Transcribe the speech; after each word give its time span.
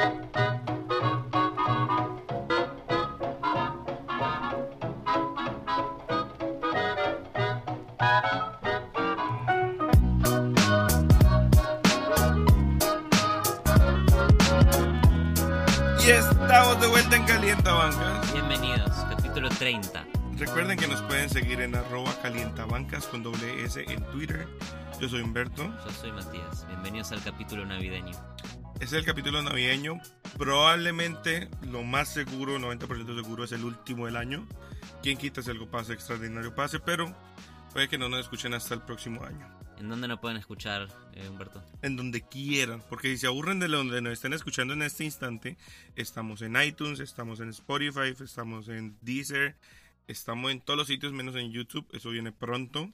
Y 0.00 0.02
estamos 16.12 16.80
de 16.80 16.86
vuelta 16.86 17.16
en 17.16 17.24
Calientabancas. 17.24 18.32
Bienvenidos, 18.32 18.88
capítulo 19.10 19.50
30. 19.50 20.06
Recuerden 20.38 20.78
que 20.78 20.88
nos 20.88 21.02
pueden 21.02 21.28
seguir 21.28 21.60
en 21.60 21.74
arroba 21.74 22.14
calientabancas 22.22 23.06
con 23.06 23.22
doble 23.22 23.64
S 23.64 23.84
en 23.86 24.02
Twitter. 24.06 24.48
Yo 24.98 25.10
soy 25.10 25.20
Humberto. 25.20 25.64
Yo 25.84 25.92
soy 25.92 26.10
Matías. 26.12 26.66
Bienvenidos 26.68 27.12
al 27.12 27.22
capítulo 27.22 27.66
navideño. 27.66 28.16
Es 28.80 28.92
el 28.92 29.04
capítulo 29.04 29.42
navideño. 29.42 30.00
Probablemente 30.38 31.48
lo 31.70 31.82
más 31.82 32.12
seguro, 32.12 32.58
90% 32.58 33.14
seguro, 33.14 33.44
es 33.44 33.52
el 33.52 33.64
último 33.64 34.06
del 34.06 34.16
año. 34.16 34.46
Quien 35.02 35.18
quita 35.18 35.42
si 35.42 35.50
algo 35.50 35.70
pase 35.70 35.92
extraordinario 35.92 36.54
pase, 36.54 36.80
pero 36.80 37.14
puede 37.72 37.88
que 37.88 37.98
no 37.98 38.08
nos 38.08 38.20
escuchen 38.20 38.54
hasta 38.54 38.74
el 38.74 38.82
próximo 38.82 39.22
año. 39.24 39.46
¿En 39.78 39.88
dónde 39.88 40.08
nos 40.08 40.20
pueden 40.20 40.36
escuchar, 40.36 40.88
eh, 41.14 41.26
Humberto? 41.28 41.62
En 41.80 41.96
donde 41.96 42.20
quieran, 42.26 42.82
porque 42.88 43.08
si 43.08 43.18
se 43.18 43.26
aburren 43.26 43.60
de 43.60 43.68
donde 43.68 44.02
nos 44.02 44.12
estén 44.12 44.34
escuchando 44.34 44.74
en 44.74 44.82
este 44.82 45.04
instante, 45.04 45.56
estamos 45.96 46.42
en 46.42 46.60
iTunes, 46.60 47.00
estamos 47.00 47.40
en 47.40 47.48
Spotify, 47.50 48.14
estamos 48.22 48.68
en 48.68 48.98
Deezer, 49.00 49.56
estamos 50.06 50.52
en 50.52 50.60
todos 50.60 50.76
los 50.76 50.86
sitios 50.86 51.12
menos 51.12 51.34
en 51.36 51.50
YouTube. 51.50 51.86
Eso 51.92 52.10
viene 52.10 52.30
pronto. 52.32 52.92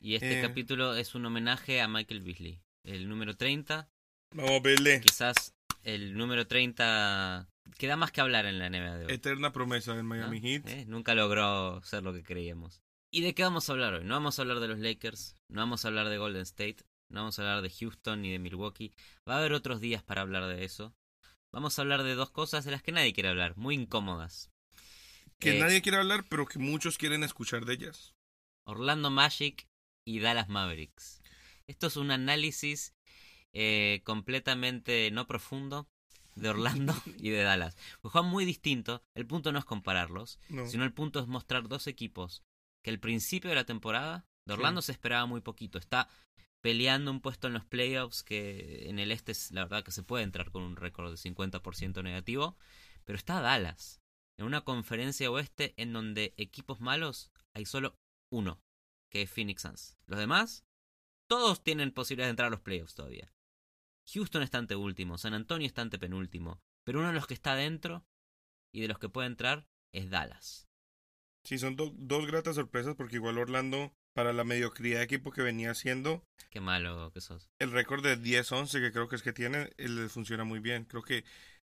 Y 0.00 0.14
este 0.14 0.38
Eh. 0.40 0.42
capítulo 0.42 0.94
es 0.94 1.14
un 1.14 1.24
homenaje 1.26 1.80
a 1.80 1.86
Michael 1.88 2.22
Beasley. 2.22 2.60
El 2.82 3.08
número 3.08 3.36
30, 3.36 3.88
Vamos 4.34 4.52
a 4.52 4.60
verle. 4.60 5.00
quizás 5.00 5.54
el 5.82 6.16
número 6.16 6.46
30 6.46 7.48
queda 7.78 7.96
más 7.96 8.12
que 8.12 8.20
hablar 8.20 8.46
en 8.46 8.58
la 8.58 8.68
NBA 8.68 8.96
de 8.98 9.06
hoy. 9.06 9.12
Eterna 9.12 9.52
promesa 9.52 9.92
del 9.92 10.02
¿no? 10.02 10.08
Miami 10.10 10.40
Heat. 10.40 10.68
Eh, 10.68 10.84
Nunca 10.86 11.14
logró 11.14 11.80
ser 11.82 12.02
lo 12.02 12.12
que 12.12 12.22
creíamos. 12.22 12.82
¿Y 13.10 13.22
de 13.22 13.34
qué 13.34 13.42
vamos 13.42 13.68
a 13.68 13.72
hablar 13.72 13.94
hoy? 13.94 14.04
No 14.04 14.14
vamos 14.14 14.38
a 14.38 14.42
hablar 14.42 14.60
de 14.60 14.68
los 14.68 14.78
Lakers, 14.78 15.34
no 15.48 15.60
vamos 15.62 15.84
a 15.84 15.88
hablar 15.88 16.08
de 16.08 16.18
Golden 16.18 16.42
State, 16.42 16.76
no 17.08 17.20
vamos 17.20 17.38
a 17.38 17.42
hablar 17.42 17.62
de 17.62 17.70
Houston 17.70 18.20
ni 18.20 18.32
de 18.32 18.38
Milwaukee. 18.38 18.92
Va 19.28 19.36
a 19.36 19.38
haber 19.38 19.54
otros 19.54 19.80
días 19.80 20.02
para 20.02 20.20
hablar 20.20 20.46
de 20.46 20.64
eso. 20.64 20.94
Vamos 21.50 21.78
a 21.78 21.82
hablar 21.82 22.02
de 22.02 22.14
dos 22.14 22.30
cosas 22.30 22.66
de 22.66 22.70
las 22.72 22.82
que 22.82 22.92
nadie 22.92 23.14
quiere 23.14 23.30
hablar, 23.30 23.56
muy 23.56 23.74
incómodas. 23.74 24.50
Que 25.38 25.56
Eh, 25.56 25.60
nadie 25.60 25.80
quiere 25.80 25.96
hablar, 25.98 26.24
pero 26.28 26.44
que 26.44 26.58
muchos 26.58 26.98
quieren 26.98 27.24
escuchar 27.24 27.64
de 27.64 27.74
ellas. 27.74 28.14
Orlando 28.66 29.08
Magic 29.08 29.66
y 30.06 30.18
Dallas 30.20 30.50
Mavericks. 30.50 31.22
Esto 31.66 31.86
es 31.86 31.96
un 31.96 32.10
análisis 32.10 32.92
eh, 33.60 34.02
completamente 34.04 35.10
no 35.10 35.26
profundo 35.26 35.88
de 36.36 36.48
Orlando 36.50 36.94
y 37.18 37.30
de 37.30 37.42
Dallas. 37.42 37.76
Pues 38.00 38.12
juegan 38.12 38.30
muy 38.30 38.44
distinto. 38.44 39.02
El 39.14 39.26
punto 39.26 39.50
no 39.50 39.58
es 39.58 39.64
compararlos, 39.64 40.38
No. 40.48 40.66
sino 40.68 40.84
el 40.84 40.92
punto 40.92 41.18
es 41.18 41.26
mostrar 41.26 41.66
dos 41.68 41.88
equipos 41.88 42.44
que 42.84 42.90
al 42.90 43.00
principio 43.00 43.50
de 43.50 43.56
la 43.56 43.64
temporada 43.64 44.26
de 44.46 44.54
Orlando 44.54 44.80
se 44.80 44.92
esperaba 44.92 45.26
muy 45.26 45.40
poquito. 45.40 45.78
Está 45.78 46.08
peleando 46.60 47.10
un 47.10 47.20
puesto 47.20 47.48
en 47.48 47.54
los 47.54 47.64
playoffs 47.64 48.22
que 48.22 48.88
en 48.88 49.00
el 49.00 49.10
este 49.10 49.32
es 49.32 49.50
la 49.50 49.64
verdad 49.64 49.82
que 49.82 49.90
se 49.90 50.04
puede 50.04 50.22
entrar 50.22 50.50
con 50.52 50.62
un 50.62 50.76
récord 50.76 51.10
de 51.10 51.16
50% 51.16 52.02
negativo, 52.04 52.56
pero 53.04 53.16
está 53.16 53.40
Dallas 53.40 54.00
en 54.36 54.46
una 54.46 54.60
conferencia 54.60 55.30
oeste 55.32 55.74
en 55.76 55.92
donde 55.92 56.32
equipos 56.36 56.80
malos 56.80 57.32
hay 57.54 57.64
solo 57.66 57.96
uno, 58.30 58.60
que 59.10 59.22
es 59.22 59.30
Phoenix 59.30 59.62
Suns. 59.62 59.96
Los 60.06 60.20
demás, 60.20 60.64
todos 61.28 61.64
tienen 61.64 61.90
posibilidad 61.90 62.26
de 62.28 62.30
entrar 62.30 62.46
a 62.46 62.50
los 62.50 62.60
playoffs 62.60 62.94
todavía. 62.94 63.32
Houston 64.14 64.42
está 64.42 64.58
ante 64.58 64.76
último, 64.76 65.18
San 65.18 65.34
Antonio 65.34 65.66
está 65.66 65.82
ante 65.82 65.98
penúltimo, 65.98 66.60
pero 66.84 66.98
uno 67.00 67.08
de 67.08 67.14
los 67.14 67.26
que 67.26 67.34
está 67.34 67.54
dentro 67.54 68.04
y 68.74 68.80
de 68.80 68.88
los 68.88 68.98
que 68.98 69.08
puede 69.08 69.26
entrar 69.28 69.66
es 69.92 70.10
Dallas. 70.10 70.66
Sí, 71.44 71.58
son 71.58 71.76
do- 71.76 71.94
dos 71.96 72.26
gratas 72.26 72.56
sorpresas 72.56 72.94
porque 72.96 73.16
igual 73.16 73.38
Orlando, 73.38 73.92
para 74.14 74.32
la 74.32 74.44
mediocridad 74.44 74.98
de 74.98 75.04
equipo 75.04 75.30
que 75.30 75.42
venía 75.42 75.70
haciendo, 75.70 76.24
Qué 76.50 76.60
malo 76.60 77.10
que 77.12 77.20
sos. 77.20 77.48
el 77.60 77.70
récord 77.72 78.02
de 78.02 78.16
10-11 78.20 78.80
que 78.80 78.92
creo 78.92 79.08
que 79.08 79.16
es 79.16 79.22
que 79.22 79.32
tiene, 79.32 79.70
le 79.78 80.08
funciona 80.08 80.44
muy 80.44 80.58
bien. 80.60 80.84
Creo 80.84 81.02
que 81.02 81.24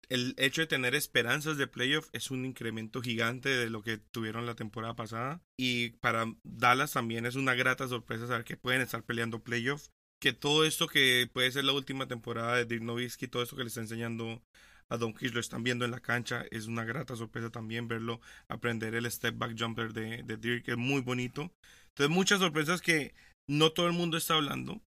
el 0.08 0.34
hecho 0.38 0.60
de 0.60 0.66
tener 0.68 0.94
esperanzas 0.94 1.56
de 1.56 1.66
playoff 1.66 2.08
es 2.12 2.30
un 2.30 2.44
incremento 2.44 3.02
gigante 3.02 3.48
de 3.48 3.68
lo 3.70 3.82
que 3.82 3.98
tuvieron 3.98 4.46
la 4.46 4.54
temporada 4.54 4.94
pasada. 4.94 5.42
Y 5.58 5.90
para 5.98 6.26
Dallas 6.44 6.92
también 6.92 7.26
es 7.26 7.34
una 7.34 7.54
grata 7.54 7.88
sorpresa 7.88 8.26
saber 8.28 8.44
que 8.44 8.56
pueden 8.56 8.82
estar 8.82 9.02
peleando 9.02 9.42
playoff. 9.42 9.88
Que 10.26 10.32
todo 10.32 10.64
esto 10.64 10.88
que 10.88 11.30
puede 11.32 11.52
ser 11.52 11.62
la 11.62 11.72
última 11.72 12.08
temporada 12.08 12.56
de 12.56 12.64
Dirk 12.64 12.82
Nowitzki, 12.82 13.28
todo 13.28 13.44
esto 13.44 13.54
que 13.54 13.62
le 13.62 13.68
está 13.68 13.78
enseñando 13.78 14.42
a 14.88 14.96
Doncic 14.96 15.32
lo 15.32 15.38
están 15.38 15.62
viendo 15.62 15.84
en 15.84 15.92
la 15.92 16.00
cancha, 16.00 16.44
es 16.50 16.66
una 16.66 16.82
grata 16.82 17.14
sorpresa 17.14 17.50
también 17.50 17.86
verlo 17.86 18.20
aprender 18.48 18.96
el 18.96 19.08
step 19.08 19.38
back 19.38 19.56
jumper 19.56 19.92
de, 19.92 20.24
de 20.24 20.36
Dirk, 20.36 20.66
es 20.66 20.76
muy 20.76 21.00
bonito. 21.00 21.52
Entonces 21.90 22.12
muchas 22.12 22.40
sorpresas 22.40 22.80
que 22.82 23.14
no 23.46 23.70
todo 23.70 23.86
el 23.86 23.92
mundo 23.92 24.16
está 24.16 24.34
hablando, 24.34 24.82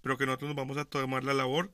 pero 0.00 0.16
que 0.16 0.24
nosotros 0.24 0.48
nos 0.48 0.56
vamos 0.56 0.78
a 0.78 0.86
tomar 0.86 1.22
la 1.22 1.34
labor 1.34 1.70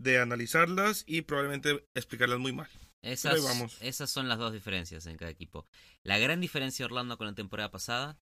de 0.00 0.20
analizarlas 0.20 1.02
y 1.08 1.22
probablemente 1.22 1.84
explicarlas 1.94 2.38
muy 2.38 2.52
mal. 2.52 2.68
Esas, 3.02 3.42
vamos. 3.42 3.76
esas 3.80 4.08
son 4.08 4.28
las 4.28 4.38
dos 4.38 4.52
diferencias 4.52 5.06
en 5.06 5.16
cada 5.16 5.32
equipo. 5.32 5.66
La 6.04 6.18
gran 6.18 6.40
diferencia 6.40 6.84
de 6.84 6.92
Orlando 6.92 7.18
con 7.18 7.26
la 7.26 7.34
temporada 7.34 7.72
pasada 7.72 8.16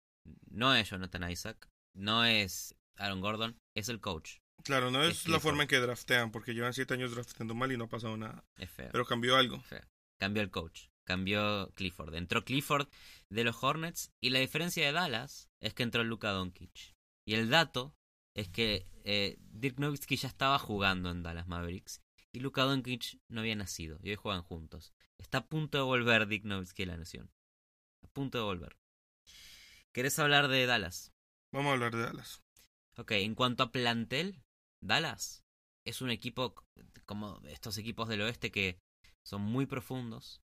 no 0.48 0.76
es 0.76 0.88
Jonathan 0.88 1.28
Isaac, 1.32 1.68
no 1.96 2.24
es 2.24 2.76
Aaron 2.98 3.22
Gordon, 3.22 3.58
es 3.76 3.90
el 3.90 4.00
coach. 4.00 4.38
Claro, 4.64 4.92
no 4.92 5.04
Es 5.04 5.22
es 5.22 5.28
la 5.28 5.40
forma 5.40 5.64
en 5.64 5.70
que 5.70 5.78
draftean, 5.80 6.32
porque 6.32 6.54
llevan 6.54 6.74
siete 6.74 6.94
años 6.94 7.12
drafteando 7.12 7.56
mal 7.56 7.72
y 7.72 7.78
no 7.78 7.86
ha 7.86 7.90
pasado 7.90 8.18
nada. 8.18 8.44
Es 8.58 8.70
feo. 8.70 8.90
Pero 8.92 9.06
cambió 9.06 9.36
algo. 9.36 9.62
feo. 9.62 9.86
Cambió 10.20 10.42
el 10.42 10.50
coach, 10.50 10.88
cambió 11.06 11.72
Clifford. 11.76 12.16
Entró 12.16 12.44
Clifford 12.44 12.88
de 13.30 13.44
los 13.44 13.64
Hornets 13.64 14.12
y 14.20 14.32
la 14.32 14.40
diferencia 14.40 14.86
de 14.86 14.92
Dallas 14.92 15.50
es 15.62 15.74
que 15.74 15.84
entró 15.84 16.04
Luka 16.04 16.32
Doncic. 16.32 16.96
Y 17.26 17.36
el 17.36 17.50
dato 17.50 17.96
es 18.34 18.50
que 18.50 18.88
eh, 19.04 19.38
Dirk 19.40 19.80
Nowitzki 19.80 20.16
ya 20.16 20.28
estaba 20.28 20.58
jugando 20.60 21.12
en 21.12 21.24
Dallas 21.24 21.48
Mavericks 21.48 22.02
y 22.32 22.40
Luka 22.40 22.64
Doncic 22.64 23.20
no 23.30 23.42
había 23.42 23.56
nacido 23.56 24.00
y 24.02 24.10
hoy 24.10 24.16
juegan 24.16 24.42
juntos. 24.44 24.94
Está 25.18 25.40
a 25.40 25.46
punto 25.48 25.78
de 25.78 25.84
volver 25.84 26.28
Dirk 26.28 26.46
Nowitzki 26.46 26.84
a 26.84 26.88
la 26.88 26.98
nación. 26.98 27.32
A 28.04 28.08
punto 28.08 28.38
de 28.40 28.44
volver. 28.44 28.76
¿Querés 29.92 30.18
hablar 30.20 30.48
de 30.48 30.66
Dallas? 30.66 31.14
Vamos 31.52 31.70
a 31.70 31.74
hablar 31.74 31.96
de 31.96 32.02
Dallas. 32.04 32.44
Ok, 32.98 33.12
en 33.12 33.36
cuanto 33.36 33.64
a 33.64 33.72
plantel, 33.72 34.42
Dallas 34.82 35.44
es 35.86 36.02
un 36.02 36.10
equipo 36.10 36.56
como 37.06 37.40
estos 37.48 37.78
equipos 37.78 38.10
del 38.10 38.22
oeste 38.22 38.52
que 38.52 38.80
son 39.24 39.42
muy 39.42 39.66
profundos, 39.66 40.42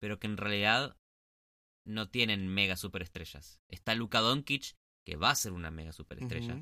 pero 0.00 0.18
que 0.18 0.26
en 0.26 0.36
realidad 0.36 0.96
no 1.86 2.08
tienen 2.08 2.48
mega 2.48 2.76
superestrellas. 2.76 3.60
Está 3.68 3.94
Luka 3.94 4.20
Doncic, 4.20 4.76
que 5.06 5.16
va 5.16 5.30
a 5.30 5.34
ser 5.34 5.52
una 5.52 5.70
mega 5.70 5.92
superestrella, 5.92 6.54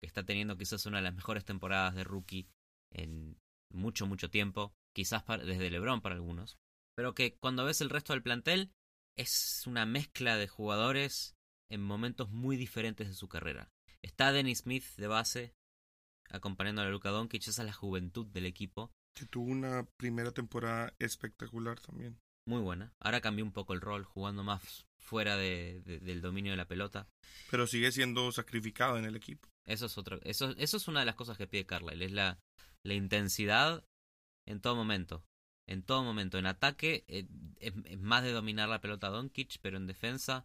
que 0.00 0.06
está 0.06 0.24
teniendo 0.24 0.56
quizás 0.56 0.86
una 0.86 0.98
de 0.98 1.04
las 1.04 1.14
mejores 1.14 1.44
temporadas 1.44 1.94
de 1.94 2.04
rookie 2.04 2.48
en 2.92 3.36
mucho, 3.70 4.06
mucho 4.06 4.30
tiempo, 4.30 4.74
quizás 4.94 5.22
para- 5.24 5.44
desde 5.44 5.70
LeBron 5.70 6.00
para 6.00 6.14
algunos, 6.14 6.58
pero 6.96 7.14
que 7.14 7.36
cuando 7.36 7.64
ves 7.64 7.80
el 7.80 7.90
resto 7.90 8.12
del 8.12 8.22
plantel 8.22 8.72
es 9.16 9.64
una 9.66 9.86
mezcla 9.86 10.36
de 10.36 10.48
jugadores 10.48 11.36
en 11.70 11.82
momentos 11.82 12.30
muy 12.30 12.56
diferentes 12.56 13.08
de 13.08 13.14
su 13.14 13.28
carrera. 13.28 13.72
Está 14.04 14.32
Dennis 14.32 14.58
Smith 14.58 14.84
de 14.96 15.06
base, 15.06 15.54
acompañando 16.30 16.82
a 16.82 16.88
Luka 16.88 17.08
Doncic, 17.10 17.48
esa 17.48 17.62
es 17.62 17.66
la 17.66 17.72
juventud 17.72 18.26
del 18.26 18.44
equipo, 18.46 18.92
Que 19.16 19.24
tuvo 19.26 19.46
una 19.50 19.86
primera 19.96 20.32
temporada 20.32 20.92
espectacular 20.98 21.80
también. 21.80 22.18
muy 22.46 22.60
buena. 22.60 22.92
Ahora 23.00 23.22
cambió 23.22 23.42
un 23.42 23.52
poco 23.52 23.72
el 23.72 23.80
rol, 23.80 24.04
jugando 24.04 24.44
más 24.44 24.84
fuera 24.98 25.36
de- 25.38 25.80
de- 25.86 26.00
del 26.00 26.20
dominio 26.20 26.50
de 26.52 26.58
la 26.58 26.68
pelota. 26.68 27.08
Pero 27.50 27.66
sigue 27.66 27.90
siendo 27.92 28.30
sacrificado 28.32 28.98
en 28.98 29.06
el 29.06 29.16
equipo. 29.16 29.48
Eso 29.66 29.86
es 29.86 29.96
otro, 29.96 30.20
eso, 30.24 30.50
eso 30.58 30.76
es 30.76 30.86
una 30.88 31.00
de 31.00 31.06
las 31.06 31.14
cosas 31.14 31.38
que 31.38 31.46
pide 31.46 31.64
Carlisle, 31.64 32.04
es 32.04 32.12
la, 32.12 32.38
la 32.84 32.92
intensidad 32.94 33.82
en 34.46 34.60
todo 34.60 34.76
momento. 34.76 35.24
En 35.66 35.82
todo 35.82 36.04
momento. 36.04 36.36
En 36.36 36.44
ataque 36.44 37.06
eh, 37.08 37.26
es, 37.56 37.72
es 37.86 37.98
más 37.98 38.22
de 38.22 38.32
dominar 38.32 38.68
la 38.68 38.82
pelota 38.82 39.08
Doncic, 39.08 39.58
pero 39.62 39.78
en 39.78 39.86
defensa 39.86 40.44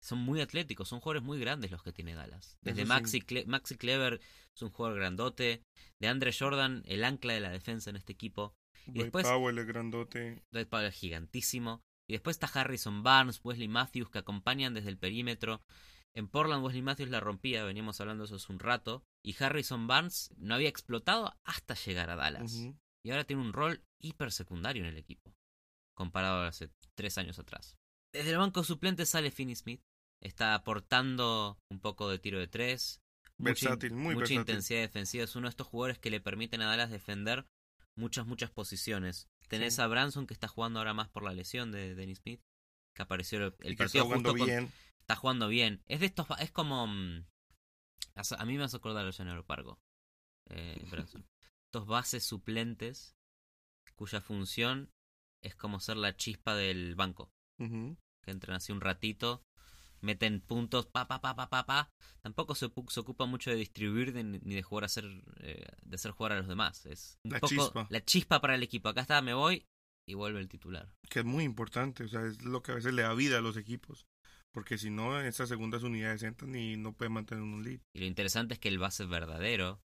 son 0.00 0.18
muy 0.18 0.40
atléticos, 0.40 0.88
son 0.88 1.00
jugadores 1.00 1.22
muy 1.22 1.38
grandes 1.38 1.70
los 1.70 1.82
que 1.82 1.92
tiene 1.92 2.14
Dallas. 2.14 2.56
Desde 2.62 2.82
sí. 2.82 2.88
Maxi, 2.88 3.20
Cle- 3.20 3.46
Maxi 3.46 3.76
Clever 3.76 4.20
es 4.54 4.62
un 4.62 4.70
jugador 4.70 4.98
grandote, 4.98 5.62
de 6.00 6.08
Andre 6.08 6.32
Jordan, 6.36 6.82
el 6.86 7.04
ancla 7.04 7.34
de 7.34 7.40
la 7.40 7.50
defensa 7.50 7.90
en 7.90 7.96
este 7.96 8.12
equipo. 8.12 8.54
Y 8.86 8.92
después- 9.02 9.26
Powell, 9.26 9.58
el 9.58 9.66
grandote. 9.66 10.42
Dwight 10.50 10.68
Powell 10.68 10.86
es 10.86 10.94
gigantísimo. 10.94 11.82
Y 12.08 12.14
después 12.14 12.36
está 12.40 12.46
Harrison 12.60 13.02
Barnes, 13.04 13.40
Wesley 13.44 13.68
Matthews, 13.68 14.10
que 14.10 14.18
acompañan 14.18 14.74
desde 14.74 14.88
el 14.88 14.98
perímetro. 14.98 15.62
En 16.12 16.26
Portland, 16.26 16.64
Wesley 16.64 16.82
Matthews 16.82 17.10
la 17.10 17.20
rompía, 17.20 17.62
veníamos 17.62 18.00
hablando 18.00 18.22
de 18.22 18.26
eso 18.26 18.34
hace 18.36 18.52
un 18.52 18.58
rato. 18.58 19.04
Y 19.22 19.36
Harrison 19.40 19.86
Barnes 19.86 20.30
no 20.36 20.54
había 20.56 20.68
explotado 20.68 21.32
hasta 21.44 21.74
llegar 21.74 22.10
a 22.10 22.16
Dallas. 22.16 22.52
Y 23.04 23.10
ahora 23.10 23.24
tiene 23.24 23.42
un 23.42 23.52
rol 23.52 23.84
hiper 24.00 24.32
secundario 24.32 24.82
en 24.82 24.88
el 24.88 24.96
equipo, 24.96 25.32
comparado 25.94 26.42
a 26.42 26.48
hace 26.48 26.70
tres 26.96 27.16
años 27.16 27.38
atrás. 27.38 27.76
Desde 28.12 28.30
el 28.32 28.38
banco 28.38 28.64
suplente 28.64 29.06
sale 29.06 29.30
Finney 29.30 29.54
Smith. 29.54 29.80
Está 30.22 30.54
aportando 30.54 31.58
un 31.70 31.80
poco 31.80 32.08
de 32.08 32.18
tiro 32.18 32.38
de 32.38 32.48
tres. 32.48 33.00
mucha 33.38 33.52
Versátil, 33.70 33.92
muy 33.94 34.14
mucha 34.14 34.18
versátil. 34.28 34.40
intensidad 34.40 34.80
defensiva. 34.80 35.24
Es 35.24 35.34
uno 35.34 35.46
de 35.46 35.50
estos 35.50 35.66
jugadores 35.66 35.98
que 35.98 36.10
le 36.10 36.20
permiten 36.20 36.60
a 36.60 36.66
Dallas 36.66 36.90
defender 36.90 37.46
muchas, 37.96 38.26
muchas 38.26 38.50
posiciones. 38.50 39.28
Tenés 39.48 39.76
Sí. 39.76 39.80
a 39.82 39.86
Branson 39.86 40.26
que 40.26 40.34
está 40.34 40.46
jugando 40.46 40.78
ahora 40.78 40.92
más 40.92 41.08
por 41.08 41.22
la 41.22 41.32
lesión 41.32 41.72
de 41.72 41.94
Dennis 41.94 42.18
Smith, 42.18 42.42
que 42.94 43.02
apareció 43.02 43.38
el, 43.38 43.44
el 43.44 43.56
que 43.58 43.68
está 43.70 43.84
partido 43.84 44.04
jugando 44.04 44.30
justo 44.32 44.38
con- 44.44 44.46
bien. 44.46 44.72
está 45.00 45.16
jugando 45.16 45.48
bien. 45.48 45.82
Es 45.86 46.00
de 46.00 46.06
estos, 46.06 46.26
es 46.38 46.50
como 46.52 46.86
mm, 46.86 47.24
a 48.38 48.44
mí 48.44 48.58
me 48.58 48.64
hace 48.64 48.76
acordar 48.76 49.06
a 49.06 49.10
Llanero 49.10 49.44
Pargo, 49.46 49.78
eh, 50.50 50.78
Branson. 50.90 51.24
Estos 51.72 51.86
bases 51.86 52.24
suplentes 52.24 53.16
cuya 53.96 54.20
función 54.20 54.90
es 55.42 55.54
como 55.54 55.80
ser 55.80 55.96
la 55.96 56.14
chispa 56.16 56.54
del 56.54 56.94
banco, 56.94 57.30
que 57.58 58.30
entran 58.30 58.56
así 58.56 58.72
un 58.72 58.80
ratito, 58.82 59.42
meten 60.00 60.40
puntos, 60.40 60.86
pa 60.86 61.06
pa 61.08 61.20
pa 61.20 61.34
pa 61.36 61.48
pa 61.48 61.66
pa. 61.66 61.90
Tampoco 62.20 62.54
se, 62.54 62.70
se 62.88 63.00
ocupa 63.00 63.26
mucho 63.26 63.50
de 63.50 63.56
distribuir 63.56 64.12
de- 64.12 64.24
ni 64.24 64.54
de 64.54 64.62
jugar 64.62 64.84
a 64.84 64.86
hacer 64.86 65.04
eh, 65.40 65.66
de 65.82 65.94
hacer 65.94 66.10
jugar 66.12 66.32
a 66.32 66.38
los 66.38 66.48
demás. 66.48 66.86
Es 66.86 67.18
un 67.24 67.32
La 67.32 67.40
poco 67.40 67.48
chispa. 67.54 67.86
la 67.90 68.04
chispa 68.04 68.40
para 68.40 68.54
el 68.54 68.62
equipo. 68.62 68.88
Acá 68.88 69.00
está, 69.02 69.20
me 69.22 69.34
voy 69.34 69.66
y 70.08 70.14
vuelve 70.14 70.40
el 70.40 70.48
titular. 70.48 70.88
Que 71.08 71.20
es 71.20 71.24
muy 71.24 71.44
importante, 71.44 72.04
o 72.04 72.08
sea, 72.08 72.24
es 72.26 72.42
lo 72.42 72.62
que 72.62 72.72
a 72.72 72.74
veces 72.76 72.92
le 72.94 73.02
da 73.02 73.14
vida 73.14 73.38
a 73.38 73.42
los 73.42 73.56
equipos. 73.56 74.06
Porque 74.52 74.78
si 74.78 74.90
no, 74.90 75.20
esas 75.20 75.48
segundas 75.48 75.82
unidades 75.84 76.24
entran 76.24 76.54
y 76.56 76.76
no 76.76 76.92
pueden 76.92 77.12
mantener 77.12 77.44
un 77.44 77.62
lead. 77.62 77.80
Y 77.94 78.00
lo 78.00 78.06
interesante 78.06 78.54
es 78.54 78.60
que 78.60 78.68
el 78.68 78.78
base 78.80 79.04
verdadero 79.06 79.80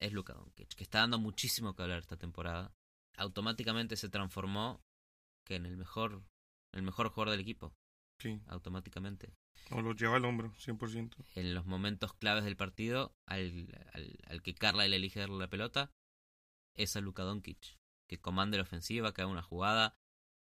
es 0.00 0.12
Luka 0.12 0.32
Doncic, 0.32 0.74
que 0.74 0.82
está 0.82 0.98
dando 1.00 1.18
muchísimo 1.20 1.74
que 1.76 1.82
hablar 1.82 2.00
esta 2.00 2.16
temporada. 2.16 2.72
Automáticamente 3.16 3.96
se 3.96 4.08
transformó 4.08 4.80
que 5.46 5.56
en 5.56 5.66
el 5.66 5.76
mejor 5.76 6.22
el 6.74 6.82
mejor 6.82 7.08
jugador 7.10 7.30
del 7.32 7.40
equipo, 7.40 7.72
Sí, 8.20 8.40
automáticamente. 8.48 9.32
O 9.70 9.82
lo 9.82 9.94
lleva 9.94 10.16
al 10.16 10.24
hombro, 10.24 10.52
100%. 10.54 11.14
En 11.34 11.54
los 11.54 11.66
momentos 11.66 12.14
claves 12.14 12.44
del 12.44 12.56
partido, 12.56 13.14
al, 13.26 13.68
al, 13.92 14.18
al 14.26 14.42
que 14.42 14.54
Carla 14.54 14.86
le 14.88 14.96
elige 14.96 15.20
darle 15.20 15.38
la 15.38 15.48
pelota, 15.50 15.90
es 16.74 16.96
a 16.96 17.00
Luka 17.00 17.22
Doncic, 17.24 17.78
que 18.08 18.18
comanda 18.20 18.56
la 18.56 18.62
ofensiva, 18.62 19.12
que 19.12 19.22
haga 19.22 19.30
una 19.30 19.42
jugada 19.42 19.96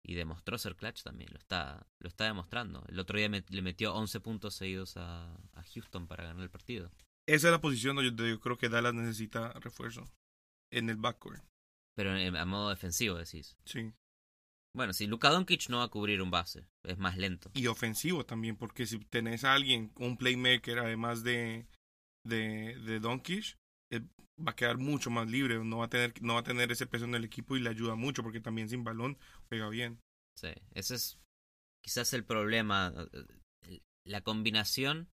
y 0.04 0.14
demostró 0.14 0.58
ser 0.58 0.74
clutch 0.76 1.02
también, 1.02 1.30
lo 1.32 1.38
está, 1.38 1.86
lo 2.00 2.08
está 2.08 2.24
demostrando. 2.24 2.84
El 2.88 2.98
otro 2.98 3.18
día 3.18 3.28
le 3.28 3.62
metió 3.62 3.94
11 3.94 4.20
puntos 4.20 4.54
seguidos 4.54 4.96
a, 4.96 5.32
a 5.34 5.62
Houston 5.74 6.06
para 6.08 6.24
ganar 6.24 6.42
el 6.42 6.50
partido. 6.50 6.90
Esa 7.26 7.48
es 7.48 7.52
la 7.52 7.60
posición 7.60 7.94
donde 7.96 8.10
yo, 8.16 8.26
yo 8.26 8.40
creo 8.40 8.58
que 8.58 8.68
Dallas 8.68 8.94
necesita 8.94 9.52
refuerzo. 9.60 10.04
En 10.72 10.88
el 10.90 10.96
backcourt. 10.96 11.42
Pero 11.94 12.16
en- 12.16 12.34
a 12.36 12.44
modo 12.46 12.70
defensivo 12.70 13.16
decís. 13.16 13.56
Sí. 13.64 13.92
Bueno, 14.74 14.92
si 14.92 15.06
Luka 15.06 15.28
Doncic 15.28 15.68
no 15.68 15.78
va 15.78 15.84
a 15.84 15.88
cubrir 15.88 16.22
un 16.22 16.30
base, 16.30 16.66
es 16.84 16.98
más 16.98 17.18
lento. 17.18 17.50
Y 17.54 17.66
ofensivo 17.66 18.24
también, 18.24 18.56
porque 18.56 18.86
si 18.86 18.98
tenés 18.98 19.44
a 19.44 19.52
alguien, 19.52 19.92
un 19.96 20.16
playmaker, 20.16 20.78
además 20.78 21.22
de, 21.22 21.66
de, 22.26 22.78
de 22.78 23.00
Doncic, 23.00 23.56
él 23.90 24.08
va 24.38 24.52
a 24.52 24.56
quedar 24.56 24.78
mucho 24.78 25.10
más 25.10 25.28
libre. 25.28 25.62
No 25.62 25.78
va, 25.78 25.84
a 25.86 25.90
tener, 25.90 26.14
no 26.22 26.34
va 26.34 26.40
a 26.40 26.44
tener 26.44 26.72
ese 26.72 26.86
peso 26.86 27.04
en 27.04 27.14
el 27.14 27.24
equipo 27.24 27.56
y 27.56 27.60
le 27.60 27.68
ayuda 27.68 27.96
mucho, 27.96 28.22
porque 28.22 28.40
también 28.40 28.68
sin 28.70 28.82
balón 28.82 29.18
juega 29.48 29.68
bien. 29.68 30.00
Sí, 30.38 30.48
ese 30.72 30.94
es 30.94 31.18
quizás 31.84 32.14
el 32.14 32.24
problema. 32.24 32.94
eh, 33.12 33.80
La 34.06 34.22
combinación 34.22 35.10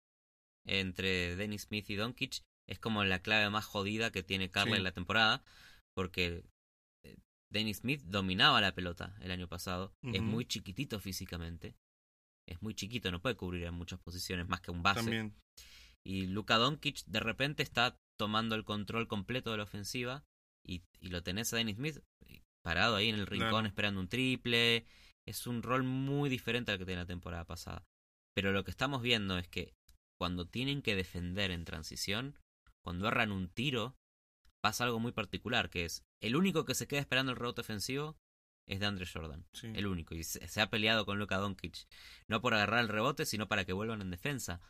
entre 0.66 1.36
Dennis 1.36 1.62
Smith 1.62 1.88
y 1.88 1.94
Doncic 1.94 2.42
es 2.68 2.78
como 2.78 3.04
la 3.04 3.22
clave 3.22 3.48
más 3.48 3.64
jodida 3.64 4.10
que 4.10 4.22
tiene 4.22 4.50
Carla 4.50 4.72
Sí. 4.72 4.78
en 4.78 4.84
la 4.84 4.92
temporada, 4.92 5.44
porque 5.94 6.26
eh, 6.26 6.44
Dennis 7.52 7.78
Smith 7.78 8.02
dominaba 8.04 8.60
la 8.60 8.74
pelota 8.74 9.16
el 9.20 9.30
año 9.30 9.48
pasado, 9.48 9.94
es 10.02 10.20
muy 10.22 10.44
chiquitito 10.46 10.98
físicamente, 11.00 11.76
es 12.48 12.60
muy 12.62 12.74
chiquito, 12.74 13.10
no 13.10 13.20
puede 13.22 13.36
cubrir 13.36 13.64
en 13.64 13.74
muchas 13.74 14.00
posiciones 14.00 14.48
más 14.48 14.60
que 14.60 14.70
un 14.70 14.82
base. 14.82 15.00
También. 15.00 15.34
Y 16.04 16.26
Luka 16.26 16.56
Doncic 16.56 17.04
de 17.06 17.20
repente 17.20 17.62
está 17.62 17.98
tomando 18.18 18.54
el 18.54 18.64
control 18.64 19.08
completo 19.08 19.50
de 19.50 19.56
la 19.58 19.64
ofensiva 19.64 20.24
y, 20.64 20.82
y 21.00 21.08
lo 21.08 21.22
tenés 21.22 21.52
a 21.52 21.56
Dennis 21.56 21.76
Smith 21.76 21.98
parado 22.62 22.96
ahí 22.96 23.08
en 23.08 23.16
el 23.16 23.26
rincón 23.26 23.50
Claro. 23.50 23.66
esperando 23.66 24.00
un 24.00 24.08
triple. 24.08 24.86
Es 25.24 25.46
un 25.46 25.62
rol 25.62 25.82
muy 25.82 26.28
diferente 26.28 26.70
al 26.72 26.78
que 26.78 26.84
tenía 26.84 27.00
la 27.00 27.06
temporada 27.06 27.44
pasada. 27.44 27.84
Pero 28.34 28.52
lo 28.52 28.64
que 28.64 28.70
estamos 28.70 29.02
viendo 29.02 29.38
es 29.38 29.48
que 29.48 29.74
cuando 30.20 30.46
tienen 30.46 30.82
que 30.82 30.94
defender 30.94 31.50
en 31.50 31.64
transición, 31.64 32.38
cuando 32.84 33.08
erran 33.08 33.32
un 33.32 33.48
tiro, 33.48 33.96
pasa 34.62 34.84
algo 34.84 35.00
muy 35.00 35.12
particular, 35.12 35.70
que 35.70 35.84
es 35.84 36.04
el 36.20 36.36
único 36.36 36.64
que 36.64 36.74
se 36.74 36.86
queda 36.86 37.00
esperando 37.00 37.32
el 37.32 37.38
rebote 37.38 37.60
ofensivo 37.60 38.16
es 38.68 38.80
de 38.80 38.86
Andre 38.86 39.06
Jordan. 39.06 39.46
Sí. 39.52 39.68
El 39.74 39.86
único. 39.86 40.14
Y 40.14 40.24
se, 40.24 40.46
se 40.48 40.60
ha 40.60 40.70
peleado 40.70 41.06
con 41.06 41.18
Luka 41.18 41.36
Doncic. 41.38 41.86
No 42.28 42.40
por 42.40 42.54
agarrar 42.54 42.80
el 42.80 42.88
rebote, 42.88 43.24
sino 43.26 43.48
para 43.48 43.64
que 43.64 43.72
vuelvan 43.72 44.00
en 44.02 44.10
defensa. 44.10 44.60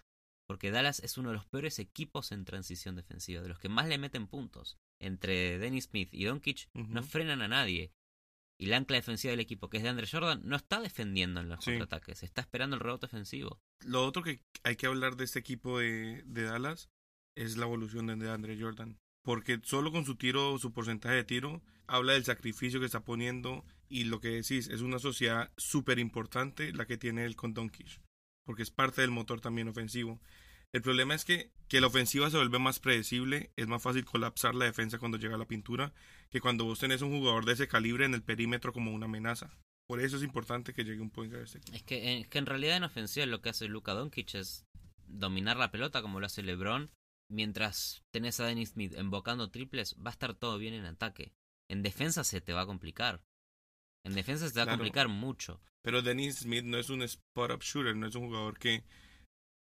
Porque 0.47 0.71
Dallas 0.71 1.01
es 1.01 1.19
uno 1.19 1.31
de 1.31 1.35
los 1.37 1.47
peores 1.47 1.79
equipos 1.79 2.31
en 2.31 2.45
transición 2.45 2.95
defensiva, 2.95 3.43
de 3.43 3.49
los 3.49 3.59
que 3.59 3.69
más 3.69 3.89
le 3.89 3.99
meten 3.99 4.29
puntos. 4.29 4.77
Entre 5.01 5.59
Dennis 5.59 5.85
Smith 5.87 6.11
y 6.13 6.25
Doncic 6.25 6.69
no 6.75 7.03
frenan 7.03 7.43
a 7.43 7.49
nadie. 7.49 7.93
Y 8.59 8.67
la 8.67 8.77
ancla 8.79 8.97
defensiva 8.97 9.33
del 9.33 9.41
equipo, 9.41 9.69
que 9.69 9.79
es 9.79 9.83
de 9.83 9.89
Andre 9.91 10.07
Jordan, 10.11 10.41
no 10.45 10.57
está 10.57 10.81
defendiendo 10.81 11.41
en 11.41 11.49
los 11.49 11.63
Sí. 11.65 11.73
contraataques, 11.73 12.23
está 12.23 12.41
esperando 12.43 12.77
el 12.77 12.81
rebote 12.81 13.07
ofensivo. 13.07 13.61
Lo 13.85 14.07
otro 14.07 14.23
que 14.23 14.41
hay 14.63 14.77
que 14.77 14.87
hablar 14.87 15.17
de 15.17 15.25
este 15.25 15.39
equipo 15.41 15.79
de, 15.79 16.23
de 16.25 16.43
Dallas 16.45 16.89
es 17.35 17.57
la 17.59 17.67
evolución 17.67 18.07
de 18.07 18.31
Andre 18.31 18.59
Jordan. 18.59 18.99
Porque 19.27 19.59
solo 19.65 19.91
con 19.91 20.05
su 20.05 20.15
tiro, 20.15 20.57
su 20.57 20.73
porcentaje 20.73 21.17
de 21.17 21.25
tiro, 21.25 21.61
habla 21.89 22.13
del 22.13 22.25
sacrificio 22.25 22.79
que 22.79 22.87
está 22.87 23.01
poniendo 23.01 23.65
y 23.89 24.05
lo 24.05 24.21
que 24.21 24.29
decís, 24.29 24.69
es 24.69 24.83
una 24.83 25.01
sociedad 25.01 25.51
súper 25.57 25.99
importante 25.99 26.73
la 26.73 26.87
que 26.87 26.97
tiene 26.97 27.25
él 27.25 27.35
con 27.35 27.53
Doncic. 27.53 28.01
Porque 28.45 28.63
es 28.63 28.71
parte 28.71 29.01
del 29.01 29.11
motor 29.11 29.41
también 29.41 29.67
ofensivo. 29.67 30.21
El 30.73 30.81
problema 30.81 31.13
es 31.17 31.25
que, 31.25 31.51
que 31.67 31.81
la 31.81 31.89
ofensiva 31.89 32.31
se 32.31 32.37
vuelve 32.37 32.61
más 32.61 32.79
predecible, 32.79 33.51
es 33.57 33.67
más 33.67 33.83
fácil 33.83 34.05
colapsar 34.05 34.55
la 34.55 34.67
defensa 34.67 35.01
cuando 35.01 35.19
llega 35.19 35.35
a 35.35 35.39
la 35.39 35.49
pintura 35.49 35.93
que 36.31 36.41
cuando 36.41 36.65
vos 36.65 36.79
tenés 36.79 37.03
un 37.03 37.11
jugador 37.11 37.47
de 37.47 37.55
ese 37.55 37.67
calibre 37.67 38.05
en 38.05 38.15
el 38.15 38.23
perímetro 38.23 38.73
como 38.73 38.93
una 38.93 39.07
amenaza. 39.07 39.51
Por 39.89 40.01
eso 40.01 40.19
es 40.19 40.23
importante 40.23 40.73
que 40.73 40.85
llegue 40.85 41.01
un 41.01 41.11
point 41.11 41.33
guard 41.33 41.47
este 41.47 41.59
equipo. 41.59 41.77
Es 41.77 41.83
que 41.83 42.29
en 42.31 42.47
realidad 42.47 42.77
en 42.77 42.85
ofensiva 42.85 43.27
lo 43.27 43.43
que 43.43 43.49
hace 43.49 43.67
Luka 43.67 43.93
Doncic 43.93 44.37
es 44.37 44.67
dominar 45.09 45.57
la 45.57 45.73
pelota 45.73 46.01
como 46.01 46.21
lo 46.21 46.27
hace 46.27 46.45
LeBron. 46.45 46.93
Mientras 47.31 48.03
tenés 48.13 48.39
a 48.41 48.47
Dennis 48.47 48.71
Smith 48.71 48.95
embocando 48.97 49.51
triples, 49.51 49.97
va 50.05 50.11
a 50.11 50.13
estar 50.13 50.35
todo 50.35 50.59
bien 50.59 50.75
en 50.75 50.85
ataque. 50.85 51.33
En 51.69 51.83
defensa 51.83 52.23
se 52.25 52.41
te 52.41 52.53
va 52.53 52.63
a 52.63 52.67
complicar. 52.67 53.23
En 54.05 54.15
defensa 54.15 54.47
se 54.47 54.55
te 54.55 54.61
va 54.65 54.67
a 54.73 54.77
complicar 54.77 55.09
mucho. 55.09 55.61
Pero 55.83 56.03
Dennis 56.03 56.37
Smith 56.41 56.65
no 56.65 56.79
es 56.79 56.91
un 56.91 57.03
spot-up 57.03 57.63
shooter, 57.63 57.97
no 57.97 58.07
es 58.07 58.15
un 58.15 58.27
jugador 58.27 58.59
que... 58.59 58.85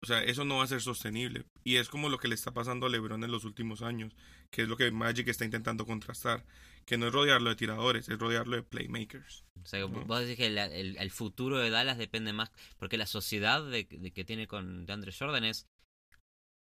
O 0.01 0.05
sea, 0.05 0.21
eso 0.21 0.43
no 0.43 0.57
va 0.57 0.65
a 0.65 0.67
ser 0.67 0.81
sostenible. 0.81 1.45
Y 1.63 1.77
es 1.77 1.87
como 1.87 2.09
lo 2.09 2.17
que 2.17 2.27
le 2.27 2.35
está 2.35 2.51
pasando 2.51 2.85
a 2.85 2.89
LeBron 2.89 3.23
en 3.23 3.31
los 3.31 3.45
últimos 3.45 3.81
años, 3.81 4.13
que 4.51 4.63
es 4.63 4.67
lo 4.67 4.75
que 4.75 4.91
Magic 4.91 5.29
está 5.29 5.45
intentando 5.45 5.85
contrastar. 5.85 6.45
Que 6.85 6.97
no 6.97 7.07
es 7.07 7.13
rodearlo 7.13 7.49
de 7.49 7.55
tiradores, 7.55 8.09
es 8.09 8.19
rodearlo 8.19 8.57
de 8.57 8.63
playmakers. 8.63 9.45
O 9.61 9.65
sea, 9.65 9.79
No. 9.79 9.87
vos 10.03 10.19
decís 10.19 10.35
que 10.35 10.49
la- 10.49 10.65
el, 10.65 10.97
el 10.97 11.11
futuro 11.11 11.57
de 11.59 11.69
Dallas 11.69 11.97
depende 11.97 12.33
más. 12.33 12.51
Porque 12.77 12.97
la 12.97 13.05
sociedad 13.05 13.63
de, 13.65 13.85
de 13.89 14.11
que 14.11 14.25
tiene 14.25 14.45
con 14.45 14.85
DeAndre 14.85 15.13
Jordan 15.17 15.45
es 15.45 15.67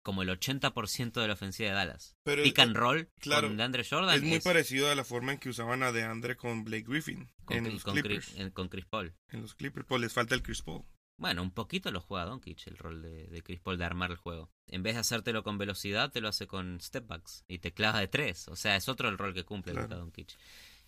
como 0.03 0.21
el 0.21 0.29
80% 0.29 1.13
de 1.21 1.27
la 1.27 1.33
ofensiva 1.33 1.69
de 1.69 1.75
Dallas. 1.75 2.15
Pero 2.23 2.43
Pick 2.43 2.59
and 2.59 2.75
roll 2.75 3.09
claro, 3.19 3.47
con 3.47 3.57
DeAndre 3.57 3.83
Jordan 3.89 4.15
es 4.15 4.21
muy 4.21 4.39
parecido 4.39 4.91
a 4.91 4.95
la 4.95 5.03
forma 5.03 5.31
en 5.31 5.39
que 5.39 5.49
usaban 5.49 5.81
a 5.81 5.91
DeAndre 5.91 6.35
con 6.37 6.63
Blake 6.63 6.85
Griffin 6.87 7.29
con, 7.45 7.57
en 7.57 7.73
los 7.73 7.83
con 7.83 7.93
Clippers. 7.93 8.35
En- 8.37 8.51
con 8.51 8.67
Chris 8.69 8.85
Paul. 8.85 9.15
En 9.29 9.41
los 9.41 9.55
Clippers, 9.55 9.85
pues 9.87 10.01
les 10.01 10.13
falta 10.13 10.35
el 10.35 10.43
Chris 10.43 10.61
Paul. 10.61 10.83
Bueno, 11.17 11.41
un 11.43 11.51
poquito 11.51 11.91
lo 11.91 12.01
juega 12.01 12.25
Doncic 12.25 12.65
el 12.67 12.77
rol 12.77 13.01
de, 13.01 13.27
de 13.27 13.41
Chris 13.43 13.59
Paul 13.61 13.77
de 13.77 13.85
armar 13.85 14.11
el 14.11 14.17
juego. 14.17 14.51
En 14.67 14.83
vez 14.83 14.95
de 14.95 15.01
hacértelo 15.01 15.43
con 15.43 15.57
velocidad, 15.57 16.11
te 16.11 16.21
lo 16.21 16.27
hace 16.27 16.47
con 16.47 16.81
step 16.81 17.05
backs 17.07 17.43
y 17.47 17.59
te 17.59 17.71
clava 17.71 17.99
de 17.99 18.07
tres. 18.07 18.47
O 18.47 18.55
sea, 18.55 18.75
es 18.75 18.89
otro 18.89 19.09
el 19.09 19.17
rol 19.17 19.33
que 19.33 19.43
cumple 19.45 19.73
Claro. 19.73 19.87
Doncic. 19.97 20.35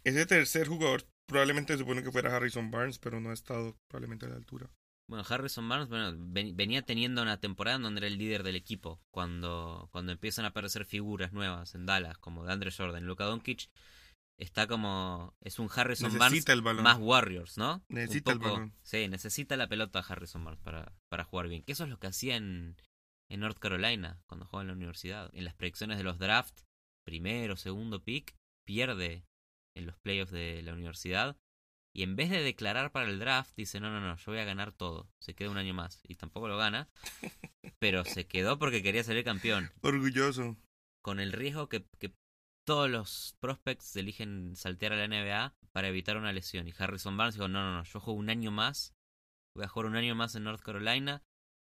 Ese 0.04 0.26
tercer 0.26 0.68
jugador 0.68 1.04
probablemente 1.28 1.74
se 1.74 1.80
supone 1.80 2.04
que 2.04 2.12
fuera 2.12 2.36
Harrison 2.36 2.70
Barnes, 2.70 3.00
pero 3.00 3.20
no 3.22 3.30
ha 3.30 3.34
estado 3.34 3.78
probablemente 3.88 4.26
a 4.26 4.30
la 4.30 4.36
altura. 4.36 4.70
Bueno, 5.08 5.24
Harrison 5.30 5.68
Barnes 5.70 5.88
bueno, 5.90 6.14
ven- 6.18 6.56
venía 6.58 6.82
teniendo 6.82 7.22
una 7.22 7.40
temporada 7.40 7.78
en 7.78 7.84
donde 7.84 8.00
era 8.00 8.08
el 8.08 8.18
líder 8.18 8.44
del 8.44 8.56
equipo. 8.56 9.00
Cuando, 9.12 9.88
cuando 9.92 10.12
empiezan 10.12 10.46
a 10.46 10.50
aparecer 10.50 10.86
figuras 10.86 11.32
nuevas 11.34 11.76
en 11.76 11.86
Dallas, 11.86 12.18
como 12.18 12.44
DeAndre 12.44 12.72
Jordan, 12.72 13.06
Luka 13.06 13.26
Doncic, 13.26 13.70
está 14.40 14.66
como. 14.68 15.34
Es 15.42 15.60
un 15.60 15.70
Harrison 15.74 16.10
Barnes 16.12 16.32
Necesita 16.32 16.54
el 16.54 16.62
balón. 16.62 16.84
más 16.84 16.98
Warriors, 17.00 17.58
¿no? 17.58 17.84
Un 17.90 17.96
Necesita 17.96 18.32
el 18.32 18.40
balón. 18.40 18.74
Sí, 18.84 19.08
necesita 19.08 19.56
la 19.58 19.68
pelota 19.68 20.00
Harrison 20.00 20.44
Barnes 20.44 20.62
para, 20.64 20.92
para 21.10 21.24
jugar 21.24 21.48
bien. 21.50 21.62
Que 21.64 21.74
eso 21.74 21.84
es 21.84 21.90
lo 21.90 22.00
que 22.00 22.08
hacía 22.08 22.36
en, 22.36 22.76
en 23.30 23.40
North 23.40 23.60
Carolina 23.60 24.20
cuando 24.28 24.46
jugaba 24.48 24.64
en 24.64 24.68
la 24.70 24.74
universidad. 24.74 25.30
En 25.34 25.46
las 25.46 25.54
predicciones 25.54 25.98
de 26.00 26.04
los 26.04 26.18
drafts, 26.18 26.66
primero, 27.06 27.56
segundo 27.58 28.04
pick, 28.04 28.34
pierde 28.66 29.24
en 29.78 29.86
los 29.86 29.98
playoffs 30.00 30.32
de 30.32 30.64
la 30.64 30.74
universidad. 30.74 31.38
Y 31.96 32.04
en 32.04 32.18
vez 32.18 32.30
de 32.30 32.44
declarar 32.44 32.92
para 32.92 33.08
el 33.08 33.20
draft, 33.20 33.56
dice, 33.56 33.80
no, 33.80 33.90
no, 33.90 34.02
no, 34.02 34.18
yo 34.18 34.32
voy 34.34 34.42
a 34.42 34.44
ganar 34.44 34.74
todo. 34.74 35.10
Se 35.20 35.34
queda 35.34 35.50
un 35.50 35.58
año 35.58 35.74
más. 35.74 36.02
Y 36.04 36.16
tampoco 36.16 36.50
lo 36.50 36.58
gana. 36.58 36.90
pero 37.80 38.04
se 38.04 38.28
quedó 38.28 38.60
porque 38.60 38.84
quería 38.84 39.02
salir 39.06 39.24
campeón. 39.24 39.72
Orgulloso. 39.80 40.58
Con 41.02 41.22
el 41.22 41.32
riesgo 41.32 41.70
que, 41.70 41.86
que 41.98 42.14
todos 42.66 42.90
los 42.90 43.38
prospects 43.40 43.96
eligen 43.96 44.58
saltear 44.58 44.92
a 44.92 44.98
la 44.98 45.08
NBA 45.08 45.56
para 45.72 45.88
evitar 45.88 46.18
una 46.18 46.34
lesión. 46.34 46.68
Y 46.68 46.74
Harrison 46.78 47.16
Barnes 47.16 47.36
dijo, 47.36 47.48
no, 47.48 47.64
no, 47.64 47.78
no, 47.78 47.84
yo 47.86 48.02
juego 48.02 48.20
un 48.20 48.30
año 48.30 48.52
más. 48.52 48.94
Voy 49.56 49.64
a 49.64 49.70
jugar 49.70 49.90
un 49.90 49.96
año 49.96 50.16
más 50.16 50.36
en 50.36 50.44
North 50.44 50.62
Carolina. 50.62 51.24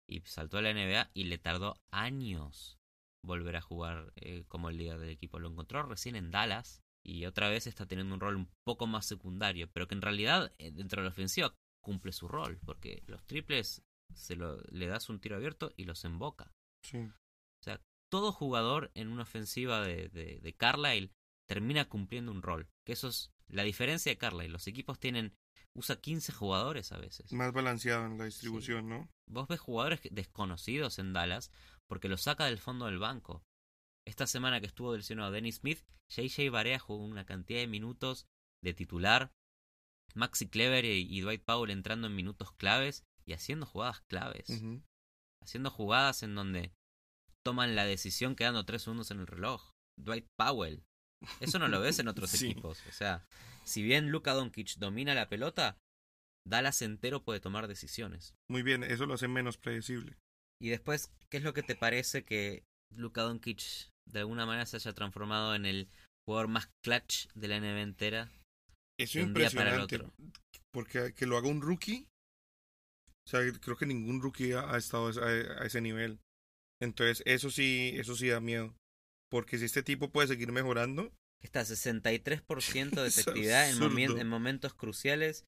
Y 0.08 0.22
saltó 0.22 0.60
a 0.60 0.62
la 0.62 0.76
NBA 0.76 1.10
y 1.16 1.24
le 1.24 1.40
tardó 1.40 1.82
años 1.90 2.78
volver 3.24 3.56
a 3.56 3.62
jugar 3.62 4.14
eh, 4.18 4.44
como 4.48 4.70
el 4.70 4.78
líder 4.78 5.00
del 5.00 5.10
equipo. 5.10 5.40
Lo 5.40 5.50
encontró 5.50 5.82
recién 5.82 6.16
en 6.16 6.30
Dallas. 6.30 6.84
Y 7.04 7.26
otra 7.26 7.50
vez 7.50 7.68
está 7.68 7.86
teniendo 7.86 8.14
un 8.14 8.20
rol 8.20 8.36
un 8.36 8.50
poco 8.64 8.88
más 8.88 9.06
secundario, 9.06 9.70
pero 9.72 9.88
que 9.88 9.96
en 9.96 10.02
realidad 10.02 10.54
eh, 10.58 10.72
dentro 10.72 11.02
de 11.02 11.06
la 11.06 11.12
ofensiva 11.12 11.56
cumple 11.82 12.12
su 12.12 12.28
rol, 12.28 12.60
porque 12.66 13.04
los 13.08 13.26
triples 13.26 13.84
se 14.14 14.36
lo, 14.36 14.62
le 14.70 14.88
das 14.88 15.10
un 15.10 15.20
tiro 15.20 15.36
abierto 15.36 15.72
y 15.78 15.86
los 15.86 16.04
emboca. 16.04 16.52
Sí. 16.84 16.98
O 16.98 17.64
sea, 17.64 17.82
todo 18.10 18.32
jugador 18.32 18.92
en 18.96 19.10
una 19.10 19.24
ofensiva 19.24 19.82
de, 19.82 20.10
de, 20.10 20.40
de 20.42 20.56
Carlisle 20.56 21.12
termina 21.48 21.88
cumpliendo 21.88 22.32
un 22.32 22.42
rol. 22.42 22.70
Que 22.86 22.94
eso 22.94 23.08
es 23.08 23.32
la 23.48 23.64
diferencia 23.64 24.12
de 24.12 24.18
Carlisle. 24.18 24.50
Los 24.50 24.68
equipos 24.68 25.00
tienen, 25.00 25.36
usa 25.74 26.00
15 26.00 26.32
jugadores 26.32 26.92
a 26.92 26.98
veces. 26.98 27.32
Más 27.34 27.52
balanceado 27.52 28.06
en 28.06 28.18
la 28.18 28.26
distribución, 28.26 28.90
¿no? 28.90 29.10
Vos 29.28 29.48
ves 29.48 29.60
jugadores 29.60 30.02
desconocidos 30.12 31.00
en 31.00 31.14
Dallas 31.14 31.52
porque 31.88 32.08
los 32.08 32.22
saca 32.22 32.46
del 32.46 32.60
fondo 32.60 32.86
del 32.86 33.00
banco. 33.00 33.44
Esta 34.10 34.26
semana 34.26 34.60
que 34.60 34.66
estuvo 34.66 34.98
lesionado 34.98 35.30
Dennis 35.30 35.58
Smith, 35.58 35.84
JJ 36.10 36.50
Barea 36.50 36.80
jugó 36.80 37.06
una 37.06 37.28
cantidad 37.28 37.60
de 37.60 37.68
minutos 37.68 38.26
de 38.64 38.74
titular. 38.74 39.32
Maxi 40.16 40.50
Clever 40.50 40.84
y, 40.84 41.22
Dwight 41.22 41.44
Powell 41.44 41.70
entrando 41.70 42.08
en 42.08 42.16
minutos 42.16 42.52
claves 42.54 43.04
y 43.28 43.34
haciendo 43.34 43.68
jugadas 43.68 44.02
claves. 44.10 44.64
Haciendo 45.44 45.70
jugadas 45.70 46.24
en 46.24 46.34
donde 46.34 46.74
toman 47.46 47.76
la 47.76 47.86
decisión 47.86 48.36
quedando 48.36 48.66
tres 48.66 48.82
segundos 48.82 49.12
en 49.12 49.20
el 49.20 49.28
reloj. 49.28 49.74
Dwight 49.96 50.26
Powell. 50.36 50.84
Eso 51.40 51.60
no 51.60 51.68
lo 51.68 51.80
ves 51.80 52.00
en 52.00 52.08
otros 52.08 52.32
Sí. 52.32 52.50
equipos. 52.50 52.82
O 52.88 52.92
sea, 52.92 53.28
si 53.64 53.84
bien 53.84 54.10
Luka 54.10 54.34
Doncic 54.34 54.78
domina 54.78 55.14
la 55.14 55.30
pelota, 55.30 55.78
Dallas 56.48 56.82
entero 56.82 57.24
puede 57.24 57.42
tomar 57.42 57.68
decisiones. 57.68 58.34
Muy 58.50 58.64
bien, 58.64 58.84
eso 58.84 59.06
lo 59.06 59.14
hace 59.14 59.28
menos 59.28 59.58
predecible. 59.58 60.18
Y 60.60 60.70
después, 60.70 61.14
¿qué 61.30 61.38
es 61.38 61.44
lo 61.44 61.54
que 61.54 61.62
te 61.62 61.76
parece 61.76 62.26
que 62.26 62.64
Luka 62.92 63.22
Doncic 63.22 63.92
de 64.12 64.20
alguna 64.20 64.46
manera 64.46 64.66
se 64.66 64.78
haya 64.78 64.94
transformado 64.94 65.56
en 65.56 65.66
el 65.66 65.88
jugador 66.26 66.48
más 66.48 66.70
clutch 66.84 67.28
de 67.34 67.48
la 67.48 67.58
NBA 67.60 67.82
entera? 67.82 68.32
Eso 69.00 69.20
es 69.20 69.26
impresionante. 69.26 70.02
Porque 70.72 71.14
que 71.14 71.26
lo 71.26 71.38
haga 71.38 71.48
un 71.48 71.62
rookie. 71.62 72.06
O 73.26 73.30
sea, 73.30 73.42
creo 73.62 73.78
que 73.78 73.86
ningún 73.86 74.22
rookie 74.22 74.54
ha, 74.54 74.74
ha 74.74 74.78
estado 74.78 75.08
a, 75.08 75.12
ese- 75.12 75.22
a 75.54 75.66
ese 75.66 75.82
nivel. 75.82 76.20
Entonces, 76.82 77.22
eso 77.26 77.50
sí, 77.52 77.94
eso 77.96 78.16
sí 78.16 78.28
da 78.30 78.40
miedo. 78.40 78.76
Porque 79.30 79.58
si 79.60 79.66
este 79.66 79.84
tipo 79.84 80.10
puede 80.12 80.28
seguir 80.28 80.52
mejorando, 80.52 81.12
Está 81.42 81.62
63% 81.62 83.02
de 83.02 83.08
efectividad 83.08 83.70
en, 83.70 83.78
momen- 83.78 84.20
en 84.20 84.28
momentos 84.28 84.74
cruciales 84.74 85.46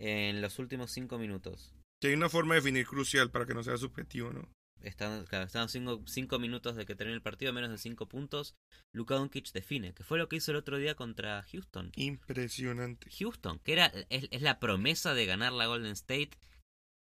en 0.00 0.40
los 0.42 0.58
últimos 0.58 0.90
5 0.90 1.18
minutos. 1.18 1.72
que 2.00 2.08
hay 2.08 2.14
una 2.14 2.28
forma 2.28 2.54
de 2.54 2.60
definir 2.60 2.86
crucial 2.86 3.30
para 3.30 3.46
que 3.46 3.54
no 3.54 3.62
sea 3.62 3.76
subjetivo, 3.78 4.32
¿no? 4.32 4.48
Están, 4.82 5.24
claro, 5.26 5.44
están 5.44 5.68
cinco, 5.68 6.02
cinco 6.06 6.38
minutos 6.38 6.76
de 6.76 6.86
que 6.86 6.94
termine 6.94 7.14
el 7.14 7.22
partido, 7.22 7.52
menos 7.52 7.70
de 7.70 7.78
5 7.78 8.08
puntos. 8.08 8.56
Luka 8.92 9.14
Doncic 9.14 9.52
define, 9.52 9.94
que 9.94 10.04
fue 10.04 10.18
lo 10.18 10.28
que 10.28 10.36
hizo 10.36 10.50
el 10.50 10.56
otro 10.56 10.78
día 10.78 10.94
contra 10.94 11.44
Houston. 11.50 11.92
Impresionante. 11.96 13.10
Houston, 13.10 13.58
que 13.60 13.72
era 13.72 13.86
es, 14.10 14.28
es 14.30 14.42
la 14.42 14.58
promesa 14.58 15.14
de 15.14 15.26
ganar 15.26 15.52
la 15.52 15.66
Golden 15.66 15.92
State, 15.92 16.32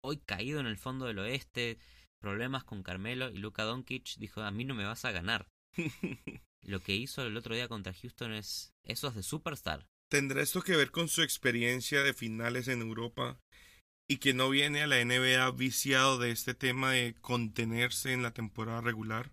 hoy 0.04 0.18
caído 0.18 0.60
en 0.60 0.66
el 0.66 0.78
fondo 0.78 1.06
del 1.06 1.18
oeste, 1.18 1.78
problemas 2.20 2.64
con 2.64 2.82
Carmelo 2.82 3.30
y 3.30 3.38
Luka 3.38 3.64
Doncic 3.64 4.16
dijo, 4.18 4.40
a 4.40 4.50
mí 4.50 4.64
no 4.64 4.74
me 4.74 4.84
vas 4.84 5.04
a 5.04 5.12
ganar. 5.12 5.48
Lo 6.62 6.80
que 6.80 6.96
hizo 6.96 7.24
el 7.24 7.36
otro 7.36 7.54
día 7.54 7.68
contra 7.68 7.94
Houston 7.94 8.32
es 8.32 8.72
eso 8.84 9.08
es 9.08 9.14
de 9.14 9.22
superstar. 9.22 9.86
¿Tendrá 10.10 10.42
esto 10.42 10.62
que 10.62 10.76
ver 10.76 10.90
con 10.90 11.08
su 11.08 11.22
experiencia 11.22 12.02
de 12.02 12.14
finales 12.14 12.68
en 12.68 12.80
Europa 12.80 13.40
y 14.10 14.18
que 14.18 14.34
no 14.34 14.48
viene 14.50 14.82
a 14.82 14.86
la 14.86 15.00
NBA 15.00 15.50
viciado 15.52 16.18
de 16.18 16.30
este 16.30 16.54
tema 16.54 16.92
de 16.92 17.14
contenerse 17.20 18.12
en 18.12 18.22
la 18.22 18.32
temporada 18.32 18.80
regular? 18.80 19.30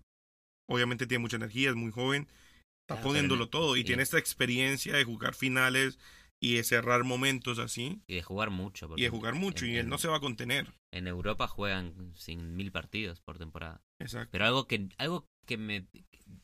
Obviamente 0.70 1.08
tiene 1.08 1.22
mucha 1.22 1.38
energía, 1.38 1.70
es 1.70 1.76
muy 1.76 1.92
joven, 1.92 2.24
está 2.24 2.96
Claro, 2.96 3.04
poniéndolo 3.04 3.50
todo 3.50 3.78
y 3.78 3.84
tiene 3.84 4.04
esta 4.04 4.18
experiencia 4.18 4.96
de 4.96 5.04
jugar 5.04 5.34
finales 5.36 6.00
y 6.42 6.56
de 6.56 6.64
cerrar 6.64 7.04
momentos 7.04 7.60
así 7.60 8.02
Y 8.08 8.16
de 8.16 8.24
jugar 8.24 8.50
mucho. 8.50 8.90
y 8.98 9.04
de 9.04 9.10
jugar 9.10 9.36
mucho 9.36 9.66
en- 9.66 9.72
y 9.72 9.76
él 9.78 9.88
no 9.90 9.98
se 9.98 10.08
va 10.08 10.18
a 10.18 10.22
contener. 10.22 10.74
En 10.92 11.08
Europa 11.08 11.48
juegan 11.48 12.14
sin 12.16 12.56
mil 12.56 12.72
partidos 12.72 13.22
por 13.22 13.38
temporada. 13.38 13.82
Exacto. 14.00 14.30
Pero 14.32 14.46
algo 14.46 14.68
que, 14.68 14.90
algo 14.98 15.26
que 15.48 15.58
me. 15.58 15.88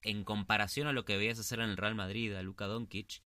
En 0.04 0.24
comparación 0.24 0.88
a 0.88 0.94
lo 0.94 1.06
que 1.06 1.18
veías 1.18 1.40
hacer 1.40 1.60
en 1.60 1.70
el 1.70 1.78
Real 1.78 1.96
Madrid, 1.96 2.34
a 2.34 2.42
Luka 2.44 2.66
Doncic, 2.68 3.22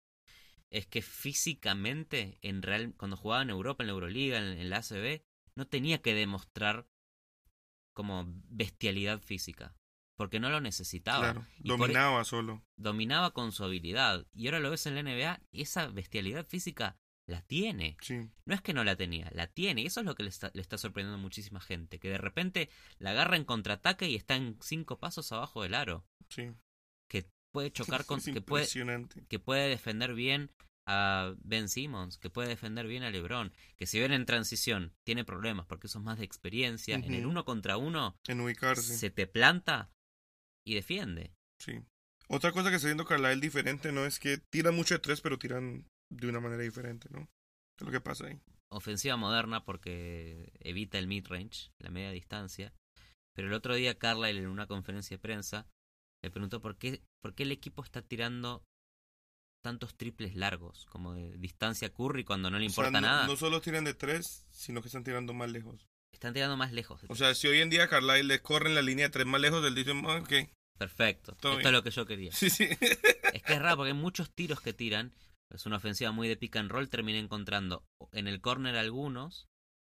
es 0.71 0.87
que 0.87 1.03
físicamente, 1.03 2.39
en 2.43 2.62
Real, 2.62 2.95
cuando 2.97 3.17
jugaba 3.17 3.43
en 3.43 3.50
Europa, 3.50 3.83
en 3.83 3.89
la 3.89 3.93
Euroliga, 3.95 4.39
en, 4.39 4.59
en 4.59 4.71
la 4.71 4.79
ACB, 4.79 5.23
no 5.57 5.67
tenía 5.67 6.00
que 6.00 6.15
demostrar 6.15 6.87
como 7.93 8.25
bestialidad 8.49 9.21
física. 9.21 9.75
Porque 10.17 10.39
no 10.39 10.50
lo 10.50 10.61
necesitaba. 10.61 11.33
Claro, 11.33 11.47
Y 11.59 11.69
por- 11.69 11.79
dominaba 11.79 12.25
solo. 12.25 12.62
Dominaba 12.77 13.33
con 13.33 13.53
su 13.53 13.65
habilidad. 13.65 14.27
Y 14.35 14.47
ahora 14.47 14.61
lo 14.61 14.71
ves 14.71 14.87
en 14.87 14.95
la 14.95 15.00
NBA, 15.03 15.41
y 15.50 15.62
esa 15.62 15.87
bestialidad 15.89 16.47
física 16.47 16.99
la 17.27 17.43
tiene. 17.43 17.97
Sí, 18.03 18.29
No 18.45 18.55
es 18.55 18.61
que 18.61 18.75
no 18.75 18.85
la 18.85 18.97
tenía, 18.97 19.31
la 19.35 19.47
tiene. 19.47 19.83
Y 19.83 19.87
eso 19.87 20.00
es 20.00 20.07
lo 20.07 20.15
que 20.15 20.23
le 20.25 20.29
está, 20.29 20.50
le 20.53 20.61
está 20.61 20.77
sorprendiendo 20.79 21.19
a 21.19 21.23
muchísima 21.23 21.61
gente. 21.61 21.99
Que 21.99 22.11
de 22.11 22.19
repente 22.19 22.69
la 22.99 23.11
agarra 23.11 23.37
en 23.37 23.45
contraataque 23.45 24.09
y 24.11 24.15
está 24.17 24.37
en 24.37 24.59
cinco 24.61 24.99
pasos 24.99 25.33
abajo 25.33 25.62
del 25.62 25.75
aro. 25.75 26.05
sí. 26.29 26.50
Puede 27.52 27.73
chocar 27.73 28.04
con. 28.04 28.21
Que, 28.35 28.40
puede, 28.40 28.66
que 29.28 29.38
puede 29.38 29.69
defender 29.69 30.14
bien 30.14 30.50
a 30.87 31.35
Ben 31.42 31.69
Simmons. 31.69 32.19
Que 32.19 32.30
puede 32.30 32.49
defender 32.49 32.87
bien 32.87 33.02
a 33.02 33.11
LeBron. 33.11 33.52
Que 33.76 33.87
si 33.87 33.99
ven 34.00 34.12
en 34.12 34.26
transición 34.26 34.92
tiene 35.04 35.25
problemas 35.25 35.66
porque 35.66 35.87
eso 35.87 35.99
es 35.99 36.04
más 36.04 36.19
de 36.19 36.25
experiencia. 36.25 36.97
En 36.97 37.12
el 37.14 37.26
uno 37.26 37.45
contra 37.45 37.76
uno 37.76 38.16
En 38.28 38.40
ubicarse. 38.40 38.97
se 38.97 39.11
te 39.11 39.26
planta 39.26 39.90
y 40.66 40.75
defiende. 40.75 41.33
Sí. 41.59 41.80
Otra 42.28 42.52
cosa 42.52 42.71
que 42.71 42.76
está 42.76 42.87
haciendo 42.87 43.04
Carlisle 43.04 43.40
diferente, 43.40 43.90
¿no? 43.90 44.07
Es 44.07 44.21
que 44.21 44.38
tiran 44.52 44.75
mucho 44.75 44.95
de 44.95 45.00
tres, 45.00 45.21
pero 45.21 45.38
tiran 45.38 45.85
de 46.12 46.28
una 46.28 46.40
manera 46.40 46.62
diferente, 46.62 47.09
¿no? 47.11 47.26
¿Qué 47.76 47.85
es 47.85 47.87
lo 47.87 47.92
que 47.92 48.00
pasa 48.00 48.26
ahí? 48.26 48.40
ofensiva 48.73 49.16
moderna 49.16 49.64
porque 49.64 50.52
evita 50.61 50.99
el 50.99 51.09
mid-range, 51.09 51.73
la 51.78 51.90
media 51.90 52.11
distancia. 52.11 52.73
Pero 53.35 53.49
el 53.49 53.54
otro 53.54 53.75
día 53.75 53.99
Carlisle 53.99 54.42
en 54.42 54.49
una 54.49 54.66
conferencia 54.66 55.16
de 55.16 55.21
prensa 55.21 55.66
le 56.23 56.31
preguntó 56.31 56.61
por 56.61 56.77
qué, 56.77 57.03
por 57.21 57.35
qué 57.35 57.45
el 57.45 57.53
equipo 57.53 57.83
está 57.83 58.03
tirando 58.03 58.65
tantos 59.62 59.95
triples 59.97 60.35
largos, 60.37 60.87
como 60.87 61.12
de 61.15 61.37
distancia 61.37 61.93
Curry 61.93 62.25
cuando 62.25 62.50
no 62.50 62.59
le 62.59 62.67
O 62.67 62.71
sea, 62.71 62.85
importa 62.85 63.00
no, 63.00 63.07
nada. 63.07 63.27
no 63.27 63.37
solo 63.37 63.61
tiran 63.61 63.85
de 63.85 63.95
tres, 63.95 64.47
sino 64.50 64.81
que 64.81 64.89
están 64.89 65.05
tirando 65.05 65.35
más 65.35 65.50
lejos. 65.50 65.87
Están 66.12 66.33
tirando 66.35 66.57
más 66.57 66.73
lejos. 66.73 67.03
O 67.09 67.15
sea, 67.15 67.35
si 67.35 67.47
hoy 67.49 67.61
en 67.61 67.71
día 67.71 67.89
Carlisle 67.89 68.25
le 68.25 68.41
corre 68.43 68.69
en 68.69 68.75
la 68.75 68.83
línea 68.83 69.07
de 69.07 69.11
tres 69.11 69.27
más 69.27 69.41
lejos, 69.41 69.65
él 69.65 69.75
dice, 69.75 69.93
"Ah, 70.05 70.17
ok. 70.23 70.33
Perfecto. 70.79 71.33
todo 71.37 71.53
Esto 71.53 71.59
bien. 71.59 71.67
es 71.67 71.73
lo 71.73 71.83
que 71.83 71.91
yo 71.91 72.07
quería. 72.07 72.33
Sí, 72.33 72.49
sí. 72.49 72.65
Es 73.35 73.43
que 73.43 73.53
es 73.53 73.59
raro 73.59 73.77
porque 73.77 73.93
hay 73.93 73.97
muchos 73.99 74.31
tiros 74.31 74.61
que 74.62 74.73
tiran. 74.73 75.12
Es 75.50 75.67
una 75.67 75.77
ofensiva 75.77 76.11
muy 76.11 76.27
de 76.27 76.37
pick 76.37 76.57
and 76.57 76.71
roll. 76.71 76.89
Termina 76.89 77.19
encontrando 77.19 77.85
en 78.12 78.29
el 78.29 78.41
corner 78.41 78.77
algunos, 78.77 79.47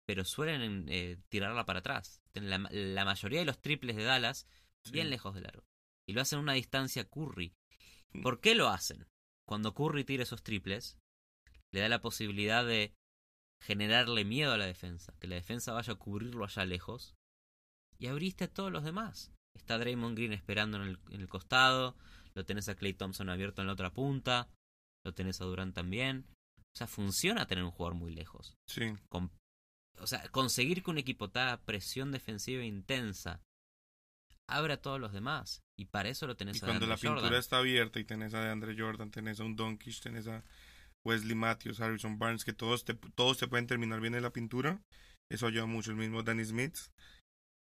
pero 0.05 0.23
suelen 0.23 0.85
eh, 0.87 1.17
tirarla 1.29 1.65
para 1.65 1.79
atrás. 1.79 2.21
La, 2.33 2.57
la 2.71 3.03
mayoría 3.05 3.39
de 3.39 3.45
los 3.45 3.59
triples 3.59 3.97
de 3.97 4.03
Dallas, 4.03 4.47
bien 4.91 5.09
lejos 5.09 5.35
del 5.35 5.45
aro. 5.47 5.65
Y 6.07 6.13
lo 6.13 6.21
hacen 6.21 6.39
a 6.39 6.41
una 6.41 6.53
distancia 6.53 7.07
Curry. 7.07 7.53
Mm. 8.13 8.21
¿Por 8.21 8.39
qué 8.39 8.55
lo 8.55 8.69
hacen? 8.69 9.07
Cuando 9.47 9.73
Curry 9.73 10.03
tira 10.03 10.23
esos 10.23 10.43
triples, 10.43 10.97
le 11.73 11.81
da 11.81 11.89
la 11.89 12.01
posibilidad 12.01 12.65
de 12.65 12.93
generarle 13.63 14.25
miedo 14.25 14.53
a 14.53 14.57
la 14.57 14.65
defensa. 14.65 15.13
Que 15.19 15.27
la 15.27 15.35
defensa 15.35 15.73
vaya 15.73 15.93
a 15.93 15.97
cubrirlo 15.97 16.45
allá 16.45 16.65
lejos. 16.65 17.15
Y 17.99 18.07
abriste 18.07 18.45
a 18.45 18.53
todos 18.53 18.71
los 18.71 18.83
demás. 18.83 19.31
Está 19.55 19.77
Draymond 19.77 20.15
Green 20.15 20.33
esperando 20.33 20.77
en 20.77 20.83
el, 20.89 20.99
en 21.09 21.21
el 21.21 21.27
costado. 21.29 21.97
Lo 22.35 22.45
tenés 22.45 22.69
a 22.69 22.75
Clay 22.75 22.93
Thompson 22.93 23.29
abierto 23.29 23.61
en 23.61 23.67
la 23.67 23.73
otra 23.73 23.91
punta. 23.91 24.49
Lo 25.03 25.13
tenés 25.13 25.41
a 25.41 25.45
Durant 25.45 25.73
también. 25.73 26.25
O 26.59 26.77
sea, 26.77 26.87
funciona 26.87 27.47
tener 27.47 27.63
un 27.63 27.71
jugador 27.71 27.97
muy 27.97 28.13
lejos. 28.13 28.55
Sí. 28.67 28.93
Con- 29.09 29.31
o 29.99 30.05
sea, 30.05 30.29
conseguir 30.29 30.83
que 30.83 30.91
un 30.91 30.99
equipo 30.99 31.31
te 31.31 31.39
presión 31.65 32.11
defensiva 32.11 32.63
intensa. 32.63 33.41
Abre 34.47 34.73
a 34.73 34.81
todos 34.81 34.99
los 34.99 35.11
demás. 35.11 35.61
Y 35.79 35.85
para 35.85 36.09
eso 36.09 36.25
lo 36.27 36.35
tenés 36.35 36.57
Y 36.57 36.59
a 36.59 36.67
cuando 36.67 36.87
la 36.87 36.95
Jordan. 36.97 37.15
pintura 37.17 37.37
está 37.39 37.57
abierta 37.59 37.99
y 37.99 38.03
tenés 38.03 38.33
a 38.33 38.41
DeAndre 38.41 38.75
Jordan, 38.77 39.11
tenés 39.11 39.39
a 39.39 39.43
un 39.43 39.55
Doncic, 39.55 39.99
tenés 40.01 40.27
a 40.27 40.43
Wesley 41.05 41.35
Matthews, 41.35 41.79
Harrison 41.79 42.17
Barnes, 42.17 42.43
que 42.43 42.53
todos 42.53 42.83
te, 42.83 42.95
todos 43.15 43.37
te 43.37 43.47
pueden 43.47 43.67
terminar 43.67 44.01
bien 44.01 44.15
en 44.15 44.23
la 44.23 44.31
pintura, 44.33 44.81
eso 45.31 45.45
ayuda 45.47 45.65
mucho. 45.67 45.91
El 45.91 45.97
mismo 45.97 46.23
Danny 46.23 46.43
Smith. 46.45 46.77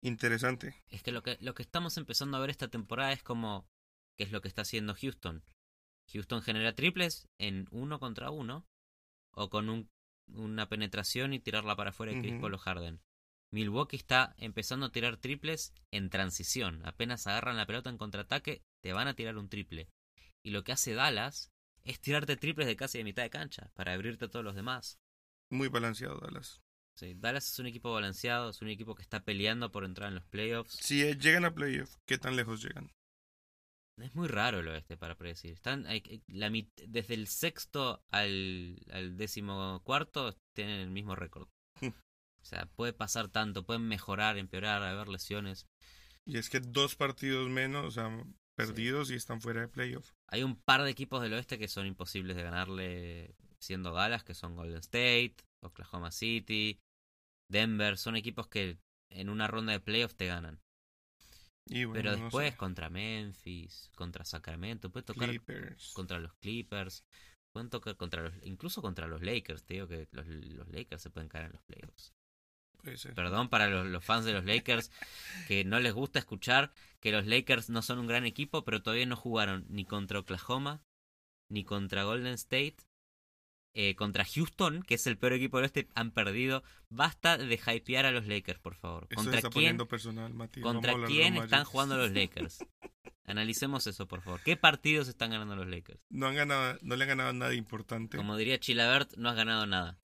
Interesante. 0.04 0.84
Es 0.90 1.02
que 1.04 1.12
lo 1.12 1.24
que 1.24 1.38
lo 1.42 1.54
que 1.56 1.64
estamos 1.64 1.98
empezando 1.98 2.38
a 2.38 2.40
ver 2.40 2.50
esta 2.52 2.68
temporada 2.68 3.12
es 3.12 3.24
como 3.24 3.66
qué 4.18 4.24
es 4.26 4.32
lo 4.32 4.42
que 4.42 4.48
está 4.48 4.62
haciendo 4.62 4.94
Houston. 4.96 5.44
Houston 6.14 6.42
genera 6.44 6.76
triples 6.76 7.28
en 7.40 7.68
uno 7.72 8.00
contra 8.00 8.30
uno 8.30 8.66
o 9.34 9.50
con 9.50 9.70
un- 9.70 9.90
una 10.28 10.70
penetración 10.70 11.34
y 11.34 11.40
tirarla 11.40 11.76
para 11.76 11.90
afuera 11.90 12.14
de 12.14 12.22
Chris 12.22 12.34
o 12.42 12.58
Harden. 12.58 13.00
Milwaukee 13.52 13.96
está 13.96 14.36
empezando 14.38 14.88
a 14.88 14.92
tirar 14.92 15.18
triples 15.18 15.74
en 15.92 16.10
transición. 16.10 16.86
Apenas 16.86 17.28
agarran 17.28 17.58
la 17.58 17.66
pelota 17.66 17.90
en 17.90 17.98
contraataque, 17.98 18.64
te 18.82 18.94
van 18.94 19.08
a 19.08 19.14
tirar 19.16 19.38
un 19.38 19.50
triple. 19.50 19.90
Y 20.44 20.52
lo 20.52 20.64
que 20.64 20.72
hace 20.72 20.94
Dallas 20.94 21.52
es 21.84 22.00
tirarte 22.00 22.36
triples 22.36 22.68
de 22.68 22.76
casi 22.76 22.98
de 22.98 23.04
mitad 23.04 23.24
de 23.24 23.30
cancha 23.30 23.72
para 23.76 23.94
abrirte 23.94 24.26
a 24.26 24.30
todos 24.30 24.44
los 24.44 24.56
demás. 24.56 25.00
Muy 25.50 25.70
balanceado 25.70 26.20
Dallas. 26.20 26.62
Sí, 26.96 27.14
Dallas 27.14 27.52
es 27.52 27.60
un 27.60 27.68
equipo 27.68 27.94
balanceado, 27.94 28.50
es 28.50 28.62
un 28.62 28.70
equipo 28.70 28.96
que 28.96 29.02
está 29.02 29.24
peleando 29.24 29.72
por 29.72 29.84
entrar 29.84 30.10
en 30.10 30.16
los 30.16 30.26
playoffs. 30.26 30.78
Si 30.82 31.04
eh, 31.04 31.18
llegan 31.18 31.46
a 31.46 31.54
playoff, 31.54 31.98
¿qué 32.06 32.18
tan 32.18 32.36
lejos 32.36 32.64
llegan? 32.64 32.92
Es 33.98 34.14
muy 34.16 34.28
raro 34.28 34.60
el 34.60 34.68
oeste 34.68 34.98
para 34.98 35.16
predecir. 35.16 35.54
Están 35.54 35.86
la 36.28 36.50
desde 36.50 37.14
el 37.14 37.28
sexto 37.28 38.04
al, 38.12 38.78
al 38.92 39.16
décimo 39.16 39.82
cuarto 39.84 40.38
tienen 40.54 40.82
el 40.82 40.90
mismo 40.90 41.16
récord. 41.16 41.48
O 42.46 42.48
sea, 42.48 42.68
puede 42.76 42.94
pasar 42.94 43.28
tanto, 43.30 43.66
pueden 43.66 43.88
mejorar, 43.88 44.38
empeorar, 44.38 44.84
haber 44.84 45.08
lesiones. 45.08 45.66
Y 46.28 46.38
es 46.38 46.52
que 46.52 46.60
dos 46.60 46.96
partidos 46.96 47.50
menos, 47.50 47.86
o 47.86 47.90
sea, 47.92 48.24
perdidos 48.56 49.10
y 49.10 49.16
están 49.16 49.42
fuera 49.42 49.62
de 49.62 49.68
playoff. 49.68 50.12
Hay 50.28 50.44
un 50.44 50.56
par 50.56 50.84
de 50.84 50.92
equipos 50.92 51.24
del 51.24 51.34
oeste 51.34 51.58
que 51.58 51.68
son 51.68 51.88
imposibles 51.88 52.36
de 52.36 52.44
ganarle 52.44 53.36
siendo 53.60 53.94
Dallas, 53.94 54.24
que 54.24 54.36
son 54.36 54.56
Golden 54.56 54.78
State, 54.78 55.38
Oklahoma 55.62 56.12
City, 56.12 56.80
Denver. 57.50 57.98
Son 57.98 58.16
equipos 58.16 58.48
que 58.48 58.78
en 59.10 59.30
una 59.30 59.48
ronda 59.48 59.74
de 59.74 59.80
playoff 59.80 60.14
te 60.14 60.28
ganan. 60.28 60.62
Y 61.68 61.86
bueno, 61.86 61.94
Pero 61.94 62.12
no 62.12 62.24
después 62.24 62.52
sé. 62.52 62.58
contra 62.58 62.92
Memphis, 62.92 63.90
contra 63.96 64.24
Sacramento, 64.24 64.92
puede 64.92 65.06
tocar 65.06 65.30
Clippers. 65.30 65.94
contra 65.94 66.20
los 66.20 66.36
Clippers, 66.36 67.04
pueden 67.52 67.70
tocar 67.72 67.98
contra 67.98 68.22
los, 68.22 68.34
incluso 68.44 68.82
contra 68.84 69.08
los 69.08 69.22
Lakers, 69.24 69.64
te 69.64 69.76
digo 69.76 69.88
que 69.88 70.08
los, 70.12 70.28
los 70.28 70.68
Lakers 70.70 71.02
se 71.02 71.10
pueden 71.10 71.30
caer 71.30 71.46
en 71.46 71.54
los 71.54 71.64
playoffs. 71.64 72.14
Perdón 73.16 73.50
para 73.50 73.68
los, 73.68 73.86
los 73.86 74.04
fans 74.04 74.26
de 74.26 74.34
los 74.34 74.46
Lakers 74.46 74.92
que 75.48 75.64
no 75.64 75.80
les 75.80 75.94
gusta 75.94 76.20
escuchar 76.20 76.74
que 77.00 77.12
los 77.12 77.26
Lakers 77.26 77.70
no 77.70 77.82
son 77.82 78.00
un 78.00 78.08
gran 78.08 78.26
equipo, 78.26 78.66
pero 78.66 78.82
todavía 78.82 79.06
no 79.06 79.16
jugaron 79.16 79.66
ni 79.70 79.86
contra 79.86 80.20
Oklahoma, 80.20 80.82
ni 81.50 81.64
contra 81.64 82.04
Golden 82.04 82.34
State, 82.34 82.78
eh, 83.78 83.96
contra 83.96 84.26
Houston, 84.26 84.84
que 84.84 84.96
es 84.96 85.06
el 85.06 85.18
peor 85.18 85.34
equipo 85.34 85.58
del 85.58 85.66
oeste, 85.66 85.88
han 85.96 86.12
perdido. 86.12 86.64
Basta 86.90 87.38
de 87.38 87.56
hypear 87.56 88.06
a 88.06 88.12
los 88.12 88.26
Lakers, 88.26 88.60
por 88.60 88.74
favor. 88.76 89.08
¿Contra 89.14 89.42
quién, 89.44 89.78
personal, 89.78 90.34
Mati. 90.34 90.62
Contra 90.62 90.94
están 90.94 91.34
Magic. 91.34 91.66
jugando 91.66 91.98
los 91.98 92.12
Lakers? 92.12 92.66
Analicemos 93.26 93.86
eso, 93.88 94.08
por 94.08 94.22
favor. 94.22 94.40
¿Qué 94.44 94.56
partidos 94.56 95.08
están 95.08 95.32
ganando 95.32 95.56
los 95.56 95.68
Lakers? 95.68 96.00
No, 96.10 96.28
han 96.28 96.36
ganado, 96.36 96.78
no 96.84 96.96
le 96.96 97.04
han 97.04 97.10
ganado 97.10 97.34
nada 97.34 97.54
importante. 97.54 98.18
Como 98.18 98.38
diría 98.38 98.60
Chilabert, 98.60 99.16
no 99.18 99.30
has 99.30 99.36
ganado 99.36 99.66
nada. 99.66 99.98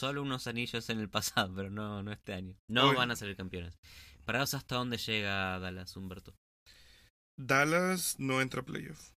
Solo 0.00 0.22
unos 0.22 0.46
anillos 0.46 0.88
en 0.88 0.98
el 0.98 1.10
pasado, 1.10 1.52
pero 1.54 1.68
no, 1.68 2.02
no 2.02 2.10
este 2.10 2.32
año. 2.32 2.56
No 2.70 2.88
Oye. 2.88 2.96
van 2.96 3.10
a 3.10 3.16
salir 3.16 3.36
campeones. 3.36 3.78
Para 4.24 4.38
vos, 4.38 4.54
¿hasta 4.54 4.76
dónde 4.76 4.96
llega 4.96 5.58
Dallas, 5.58 5.94
Humberto? 5.94 6.34
Dallas 7.38 8.16
no 8.18 8.40
entra 8.40 8.62
a 8.62 8.64
playoff. 8.64 9.10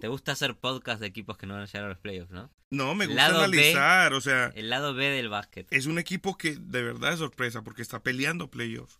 ¿Te 0.00 0.08
gusta 0.08 0.32
hacer 0.32 0.58
podcast 0.58 1.00
de 1.00 1.06
equipos 1.06 1.38
que 1.38 1.46
no 1.46 1.54
van 1.54 1.62
a 1.62 1.66
llegar 1.66 1.84
a 1.86 1.88
los 1.88 1.98
playoffs, 1.98 2.30
no? 2.30 2.50
No, 2.70 2.94
me 2.94 3.06
gusta 3.06 3.22
Lado 3.22 3.38
B. 3.38 3.44
analizar. 3.46 4.12
O 4.12 4.20
sea, 4.20 4.52
El 4.54 4.68
lado 4.68 4.92
B 4.92 5.06
del 5.06 5.30
básquet. 5.30 5.66
es 5.70 5.86
un 5.86 5.98
equipo 5.98 6.36
que 6.36 6.56
de 6.56 6.82
verdad 6.82 7.14
es 7.14 7.20
sorpresa 7.20 7.62
porque 7.62 7.80
está 7.80 8.02
peleando 8.02 8.50
playoff. 8.50 8.98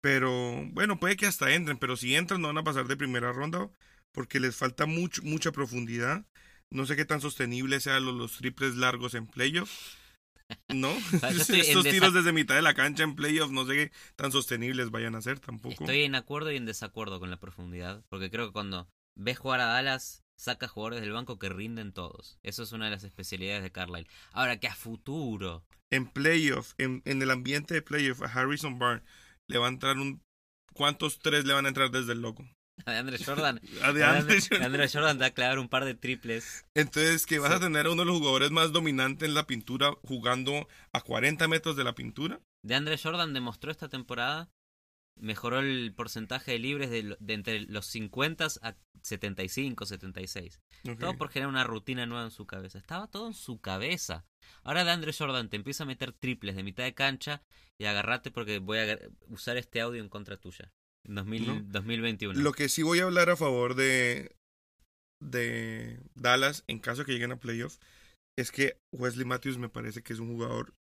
Pero 0.00 0.64
bueno, 0.70 1.00
puede 1.00 1.16
que 1.16 1.26
hasta 1.26 1.52
entren, 1.52 1.76
pero 1.78 1.96
si 1.96 2.14
entran 2.14 2.40
no 2.40 2.46
van 2.48 2.58
a 2.58 2.64
pasar 2.64 2.86
de 2.86 2.96
primera 2.96 3.32
ronda 3.32 3.68
porque 4.12 4.38
les 4.38 4.54
falta 4.54 4.86
mucho, 4.86 5.22
mucha 5.24 5.50
profundidad. 5.50 6.24
No 6.72 6.86
sé 6.86 6.96
qué 6.96 7.04
tan 7.04 7.20
sostenible 7.20 7.80
sean 7.80 8.04
los, 8.04 8.14
los 8.14 8.36
triples 8.38 8.76
largos 8.76 9.14
en 9.14 9.26
playoff. 9.26 9.96
¿No? 10.68 10.92
sea, 11.20 11.30
Estos 11.30 11.84
tiros 11.84 12.14
desde 12.14 12.32
mitad 12.32 12.54
de 12.54 12.62
la 12.62 12.74
cancha 12.74 13.02
en 13.02 13.14
playoff 13.14 13.50
no 13.50 13.66
sé 13.66 13.74
qué 13.74 13.92
tan 14.16 14.32
sostenibles 14.32 14.90
vayan 14.90 15.14
a 15.14 15.22
ser 15.22 15.40
tampoco. 15.40 15.84
Estoy 15.84 16.02
en 16.02 16.14
acuerdo 16.14 16.52
y 16.52 16.56
en 16.56 16.66
desacuerdo 16.66 17.20
con 17.20 17.30
la 17.30 17.38
profundidad. 17.38 18.04
Porque 18.08 18.30
creo 18.30 18.46
que 18.46 18.52
cuando 18.52 18.88
ves 19.16 19.38
jugar 19.38 19.60
a 19.60 19.66
Dallas, 19.66 20.22
saca 20.36 20.68
jugadores 20.68 21.00
del 21.00 21.12
banco 21.12 21.38
que 21.38 21.48
rinden 21.48 21.92
todos. 21.92 22.38
Eso 22.42 22.62
es 22.62 22.72
una 22.72 22.86
de 22.86 22.92
las 22.92 23.04
especialidades 23.04 23.62
de 23.62 23.72
Carlisle. 23.72 24.08
Ahora 24.32 24.58
que 24.60 24.68
a 24.68 24.74
futuro. 24.74 25.64
En 25.90 26.06
playoff, 26.06 26.74
en, 26.78 27.02
en 27.04 27.22
el 27.22 27.30
ambiente 27.30 27.74
de 27.74 27.82
playoff, 27.82 28.22
a 28.22 28.26
Harrison 28.26 28.78
Barnes 28.78 29.04
le 29.48 29.58
va 29.58 29.66
a 29.66 29.70
entrar 29.70 29.98
un... 29.98 30.22
¿Cuántos 30.72 31.20
tres 31.20 31.46
le 31.46 31.54
van 31.54 31.64
a 31.64 31.68
entrar 31.68 31.90
desde 31.90 32.12
el 32.12 32.20
loco? 32.20 32.46
A 32.86 32.92
DeAndre 32.92 33.18
Jordan. 33.24 33.60
A 33.82 33.92
de 33.92 33.98
DeAndre, 34.00 34.34
antes. 34.34 34.48
DeAndre 34.50 34.88
Jordan 34.88 35.16
te 35.16 35.20
va 35.22 35.26
a 35.26 35.30
clavar 35.30 35.58
un 35.58 35.68
par 35.68 35.84
de 35.84 35.94
triples. 35.94 36.64
Entonces, 36.74 37.26
que 37.26 37.38
vas 37.38 37.50
Sí. 37.50 37.56
a 37.56 37.60
tener 37.60 37.86
a 37.86 37.90
uno 37.90 38.02
de 38.02 38.06
los 38.06 38.18
jugadores 38.18 38.50
más 38.50 38.72
dominantes 38.72 39.28
en 39.28 39.34
la 39.34 39.46
pintura 39.46 39.92
jugando 40.02 40.68
a 40.92 41.00
40 41.00 41.48
metros 41.48 41.76
de 41.76 41.84
la 41.84 41.94
pintura. 41.94 42.40
DeAndre 42.62 42.98
Jordan 42.98 43.32
demostró 43.32 43.70
esta 43.70 43.88
temporada. 43.88 44.50
Mejoró 45.18 45.60
el 45.60 45.94
porcentaje 45.96 46.52
de 46.52 46.58
libres 46.58 46.90
de, 46.90 47.16
de 47.18 47.34
entre 47.34 47.60
los 47.60 47.86
50 47.86 48.48
a 48.60 48.76
75, 49.02 49.86
76. 49.86 50.60
Ok. 50.90 50.98
Todo 51.00 51.16
por 51.16 51.30
generar 51.30 51.48
una 51.48 51.64
rutina 51.64 52.04
nueva 52.04 52.24
en 52.24 52.30
su 52.30 52.46
cabeza. 52.46 52.76
Estaba 52.76 53.06
todo 53.06 53.28
en 53.28 53.32
su 53.34 53.58
cabeza. 53.60 54.26
Ahora 54.62 54.84
DeAndre 54.84 55.14
Jordan 55.14 55.48
te 55.48 55.56
empieza 55.56 55.84
a 55.84 55.86
meter 55.86 56.12
triples 56.12 56.54
de 56.54 56.62
mitad 56.62 56.84
de 56.84 56.92
cancha 56.92 57.42
y 57.78 57.86
agarrate 57.86 58.30
porque 58.30 58.58
voy 58.58 58.78
a 58.78 58.98
usar 59.28 59.56
este 59.56 59.80
audio 59.80 60.02
en 60.02 60.10
contra 60.10 60.36
tuya. 60.36 60.70
En 61.06 61.14
2000 61.14 61.46
No. 61.46 61.62
2021. 61.62 62.40
Lo 62.40 62.52
que 62.52 62.68
sí 62.68 62.82
voy 62.82 63.00
a 63.00 63.04
hablar 63.04 63.30
a 63.30 63.36
favor 63.36 63.74
de, 63.74 64.34
de 65.22 66.00
Dallas 66.14 66.64
en 66.66 66.78
caso 66.78 67.04
que 67.04 67.12
lleguen 67.12 67.32
a 67.32 67.40
playoff 67.40 67.78
es 68.38 68.50
que 68.50 68.78
Wesley 68.92 69.24
Matthews 69.24 69.58
me 69.58 69.68
parece 69.68 70.02
que 70.02 70.12
es 70.12 70.18
un 70.18 70.32
jugador 70.34 70.74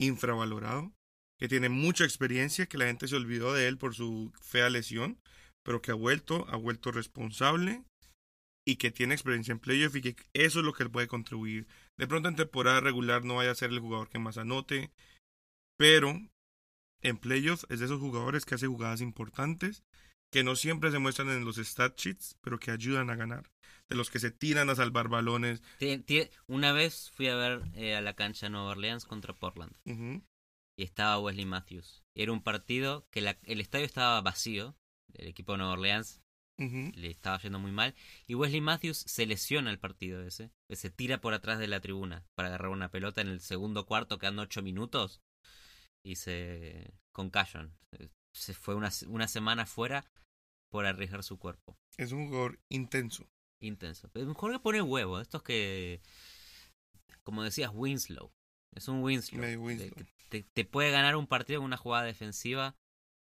infravalorado, 0.00 0.92
que 1.38 1.48
tiene 1.48 1.68
mucha 1.68 2.04
experiencia, 2.04 2.66
que 2.66 2.78
la 2.78 2.86
gente 2.86 3.08
se 3.08 3.16
olvidó 3.16 3.52
de 3.52 3.68
él 3.68 3.76
por 3.76 3.94
su 3.94 4.32
fea 4.40 4.70
lesión, 4.70 5.18
pero 5.64 5.82
que 5.82 5.90
ha 5.90 5.94
vuelto, 5.94 6.46
ha 6.48 6.56
vuelto 6.56 6.92
responsable 6.92 7.82
y 8.66 8.76
que 8.76 8.90
tiene 8.90 9.14
experiencia 9.14 9.52
en 9.52 9.58
playoff 9.60 9.94
y 9.96 10.00
que 10.00 10.16
eso 10.32 10.60
es 10.60 10.64
lo 10.64 10.72
que 10.72 10.88
puede 10.88 11.06
contribuir. 11.06 11.66
De 11.98 12.06
pronto 12.06 12.28
en 12.28 12.36
temporada 12.36 12.80
regular 12.80 13.24
no 13.24 13.36
vaya 13.36 13.50
a 13.50 13.56
ser 13.56 13.70
el 13.70 13.80
jugador 13.80 14.08
que 14.08 14.18
más 14.18 14.38
anote, 14.38 14.90
pero 15.78 16.18
en 17.02 17.18
playoff 17.18 17.64
es 17.68 17.78
de 17.80 17.86
esos 17.86 18.00
jugadores 18.00 18.44
que 18.44 18.54
hace 18.54 18.66
jugadas 18.66 19.00
importantes 19.00 19.82
que 20.32 20.42
no 20.42 20.56
siempre 20.56 20.90
se 20.90 20.98
muestran 20.98 21.30
en 21.30 21.44
los 21.44 21.56
stat 21.56 21.96
sheets, 21.98 22.36
pero 22.40 22.58
que 22.58 22.70
ayudan 22.72 23.10
a 23.10 23.16
ganar. 23.16 23.50
De 23.88 23.94
los 23.96 24.10
que 24.10 24.18
se 24.18 24.32
tiran 24.32 24.68
a 24.70 24.74
salvar 24.74 25.08
balones. 25.08 25.62
Una 26.48 26.72
vez 26.72 27.10
fui 27.14 27.28
a 27.28 27.36
ver 27.36 27.62
eh, 27.74 27.94
a 27.94 28.00
la 28.00 28.14
cancha 28.14 28.48
Nueva 28.48 28.70
Orleans 28.72 29.04
contra 29.04 29.32
Portland. 29.34 29.72
Y 30.76 30.82
estaba 30.82 31.18
Wesley 31.20 31.46
Matthews. 31.46 32.02
Era 32.14 32.32
un 32.32 32.42
partido 32.42 33.06
que 33.10 33.20
la- 33.20 33.38
el 33.44 33.60
estadio 33.60 33.86
estaba 33.86 34.20
vacío, 34.20 34.76
el 35.14 35.28
equipo 35.28 35.52
de 35.52 35.58
Nueva 35.58 35.74
Orleans 35.74 36.20
le 36.96 37.10
estaba 37.10 37.38
yendo 37.38 37.58
muy 37.58 37.70
mal, 37.70 37.94
y 38.26 38.34
Wesley 38.34 38.60
Matthews 38.62 39.04
se 39.06 39.26
lesiona 39.26 39.70
el 39.70 39.78
partido 39.78 40.22
ese, 40.22 40.50
se 40.70 40.90
tira 40.90 41.20
por 41.20 41.34
atrás 41.34 41.58
de 41.58 41.68
la 41.68 41.80
tribuna 41.80 42.24
para 42.34 42.48
agarrar 42.48 42.70
una 42.70 42.90
pelota 42.90 43.20
en 43.20 43.28
el 43.28 43.40
segundo 43.40 43.84
cuarto, 43.86 44.18
quedando 44.18 44.40
ocho 44.42 44.62
minutos, 44.62 45.20
y 46.06 46.16
se 46.16 46.92
concussion. 47.12 47.74
Se 48.34 48.54
fue 48.54 48.74
una, 48.74 48.90
una 49.08 49.28
semana 49.28 49.66
fuera 49.66 50.04
por 50.70 50.84
arriesgar 50.86 51.22
su 51.22 51.38
cuerpo. 51.38 51.76
Es 51.96 52.12
un 52.12 52.26
jugador 52.28 52.58
intenso. 52.70 53.26
Intenso. 53.60 54.08
Pero 54.12 54.26
un 54.26 54.34
jugador 54.34 54.60
que 54.60 54.62
pone 54.62 54.82
huevo, 54.82 55.20
estos 55.20 55.42
que, 55.42 56.00
como 57.22 57.42
decías, 57.42 57.70
Winslow. 57.72 58.30
Es 58.74 58.88
un 58.88 59.02
Winslow. 59.02 59.40
Winslow. 59.62 59.90
que 59.94 60.06
te, 60.28 60.42
te 60.42 60.64
puede 60.64 60.90
ganar 60.90 61.16
un 61.16 61.26
partido 61.26 61.60
con 61.60 61.66
una 61.66 61.76
jugada 61.78 62.04
defensiva, 62.04 62.76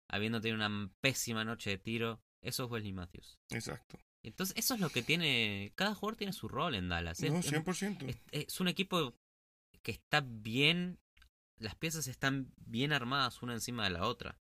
habiendo 0.09 0.41
tenido 0.41 0.57
una 0.65 0.91
pésima 1.03 1.45
noche 1.45 1.71
de 1.71 1.79
tiro. 1.79 2.21
Eso 2.43 2.65
es 2.65 2.71
Wesley 2.71 2.93
Matthews. 2.93 3.39
Exacto. 3.51 3.99
Entonces, 4.23 4.57
eso 4.57 4.75
es 4.75 4.81
lo 4.81 4.89
que 4.89 5.03
tiene. 5.03 5.73
Cada 5.75 5.95
jugador 5.95 6.17
tiene 6.17 6.33
su 6.33 6.49
rol 6.49 6.75
en 6.75 6.89
Dallas. 6.89 7.23
Es, 7.23 7.31
No, 7.31 7.41
es- 7.41 7.53
100%. 7.53 8.09
es- 8.09 8.19
es 8.33 8.61
un 8.61 8.69
equipo 8.69 9.15
que 9.83 9.93
está 9.93 10.23
bien. 10.23 10.99
Las 11.59 11.75
piezas 11.77 12.07
están 12.09 12.53
bien 12.57 12.93
armadas 12.93 13.43
una 13.43 13.55
encima 13.55 13.85
de 13.85 13.91
la 13.91 14.07
otra. 14.07 14.39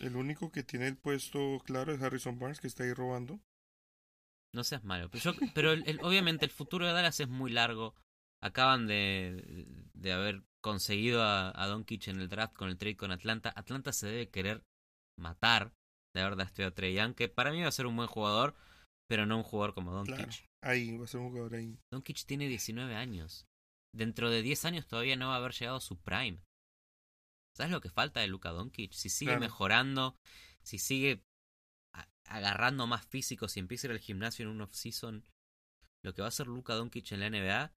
El 0.00 0.16
único 0.16 0.50
que 0.52 0.62
tiene 0.62 0.86
el 0.88 0.96
puesto 0.96 1.60
claro 1.64 1.92
es 1.92 2.02
Harrison 2.02 2.38
Barnes, 2.38 2.60
que 2.60 2.66
está 2.66 2.84
ahí 2.84 2.92
robando. 2.92 3.40
No 4.54 4.64
seas 4.64 4.84
malo. 4.84 5.10
Pero, 5.10 5.32
yo- 5.32 5.40
pero 5.54 5.72
el- 5.72 5.86
el- 5.88 6.00
obviamente 6.02 6.44
el 6.44 6.50
futuro 6.50 6.86
de 6.86 6.92
Dallas 6.92 7.20
es 7.20 7.28
muy 7.28 7.50
largo. 7.50 7.94
Acaban 8.42 8.86
de, 8.86 9.66
de 9.94 10.12
haber 10.12 10.42
conseguido 10.62 11.22
a, 11.22 11.50
a 11.60 11.66
Doncic 11.66 12.08
en 12.08 12.20
el 12.20 12.28
draft 12.28 12.54
con 12.54 12.68
el 12.68 12.78
trade 12.78 12.96
con 12.96 13.10
Atlanta. 13.10 13.52
Atlanta 13.56 13.92
se 13.92 14.06
debe 14.06 14.28
querer 14.30 14.62
matar 15.18 15.72
de 16.14 16.22
haber 16.22 16.36
drafteado 16.36 16.70
a 16.70 16.74
Trey 16.74 16.94
Young, 16.94 17.14
que 17.14 17.28
para 17.28 17.50
mí 17.50 17.60
va 17.62 17.68
a 17.68 17.72
ser 17.72 17.86
un 17.86 17.96
buen 17.96 18.08
jugador, 18.08 18.54
pero 19.08 19.26
no 19.26 19.36
un 19.38 19.42
jugador 19.42 19.74
como 19.74 19.92
Doncic. 19.92 20.16
Claro. 20.16 20.32
Ahí 20.62 20.96
va 20.96 21.04
a 21.04 21.08
ser 21.08 21.20
un 21.20 21.28
jugador 21.30 21.54
ahí. 21.54 21.78
Doncic 21.92 22.24
tiene 22.26 22.48
19 22.48 22.94
años. 22.94 23.46
Dentro 23.92 24.30
de 24.30 24.42
10 24.42 24.64
años 24.64 24.86
todavía 24.86 25.16
no 25.16 25.28
va 25.28 25.34
a 25.34 25.38
haber 25.38 25.52
llegado 25.52 25.78
a 25.78 25.80
su 25.80 25.98
prime. 25.98 26.42
¿Sabes 27.54 27.72
lo 27.72 27.80
que 27.80 27.88
falta 27.90 28.20
de 28.20 28.28
Luka 28.28 28.50
Doncic? 28.50 28.92
Si 28.92 29.08
sigue 29.08 29.30
Claro. 29.30 29.40
mejorando, 29.40 30.18
si 30.62 30.78
sigue 30.78 31.24
agarrando 32.24 32.86
más 32.86 33.06
físico, 33.06 33.48
si 33.48 33.60
empieza 33.60 33.86
a 33.86 33.88
ir 33.88 33.92
al 33.92 34.00
gimnasio 34.00 34.44
en 34.44 34.50
un 34.50 34.60
off-season, 34.60 35.24
lo 36.02 36.12
que 36.12 36.22
va 36.22 36.26
a 36.26 36.28
hacer 36.28 36.46
Luka 36.48 36.74
Doncic 36.74 37.12
en 37.12 37.20
la 37.20 37.26
NBA 37.30 37.74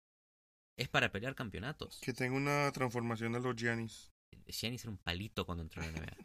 es 0.78 0.90
para 0.90 1.12
pelear 1.12 1.36
campeonatos. 1.36 2.00
Que 2.02 2.14
tenga 2.14 2.36
una 2.36 2.72
transformación 2.72 3.36
a 3.36 3.40
los 3.40 3.56
Giannis. 3.56 4.12
Giannis 4.48 4.84
era 4.84 4.92
un 4.92 4.98
palito 4.98 5.46
cuando 5.46 5.64
entró 5.64 5.84
en 5.84 5.94
la 5.94 6.00
NBA. 6.00 6.18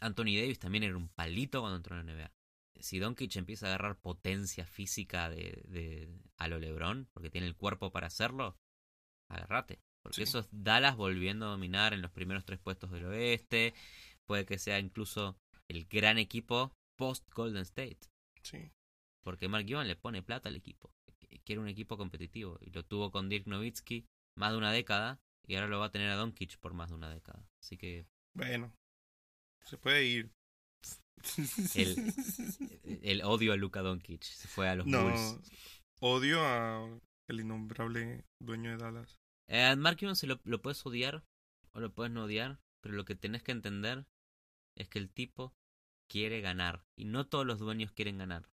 Anthony 0.00 0.36
Davis 0.40 0.58
también 0.58 0.84
era 0.84 0.96
un 0.96 1.08
palito 1.08 1.60
cuando 1.60 1.76
entró 1.76 1.98
en 1.98 2.06
la 2.06 2.12
NBA. 2.12 2.32
Si 2.80 2.98
Doncic 2.98 3.34
empieza 3.36 3.66
a 3.66 3.70
agarrar 3.70 3.98
potencia 3.98 4.64
física 4.66 5.28
de, 5.28 5.62
de 5.68 6.08
a 6.36 6.46
lo 6.48 6.58
LeBron, 6.58 7.08
porque 7.12 7.30
tiene 7.30 7.46
el 7.48 7.56
cuerpo 7.56 7.90
para 7.90 8.06
hacerlo, 8.06 8.56
agárrate. 9.30 9.80
Porque 10.02 10.16
Sí. 10.16 10.22
eso 10.22 10.38
es 10.40 10.48
Dallas 10.50 10.96
volviendo 10.96 11.46
a 11.46 11.50
dominar 11.50 11.92
en 11.92 12.02
los 12.02 12.10
primeros 12.10 12.44
tres 12.44 12.58
puestos 12.58 12.90
del 12.90 13.04
oeste. 13.06 13.74
Puede 14.26 14.46
que 14.46 14.58
sea 14.58 14.78
incluso 14.78 15.36
el 15.68 15.84
gran 15.86 16.18
equipo 16.18 16.72
post 16.96 17.28
Golden 17.32 17.62
State. 17.62 17.98
Sí. 18.42 18.70
Porque 19.22 19.48
Mark 19.48 19.66
Cuban 19.66 19.86
le 19.88 19.96
pone 19.96 20.22
plata 20.22 20.48
al 20.48 20.56
equipo. 20.56 20.90
Quiere 21.44 21.60
un 21.60 21.68
equipo 21.68 21.96
competitivo. 21.98 22.58
Y 22.60 22.70
lo 22.70 22.84
tuvo 22.84 23.10
con 23.10 23.28
Dirk 23.28 23.46
Nowitzki 23.46 24.06
más 24.36 24.52
de 24.52 24.58
una 24.58 24.72
década. 24.72 25.20
Y 25.46 25.54
ahora 25.54 25.68
lo 25.68 25.78
va 25.80 25.86
a 25.86 25.90
tener 25.90 26.10
a 26.10 26.16
Doncic 26.16 26.58
por 26.58 26.74
más 26.74 26.88
de 26.90 26.94
una 26.94 27.10
década. 27.10 27.46
Así 27.62 27.76
que 27.76 28.06
Bueno. 28.34 28.72
Se 29.64 29.76
puede 29.78 30.04
ir. 30.04 30.30
El- 31.74 32.14
el 33.02 33.22
odio 33.22 33.52
a 33.52 33.56
Luka 33.56 33.80
Doncic 33.82 34.22
se 34.22 34.46
fue 34.48 34.68
a 34.68 34.76
los 34.76 34.86
no. 34.86 35.02
Bulls. 35.04 35.38
Odio 36.00 36.40
a 36.46 36.88
el 37.28 37.40
innombrable 37.40 38.24
dueño 38.40 38.70
de 38.70 38.78
Dallas. 38.78 39.18
Eh, 39.48 39.76
Mark 39.76 39.98
Cuban 39.98 40.16
se 40.16 40.26
lo, 40.26 40.40
lo 40.44 40.60
puedes 40.60 40.84
odiar 40.84 41.24
o 41.72 41.80
lo 41.80 41.92
puedes 41.92 42.12
no 42.12 42.24
odiar. 42.24 42.58
Pero 42.80 42.94
lo 42.94 43.04
que 43.04 43.14
tenés 43.14 43.42
que 43.42 43.52
entender 43.52 44.06
es 44.76 44.88
que 44.88 44.98
el 44.98 45.10
tipo 45.10 45.54
quiere 46.08 46.40
ganar. 46.40 46.84
Y 46.96 47.04
no 47.04 47.26
todos 47.26 47.46
los 47.46 47.58
dueños 47.58 47.92
quieren 47.92 48.18
ganar. 48.18 48.48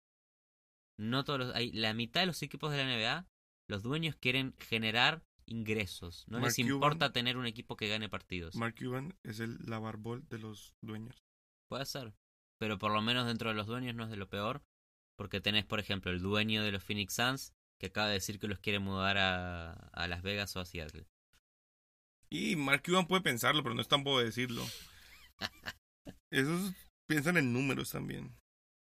No 0.98 1.24
todos 1.24 1.40
los, 1.40 1.54
hay, 1.54 1.72
la 1.72 1.94
mitad 1.94 2.20
de 2.20 2.26
los 2.26 2.42
equipos 2.42 2.70
de 2.70 2.78
la 2.78 2.84
NBA, 2.84 3.26
los 3.68 3.82
dueños 3.82 4.16
quieren 4.16 4.54
generar 4.58 5.24
ingresos. 5.46 6.24
No 6.28 6.38
Mark 6.38 6.50
les 6.50 6.58
importa 6.60 7.12
tener 7.12 7.36
un 7.36 7.46
equipo 7.46 7.76
que 7.76 7.88
gane 7.88 8.08
partidos. 8.08 8.54
Mark 8.54 8.76
Cuban 8.78 9.14
es 9.24 9.40
el 9.40 9.58
lavarbol 9.66 10.26
de 10.28 10.38
los 10.38 10.74
dueños. 10.80 11.24
Puede 11.68 11.86
ser. 11.86 12.14
Pero 12.58 12.78
por 12.78 12.92
lo 12.92 13.02
menos 13.02 13.26
dentro 13.26 13.48
de 13.48 13.56
los 13.56 13.66
dueños 13.66 13.94
no 13.94 14.04
es 14.04 14.10
de 14.10 14.16
lo 14.16 14.28
peor. 14.28 14.62
Porque 15.16 15.40
tenés, 15.40 15.64
por 15.64 15.80
ejemplo, 15.80 16.10
el 16.10 16.20
dueño 16.20 16.62
de 16.62 16.72
los 16.72 16.84
Phoenix 16.84 17.14
Suns 17.14 17.52
que 17.82 17.88
acaba 17.88 18.06
de 18.06 18.12
decir 18.12 18.38
que 18.38 18.46
los 18.46 18.60
quiere 18.60 18.78
mudar 18.78 19.18
a, 19.18 19.72
a 19.72 20.06
Las 20.06 20.22
Vegas 20.22 20.54
o 20.54 20.60
a 20.60 20.64
Seattle. 20.64 21.04
Y 22.30 22.54
Mark 22.54 22.84
Cuban 22.86 23.08
puede 23.08 23.22
pensarlo, 23.22 23.64
pero 23.64 23.74
no 23.74 23.80
es 23.80 23.88
tan 23.88 24.04
puedo 24.04 24.20
decirlo. 24.20 24.64
Esos 26.30 26.72
piensan 27.08 27.38
en 27.38 27.52
números 27.52 27.90
también. 27.90 28.38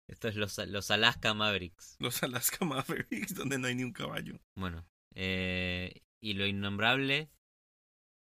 Esto 0.10 0.30
es 0.30 0.36
los, 0.36 0.58
los 0.70 0.90
Alaska 0.90 1.36
Mavericks. 1.36 1.98
Los 2.00 2.24
Alaska 2.24 2.66
Mavericks, 2.66 3.36
donde 3.36 3.60
no 3.60 3.68
hay 3.68 3.76
ni 3.76 3.84
un 3.84 3.94
caballo. 3.94 4.42
Bueno, 4.56 4.84
eh, 5.14 6.02
y 6.20 6.34
lo 6.34 6.48
innombrable 6.48 7.30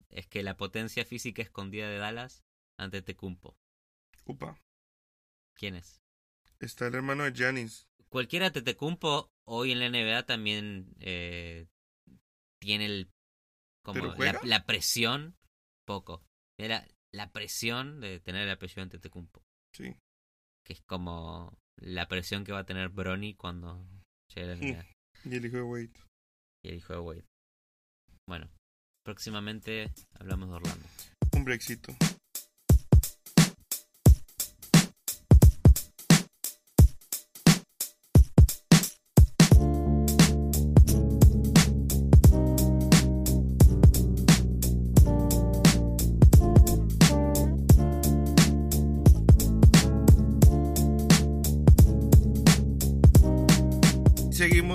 es 0.10 0.27
que 0.27 0.43
la 0.43 0.58
potencia 0.58 1.06
física 1.06 1.41
escondida 1.41 1.88
de 1.88 1.97
Dallas 1.97 2.43
ante 2.77 3.01
Tecumpo. 3.01 3.58
Upa. 4.25 4.60
¿Quién 5.53 5.75
es? 5.75 6.01
Está 6.60 6.88
el 6.88 6.95
hermano 6.95 7.23
de 7.23 7.32
Janis. 7.34 7.88
Cualquiera 8.09 8.51
Tecumpo 8.61 9.29
hoy 9.45 9.71
en 9.71 9.79
la 9.79 9.89
NBA 9.89 10.25
también 10.25 10.93
eh, 10.99 11.67
tiene 12.61 12.85
el 12.85 13.09
como 13.83 13.99
¿Pero 14.15 14.15
la, 14.17 14.39
la 14.43 14.65
presión 14.65 15.35
poco. 15.85 16.23
Era 16.59 16.85
la 17.13 17.31
presión 17.31 17.99
de 18.01 18.19
tener 18.19 18.43
el 18.43 18.49
apellido 18.51 18.81
ante 18.81 18.99
Tecumpo, 18.99 19.41
Sí. 19.73 19.95
que 20.65 20.73
es 20.73 20.81
como 20.81 21.57
la 21.77 22.07
presión 22.07 22.43
que 22.43 22.51
va 22.51 22.59
a 22.59 22.65
tener 22.65 22.89
Bronny 22.89 23.35
cuando 23.35 23.87
llegue 24.33 24.51
a 24.51 24.55
la 24.55 24.55
NBA 24.55 24.85
Y 25.25 25.35
el 25.35 25.45
hijo 25.45 25.57
de 25.57 25.63
Wade. 25.63 25.93
y 26.63 26.69
el 26.69 26.75
hijo 26.75 26.93
de 26.93 26.99
Wade. 26.99 27.25
Bueno, 28.27 28.49
próximamente 29.05 29.91
hablamos 30.19 30.49
de 30.49 30.55
Orlando. 30.55 30.85
Un 31.33 31.45
brexito. 31.45 31.95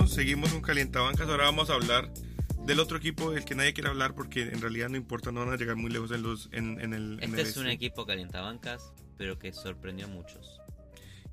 Seguimos, 0.07 0.13
seguimos 0.13 0.51
con 0.53 0.61
calientabancas. 0.61 1.29
Ahora 1.29 1.45
vamos 1.45 1.69
a 1.69 1.73
hablar 1.73 2.11
del 2.65 2.79
otro 2.79 2.97
equipo 2.97 3.31
del 3.31 3.45
que 3.45 3.55
nadie 3.55 3.73
quiere 3.73 3.89
hablar 3.89 4.15
porque 4.15 4.41
en 4.43 4.61
realidad 4.61 4.89
no 4.89 4.97
importa, 4.97 5.31
no 5.31 5.41
van 5.45 5.53
a 5.53 5.57
llegar 5.57 5.75
muy 5.75 5.91
lejos 5.91 6.11
en 6.11 6.21
los 6.23 6.49
en, 6.51 6.79
en 6.81 6.93
el 6.93 7.19
en 7.21 7.29
Este 7.35 7.41
el 7.41 7.47
es 7.47 7.57
un 7.57 7.63
este. 7.67 7.73
equipo 7.75 8.05
calientabancas, 8.05 8.91
pero 9.17 9.37
que 9.39 9.51
sorprendió 9.53 10.05
a 10.05 10.09
muchos. 10.09 10.59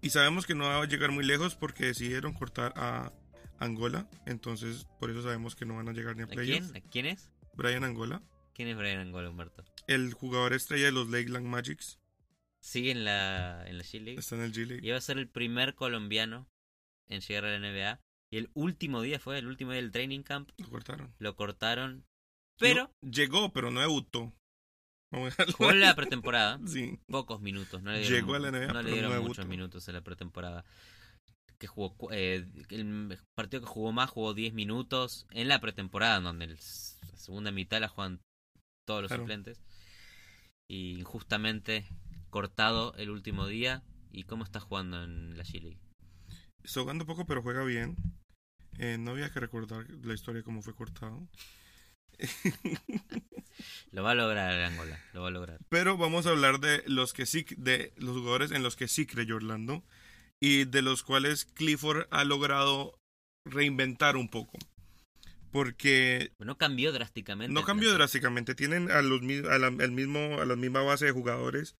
Y 0.02 0.10
sabemos 0.10 0.46
que 0.46 0.54
no 0.54 0.64
va 0.64 0.82
a 0.82 0.86
llegar 0.86 1.10
muy 1.12 1.24
lejos 1.24 1.54
porque 1.56 1.86
decidieron 1.86 2.32
cortar 2.32 2.72
a 2.76 3.12
Angola, 3.58 4.08
entonces 4.26 4.86
por 4.98 5.10
eso 5.10 5.22
sabemos 5.22 5.54
que 5.54 5.66
no 5.66 5.76
van 5.76 5.88
a 5.88 5.92
llegar 5.92 6.16
ni 6.16 6.22
a 6.22 6.24
¿A 6.24 6.28
playoffs. 6.28 6.70
quién? 6.72 6.82
¿A 6.84 6.88
quién 6.90 7.06
es? 7.06 7.30
Brian 7.54 7.84
Angola, 7.84 8.22
¿Quién 8.54 8.68
es 8.68 8.76
Brian 8.76 9.00
Angola, 9.00 9.28
Humberto? 9.30 9.64
el 9.86 10.14
jugador 10.14 10.54
estrella 10.54 10.86
de 10.86 10.92
los 10.92 11.08
Lakeland 11.10 11.46
Magics, 11.46 11.98
Sigue 12.62 12.90
en 12.90 13.04
la, 13.04 13.64
en 13.66 13.78
la 13.78 13.84
G 13.84 14.00
League. 14.00 14.18
está 14.20 14.36
en 14.36 14.42
el 14.42 14.52
G 14.52 14.66
League. 14.66 14.86
Y 14.86 14.90
va 14.90 14.98
a 14.98 15.00
ser 15.00 15.16
el 15.18 15.28
primer 15.28 15.74
colombiano 15.74 16.46
en 17.08 17.20
llegar 17.22 17.44
a 17.46 17.58
la 17.58 17.58
NBA. 17.58 18.00
Y 18.32 18.38
el 18.38 18.50
último 18.54 19.02
día 19.02 19.18
fue, 19.18 19.38
el 19.38 19.46
último 19.46 19.72
día 19.72 19.80
del 19.82 19.90
training 19.90 20.22
camp, 20.22 20.50
Lo 20.58 20.68
cortaron. 20.70 21.12
lo 21.18 21.34
cortaron. 21.36 22.04
Pero 22.58 22.90
No, 23.02 23.10
llegó, 23.10 23.52
pero 23.52 23.70
no 23.70 23.80
debutó. 23.80 24.32
Vamos 25.12 25.38
a 25.40 25.50
jugó 25.52 25.72
la 25.72 25.94
pretemporada. 25.96 26.60
Sí. 26.66 27.00
Pocos 27.08 27.40
minutos. 27.40 27.82
No 27.82 27.90
le 27.90 28.00
dieron, 28.00 28.14
Llegó 28.18 28.34
a 28.34 28.38
la 28.38 28.50
NBA, 28.52 28.72
no 28.72 28.82
le 28.82 28.92
dieron 28.92 29.12
no 29.12 29.22
muchos 29.22 29.46
minutos 29.46 29.88
en 29.88 29.94
la 29.94 30.02
pretemporada. 30.02 30.64
Que 31.58 31.66
jugó, 31.66 31.94
eh, 32.12 32.46
el 32.70 33.18
partido 33.34 33.60
que 33.62 33.66
jugó 33.68 33.92
más 33.92 34.08
jugó 34.10 34.32
10 34.32 34.54
minutos 34.54 35.26
en 35.32 35.48
la 35.48 35.60
pretemporada, 35.60 36.20
donde 36.20 36.44
el 36.46 36.54
la 36.54 37.16
segunda 37.16 37.50
mitad 37.50 37.80
la 37.80 37.88
juegan 37.88 38.20
todos 38.86 39.02
los 39.02 39.08
Claro. 39.08 39.24
suplentes. 39.24 39.60
Y 40.70 40.98
injustamente 41.00 41.86
cortado 42.30 42.94
el 42.96 43.10
último 43.10 43.46
día. 43.46 43.82
¿Y 44.12 44.22
cómo 44.24 44.44
está 44.44 44.60
jugando 44.60 45.02
en 45.04 45.36
la 45.36 45.44
G 45.44 45.60
League? 45.60 45.80
Está 46.64 46.80
jugando 46.80 47.06
poco, 47.06 47.26
pero 47.26 47.42
juega 47.42 47.64
bien. 47.64 47.96
Eh, 48.78 48.96
no 48.98 49.10
había 49.12 49.30
que 49.30 49.40
recordar 49.40 49.86
la 50.02 50.14
historia 50.14 50.42
cómo 50.42 50.62
fue 50.62 50.74
cortado. 50.74 51.28
Lo 53.92 54.02
va 54.02 54.12
a 54.12 54.14
lograr 54.14 54.52
Angola, 54.62 54.98
lo 55.12 55.22
va 55.22 55.28
a 55.28 55.32
lograr. 55.32 55.58
Pero 55.68 55.96
vamos 55.96 56.26
a 56.26 56.30
hablar 56.30 56.60
de 56.60 56.82
los 56.86 57.12
que 57.12 57.26
sí, 57.26 57.44
de 57.56 57.92
los 57.96 58.16
jugadores 58.16 58.52
en 58.52 58.62
los 58.62 58.76
que 58.76 58.88
sí 58.88 59.06
creyó 59.06 59.36
Orlando 59.36 59.84
y 60.38 60.64
de 60.64 60.82
los 60.82 61.02
cuales 61.02 61.44
Clifford 61.44 62.06
ha 62.10 62.24
logrado 62.24 62.98
reinventar 63.44 64.16
un 64.16 64.28
poco. 64.28 64.58
Porque 65.50 66.32
No 66.38 66.56
cambió 66.56 66.92
drásticamente. 66.92 67.52
no 67.52 67.64
cambió 67.64 67.92
drásticamente. 67.92 68.54
Tienen 68.54 68.90
a 68.90 69.02
los 69.02 69.20
a 69.50 69.58
la, 69.58 69.66
el 69.66 69.90
mismo, 69.90 70.40
a 70.40 70.46
la 70.46 70.56
misma 70.56 70.82
base 70.82 71.06
de 71.06 71.12
jugadores. 71.12 71.76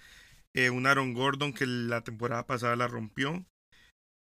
Eh, 0.55 0.71
un 0.71 0.87
Aaron 0.87 1.15
Gordon 1.15 1.53
que 1.53 1.67
la 1.67 2.03
temporada 2.03 2.47
pasada 2.47 2.75
la 2.77 2.89
rompió. 2.89 3.47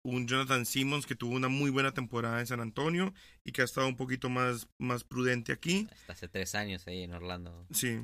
Un 0.02 0.26
Jonathan 0.26 0.64
Simmons 0.64 1.06
que 1.06 1.14
tuvo 1.14 1.34
una 1.34 1.48
muy 1.48 1.70
buena 1.70 1.92
temporada 1.92 2.40
en 2.40 2.46
San 2.46 2.60
Antonio 2.60 3.12
y 3.44 3.52
que 3.52 3.62
ha 3.62 3.66
estado 3.66 3.86
un 3.86 3.96
poquito 3.96 4.30
más, 4.30 4.68
más 4.78 5.04
prudente 5.04 5.52
aquí. 5.52 5.88
Hasta 5.92 6.12
hace 6.14 6.28
tres 6.28 6.54
años 6.54 6.86
ahí 6.86 7.02
en 7.02 7.12
Orlando. 7.12 7.66
Sí, 7.70 8.00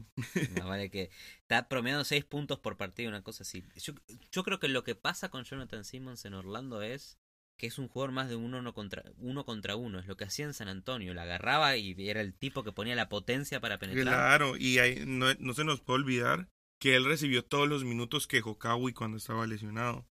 Más 0.54 0.66
vale 0.66 0.90
que 0.90 1.10
está 1.40 1.68
promediando 1.68 2.04
seis 2.04 2.24
puntos 2.24 2.58
por 2.58 2.76
partido, 2.76 3.08
una 3.08 3.22
cosa 3.22 3.44
así. 3.44 3.64
Yo, 3.76 3.94
yo 4.30 4.44
creo 4.44 4.58
que 4.58 4.68
lo 4.68 4.84
que 4.84 4.94
pasa 4.94 5.30
con 5.30 5.44
Jonathan 5.44 5.84
Simmons 5.84 6.24
en 6.26 6.34
Orlando 6.34 6.82
es 6.82 7.18
que 7.56 7.66
es 7.66 7.78
un 7.78 7.88
jugador 7.88 8.12
más 8.12 8.28
de 8.28 8.36
uno, 8.36 8.58
uno 8.58 8.74
contra 8.74 9.02
uno 9.18 9.44
contra 9.44 9.76
uno. 9.76 9.98
Es 9.98 10.06
lo 10.06 10.16
que 10.16 10.24
hacía 10.24 10.44
en 10.44 10.54
San 10.54 10.68
Antonio. 10.68 11.14
La 11.14 11.22
agarraba 11.22 11.76
y 11.76 11.94
era 12.08 12.20
el 12.20 12.34
tipo 12.34 12.62
que 12.62 12.72
ponía 12.72 12.94
la 12.94 13.08
potencia 13.08 13.60
para 13.60 13.78
penetrar. 13.78 14.04
Claro, 14.06 14.56
y 14.56 14.78
ahí 14.78 15.02
no, 15.06 15.32
no 15.38 15.54
se 15.54 15.64
nos 15.64 15.80
puede 15.80 16.00
olvidar 16.00 16.48
que 16.78 16.96
él 16.96 17.04
recibió 17.04 17.44
todos 17.44 17.68
los 17.68 17.84
minutos 17.84 18.26
que 18.26 18.42
Hokawi 18.42 18.92
cuando 18.92 19.16
estaba 19.16 19.46
lesionado. 19.46 20.06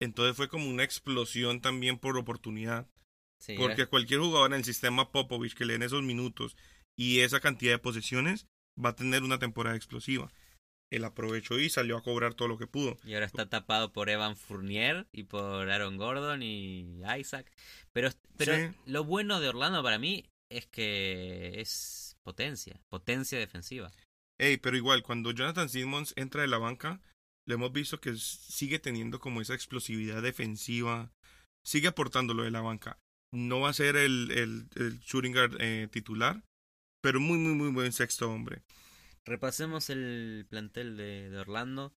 Entonces 0.00 0.36
fue 0.36 0.48
como 0.48 0.68
una 0.68 0.84
explosión 0.84 1.60
también 1.60 1.98
por 1.98 2.16
oportunidad. 2.16 2.88
Sí, 3.38 3.54
Porque 3.56 3.82
era- 3.82 3.86
cualquier 3.90 4.20
jugador 4.20 4.50
en 4.52 4.58
el 4.58 4.64
sistema 4.64 5.10
Popovich 5.12 5.54
que 5.54 5.64
le 5.64 5.74
den 5.74 5.82
esos 5.82 6.02
minutos 6.02 6.56
y 6.98 7.20
esa 7.20 7.40
cantidad 7.40 7.72
de 7.72 7.78
posesiones 7.78 8.46
va 8.82 8.90
a 8.90 8.96
tener 8.96 9.22
una 9.22 9.38
temporada 9.38 9.76
explosiva. 9.76 10.30
Él 10.92 11.04
aprovechó 11.04 11.58
y 11.58 11.70
salió 11.70 11.96
a 11.96 12.02
cobrar 12.02 12.34
todo 12.34 12.48
lo 12.48 12.58
que 12.58 12.66
pudo. 12.66 12.96
Y 13.04 13.14
ahora 13.14 13.26
está 13.26 13.48
tapado 13.48 13.92
por 13.92 14.10
Evan 14.10 14.36
Fournier 14.36 15.06
y 15.12 15.22
por 15.22 15.70
Aaron 15.70 15.96
Gordon 15.96 16.42
y 16.42 17.00
Isaac. 17.18 17.50
Pero, 17.92 18.10
pero 18.36 18.56
Sí. 18.56 18.74
lo 18.86 19.04
bueno 19.04 19.38
de 19.40 19.48
Orlando 19.48 19.82
para 19.82 19.98
mí 19.98 20.26
es 20.50 20.66
que 20.66 21.60
es 21.60 22.16
potencia, 22.24 22.80
potencia 22.88 23.38
defensiva. 23.38 23.92
Ey, 24.38 24.56
pero 24.56 24.76
igual, 24.76 25.02
cuando 25.02 25.30
Jonathan 25.30 25.68
Simmons 25.68 26.12
entra 26.16 26.42
de 26.42 26.48
la 26.48 26.58
banca, 26.58 27.00
lo 27.46 27.54
hemos 27.54 27.72
visto 27.72 28.00
que 28.00 28.14
sigue 28.16 28.78
teniendo 28.78 29.18
como 29.20 29.40
esa 29.40 29.54
explosividad 29.54 30.22
defensiva, 30.22 31.10
sigue 31.64 31.88
aportando 31.88 32.34
lo 32.34 32.42
de 32.44 32.50
la 32.50 32.60
banca. 32.60 32.98
No 33.32 33.60
va 33.60 33.70
a 33.70 33.74
ser 33.74 33.96
el, 33.96 34.30
el, 34.32 34.68
el 34.76 35.00
eh, 35.60 35.88
titular, 35.90 36.42
pero 37.02 37.20
muy, 37.20 37.38
muy, 37.38 37.54
muy 37.54 37.70
buen 37.72 37.92
sexto 37.92 38.30
hombre. 38.30 38.62
Repasemos 39.26 39.90
el 39.90 40.46
plantel 40.48 40.96
de, 40.96 41.30
Orlando. 41.38 41.92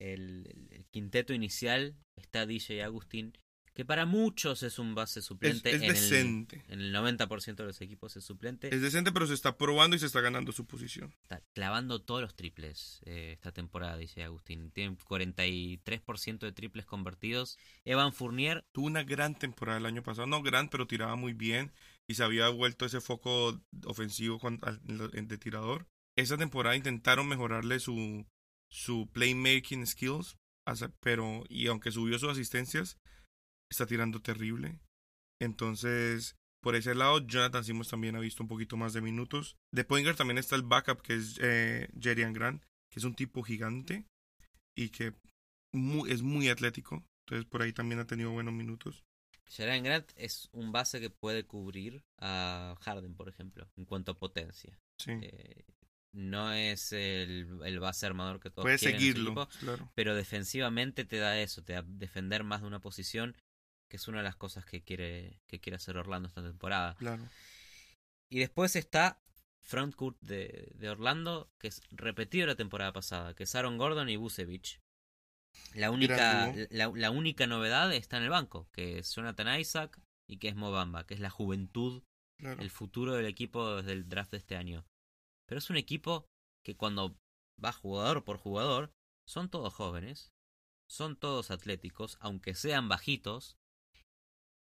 El, 0.00 0.46
el- 0.48 0.68
el 0.72 0.84
quinteto 0.92 1.32
inicial 1.32 1.96
está 2.18 2.44
DJ 2.46 2.82
Agustín, 2.84 3.32
que 3.76 3.84
para 3.84 4.06
muchos 4.06 4.62
es 4.62 4.78
un 4.78 4.94
base 4.94 5.20
suplente. 5.20 5.68
es 5.68 5.82
en, 5.82 5.88
decente. 5.88 6.64
El, 6.68 6.80
en 6.80 6.80
el 6.80 6.94
90% 6.94 7.56
de 7.56 7.64
los 7.64 7.78
equipos 7.82 8.16
es 8.16 8.24
suplente. 8.24 8.74
Es 8.74 8.80
decente, 8.80 9.12
pero 9.12 9.26
se 9.26 9.34
está 9.34 9.58
probando 9.58 9.94
y 9.94 9.98
se 9.98 10.06
está 10.06 10.22
ganando 10.22 10.50
su 10.50 10.66
posición. 10.66 11.14
Está 11.20 11.42
clavando 11.52 12.00
todos 12.00 12.22
los 12.22 12.34
triples 12.34 13.02
eh, 13.04 13.32
esta 13.34 13.52
temporada, 13.52 13.98
dice 13.98 14.24
Agustín. 14.24 14.70
Tiene 14.70 14.96
43% 14.96 16.38
de 16.38 16.52
triples 16.52 16.86
convertidos. 16.86 17.58
Evan 17.84 18.14
Fournier 18.14 18.64
Tuvo 18.72 18.86
una 18.86 19.04
gran 19.04 19.34
temporada 19.34 19.76
el 19.76 19.84
año 19.84 20.02
pasado. 20.02 20.26
No 20.26 20.42
gran, 20.42 20.70
pero 20.70 20.86
tiraba 20.86 21.16
muy 21.16 21.34
bien. 21.34 21.70
Y 22.08 22.14
se 22.14 22.24
había 22.24 22.48
vuelto 22.48 22.86
ese 22.86 23.02
foco 23.02 23.60
ofensivo 23.84 24.40
de 24.86 25.36
tirador. 25.38 25.86
Esa 26.16 26.38
temporada 26.38 26.76
intentaron 26.76 27.28
mejorarle 27.28 27.78
su, 27.78 28.26
su 28.70 29.10
playmaking 29.12 29.86
skills. 29.86 30.38
Pero, 31.00 31.44
y 31.50 31.66
aunque 31.66 31.92
subió 31.92 32.18
sus 32.18 32.30
asistencias, 32.30 32.98
está 33.70 33.86
tirando 33.86 34.20
terrible. 34.20 34.78
Entonces, 35.40 36.36
por 36.62 36.74
ese 36.74 36.94
lado, 36.94 37.26
Jonathan 37.26 37.64
Simmons 37.64 37.88
también 37.88 38.16
ha 38.16 38.20
visto 38.20 38.42
un 38.42 38.48
poquito 38.48 38.76
más 38.76 38.92
de 38.92 39.00
minutos. 39.00 39.56
De 39.72 39.84
Pointer 39.84 40.16
también 40.16 40.38
está 40.38 40.56
el 40.56 40.62
backup, 40.62 41.02
que 41.02 41.14
es 41.14 41.38
eh, 41.40 41.88
Jerian 42.00 42.32
Grant, 42.32 42.62
que 42.90 42.98
es 43.00 43.04
un 43.04 43.14
tipo 43.14 43.42
gigante 43.42 44.06
y 44.76 44.88
que 44.90 45.14
mu- 45.72 46.06
es 46.06 46.22
muy 46.22 46.48
atlético. 46.48 47.04
Entonces, 47.26 47.48
por 47.48 47.62
ahí 47.62 47.72
también 47.72 48.00
ha 48.00 48.06
tenido 48.06 48.30
buenos 48.30 48.54
minutos. 48.54 49.04
Jaren 49.48 49.84
Grant 49.84 50.10
es 50.16 50.48
un 50.52 50.72
base 50.72 51.00
que 51.00 51.10
puede 51.10 51.44
cubrir 51.44 52.02
a 52.18 52.74
Harden, 52.80 53.14
por 53.14 53.28
ejemplo, 53.28 53.70
en 53.76 53.84
cuanto 53.84 54.12
a 54.12 54.18
potencia. 54.18 54.80
Sí. 54.98 55.12
Eh, 55.22 55.64
no 56.12 56.52
es 56.52 56.92
el, 56.92 57.60
el 57.64 57.78
base 57.78 58.06
armador 58.06 58.40
que 58.40 58.50
todos 58.50 58.64
Puedes 58.64 58.80
quieren 58.80 58.98
seguirlo, 58.98 59.30
equipo, 59.32 59.48
claro. 59.60 59.92
pero 59.94 60.14
defensivamente 60.14 61.04
te 61.04 61.18
da 61.18 61.38
eso, 61.38 61.62
te 61.62 61.74
da 61.74 61.82
defender 61.86 62.42
más 62.42 62.62
de 62.62 62.66
una 62.68 62.80
posición, 62.80 63.36
que 63.88 63.96
es 63.96 64.08
una 64.08 64.18
de 64.18 64.24
las 64.24 64.36
cosas 64.36 64.64
que 64.64 64.82
quiere, 64.82 65.40
que 65.46 65.60
quiere 65.60 65.76
hacer 65.76 65.96
Orlando 65.96 66.28
esta 66.28 66.42
temporada. 66.42 66.94
Claro. 66.96 67.28
Y 68.30 68.38
después 68.38 68.76
está 68.76 69.22
frontcourt 69.62 70.18
de, 70.20 70.72
de 70.74 70.90
Orlando, 70.90 71.50
que 71.58 71.68
es 71.68 71.82
repetido 71.90 72.46
la 72.46 72.54
temporada 72.54 72.92
pasada, 72.92 73.34
que 73.34 73.44
es 73.44 73.54
Aaron 73.54 73.78
Gordon 73.78 74.08
y 74.08 74.16
Busevich. 74.16 74.80
La 75.74 75.90
única, 75.90 76.52
la, 76.70 76.92
la 76.94 77.10
única 77.10 77.46
novedad 77.46 77.92
está 77.92 78.18
en 78.18 78.24
el 78.24 78.30
banco, 78.30 78.68
que 78.72 78.98
es 78.98 79.14
Jonathan 79.14 79.58
Isaac 79.58 80.00
y 80.28 80.38
que 80.38 80.48
es 80.48 80.56
Mobamba, 80.56 81.06
que 81.06 81.14
es 81.14 81.20
la 81.20 81.30
juventud, 81.30 82.02
claro. 82.38 82.60
el 82.60 82.70
futuro 82.70 83.14
del 83.14 83.26
equipo 83.26 83.76
desde 83.76 83.92
el 83.92 84.08
draft 84.08 84.32
de 84.32 84.38
este 84.38 84.56
año. 84.56 84.86
Pero 85.46 85.58
es 85.58 85.70
un 85.70 85.76
equipo 85.76 86.26
que 86.64 86.76
cuando 86.76 87.16
va 87.62 87.72
jugador 87.72 88.24
por 88.24 88.36
jugador, 88.36 88.92
son 89.26 89.48
todos 89.48 89.72
jóvenes, 89.72 90.32
son 90.88 91.16
todos 91.16 91.50
atléticos, 91.50 92.18
aunque 92.20 92.54
sean 92.54 92.88
bajitos, 92.88 93.56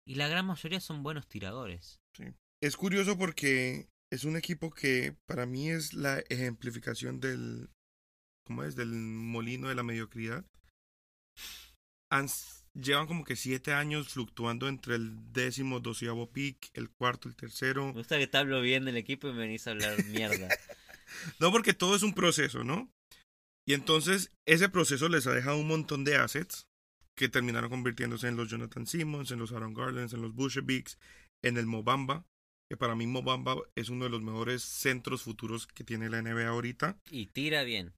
y 0.06 0.16
la 0.16 0.28
gran 0.28 0.46
mayoría 0.46 0.80
son 0.80 1.02
buenos 1.02 1.26
tiradores. 1.28 2.00
Es 2.62 2.76
curioso 2.76 3.18
porque 3.18 3.88
es 4.10 4.24
un 4.24 4.36
equipo 4.36 4.70
que 4.70 5.16
para 5.26 5.46
mí 5.46 5.70
es 5.70 5.92
la 5.92 6.20
ejemplificación 6.28 7.20
del. 7.20 7.68
¿Cómo 8.46 8.64
es? 8.64 8.76
Del 8.76 8.88
molino 8.88 9.68
de 9.68 9.74
la 9.74 9.82
mediocridad. 9.82 10.44
Han, 12.10 12.28
llevan 12.74 13.06
como 13.06 13.24
que 13.24 13.36
siete 13.36 13.72
años 13.72 14.08
fluctuando 14.08 14.68
entre 14.68 14.96
el 14.96 15.32
décimo, 15.32 15.80
doceavo 15.80 16.30
pick, 16.30 16.70
el 16.74 16.90
cuarto, 16.90 17.28
el 17.28 17.36
tercero. 17.36 17.86
Me 17.86 17.92
gusta 17.92 18.18
que 18.18 18.26
te 18.26 18.36
hablo 18.36 18.60
bien 18.60 18.84
del 18.84 18.96
equipo 18.96 19.28
y 19.28 19.32
me 19.32 19.40
venís 19.40 19.66
a 19.66 19.72
hablar 19.72 20.02
mierda. 20.06 20.48
No, 21.40 21.50
porque 21.50 21.74
todo 21.74 21.96
es 21.96 22.02
un 22.02 22.14
proceso, 22.14 22.64
¿no? 22.64 22.90
Y 23.66 23.72
entonces 23.72 24.30
ese 24.46 24.68
proceso 24.68 25.08
les 25.08 25.26
ha 25.26 25.32
dejado 25.32 25.58
un 25.58 25.68
montón 25.68 26.04
de 26.04 26.16
assets 26.16 26.66
que 27.16 27.28
terminaron 27.28 27.70
convirtiéndose 27.70 28.28
en 28.28 28.36
los 28.36 28.48
Jonathan 28.48 28.86
Simmons, 28.86 29.30
en 29.30 29.38
los 29.38 29.52
Aaron 29.52 29.74
Gardens, 29.74 30.12
en 30.12 30.22
los 30.22 30.34
Bushebiks, 30.34 30.98
en 31.42 31.56
el 31.56 31.66
Mobamba, 31.66 32.24
que 32.68 32.76
para 32.76 32.94
mí 32.94 33.06
Mobamba 33.06 33.56
es 33.74 33.88
uno 33.88 34.04
de 34.04 34.10
los 34.10 34.22
mejores 34.22 34.62
centros 34.62 35.22
futuros 35.22 35.66
que 35.66 35.84
tiene 35.84 36.08
la 36.08 36.22
NBA 36.22 36.48
ahorita 36.48 36.98
y 37.10 37.26
tira 37.26 37.62
bien. 37.62 37.92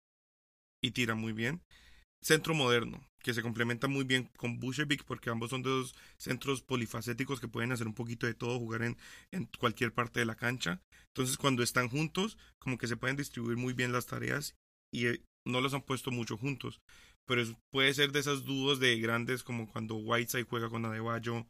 y 0.83 0.90
tira 0.90 1.14
muy 1.14 1.33
bien. 1.33 1.62
Centro 2.22 2.55
moderno, 2.55 3.07
que 3.22 3.35
se 3.35 3.42
complementa 3.42 3.87
muy 3.88 4.05
bien 4.05 4.29
con 4.37 4.59
Bushevic 4.59 5.05
porque 5.05 5.31
ambos 5.31 5.50
son 5.50 5.62
de 5.62 5.70
dos 5.70 5.94
centros 6.16 6.62
polifacéticos 6.62 7.40
que 7.40 7.48
pueden 7.48 7.72
hacer 7.72 7.87
un 7.87 7.94
poquito 7.94 8.26
de 8.26 8.35
todo, 8.35 8.59
jugar 8.59 8.83
en, 8.83 8.96
en 9.31 9.48
cualquier 9.59 9.92
parte 9.92 10.20
de 10.20 10.26
la 10.26 10.35
cancha. 10.35 10.81
Entonces 11.09 11.37
cuando 11.37 11.62
están 11.62 11.88
juntos, 11.88 12.37
como 12.59 12.79
que 12.79 12.88
se 12.88 12.96
pueden 12.96 13.16
distribuir 13.16 13.57
muy 13.57 13.74
bien 13.74 13.92
las 13.92 14.07
tareas 14.07 14.57
y 14.92 15.07
eh, 15.07 15.22
no 15.46 15.61
los 15.61 15.74
han 15.74 15.83
puesto 15.83 16.11
mucho 16.11 16.37
juntos. 16.37 16.81
Pero 17.27 17.43
puede 17.73 17.93
ser 17.93 18.12
de 18.12 18.21
esas 18.21 18.45
dúos 18.45 18.79
de 18.79 18.99
grandes 19.01 19.43
como 19.43 19.71
cuando 19.71 19.97
Whiteside 19.97 20.45
juega 20.45 20.71
con 20.71 20.85
Adebayo 20.85 21.47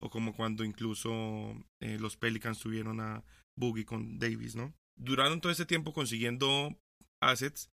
o 0.00 0.10
como 0.10 0.34
cuando 0.34 0.64
incluso 0.64 1.54
eh, 1.80 1.98
los 1.98 2.16
Pelicans 2.16 2.58
tuvieron 2.58 3.00
a 3.00 3.24
Boogie 3.56 3.84
con 3.84 4.18
Davis, 4.18 4.56
¿no? 4.56 4.74
Duraron 4.98 5.40
todo 5.40 5.52
ese 5.52 5.64
tiempo 5.64 5.92
consiguiendo 5.92 6.76
assets 7.22 7.70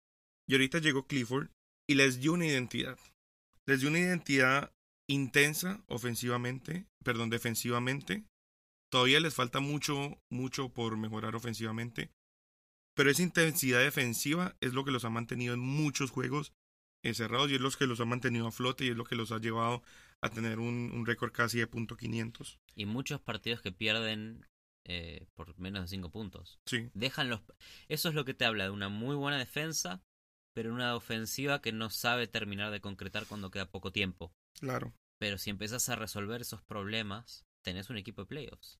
y 0.47 0.53
ahorita 0.53 0.79
llegó 0.79 1.07
Clifford 1.07 1.49
y 1.89 1.95
les 1.95 2.19
dio 2.19 2.33
una 2.33 2.45
identidad. 2.45 2.99
Les 3.65 3.79
dio 3.79 3.89
una 3.89 3.99
identidad 3.99 4.71
intensa 5.09 5.83
ofensivamente, 5.87 6.85
perdón, 7.03 7.29
defensivamente. 7.29 8.25
Todavía 8.91 9.19
les 9.19 9.35
falta 9.35 9.59
mucho, 9.59 10.17
mucho 10.29 10.69
por 10.69 10.97
mejorar 10.97 11.35
ofensivamente. 11.35 12.09
Pero 12.95 13.11
esa 13.11 13.23
intensidad 13.23 13.79
defensiva 13.79 14.55
es 14.61 14.73
lo 14.73 14.83
que 14.83 14.91
los 14.91 15.05
ha 15.05 15.09
mantenido 15.09 15.53
en 15.53 15.59
muchos 15.59 16.11
juegos 16.11 16.53
cerrados 17.13 17.49
y 17.51 17.55
es 17.55 17.61
lo 17.61 17.71
que 17.71 17.87
los 17.87 17.99
ha 17.99 18.05
mantenido 18.05 18.47
a 18.47 18.51
flote 18.51 18.85
y 18.85 18.89
es 18.89 18.97
lo 18.97 19.03
que 19.05 19.15
los 19.15 19.31
ha 19.31 19.39
llevado 19.39 19.83
a 20.21 20.29
tener 20.29 20.59
un, 20.59 20.91
un 20.93 21.05
récord 21.05 21.31
casi 21.31 21.59
de 21.59 21.67
punto 21.67 21.95
.500. 21.95 22.57
Y 22.75 22.85
muchos 22.85 23.21
partidos 23.21 23.61
que 23.61 23.71
pierden 23.71 24.45
eh, 24.85 25.27
por 25.35 25.57
menos 25.59 25.81
de 25.83 25.87
5 25.89 26.09
puntos. 26.11 26.59
Sí, 26.65 26.89
Dejan 26.93 27.29
los... 27.29 27.41
Eso 27.87 28.09
es 28.09 28.15
lo 28.15 28.25
que 28.25 28.33
te 28.33 28.45
habla 28.45 28.63
de 28.65 28.69
una 28.71 28.89
muy 28.89 29.15
buena 29.15 29.37
defensa, 29.37 30.01
pero 30.53 30.73
una 30.73 30.95
ofensiva 30.95 31.61
que 31.61 31.71
no 31.71 31.89
sabe 31.89 32.27
terminar 32.27 32.71
de 32.71 32.81
concretar 32.81 33.25
cuando 33.27 33.51
queda 33.51 33.69
poco 33.69 33.91
tiempo. 33.91 34.33
claro. 34.59 34.93
Pero 35.19 35.39
si 35.39 35.49
empezás 35.49 35.89
a 35.89 35.95
resolver 35.95 36.41
esos 36.41 36.61
problemas, 36.61 37.43
tenés 37.63 37.89
un 37.89 37.97
equipo 37.97 38.21
de 38.21 38.27
playoffs. 38.27 38.79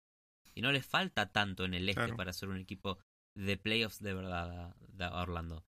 Y 0.54 0.62
no 0.62 0.72
les 0.72 0.86
falta 0.86 1.32
tanto 1.32 1.66
en 1.66 1.74
el 1.74 1.90
este 1.90 2.00
Claro. 2.02 2.16
para 2.16 2.32
ser 2.32 2.50
un 2.50 2.58
equipo 2.58 3.00
de 3.36 3.58
playoffs 3.58 4.00
de 4.02 4.14
verdad 4.14 4.76
a, 5.00 5.08
a 5.08 5.22
Orlando. 5.24 5.66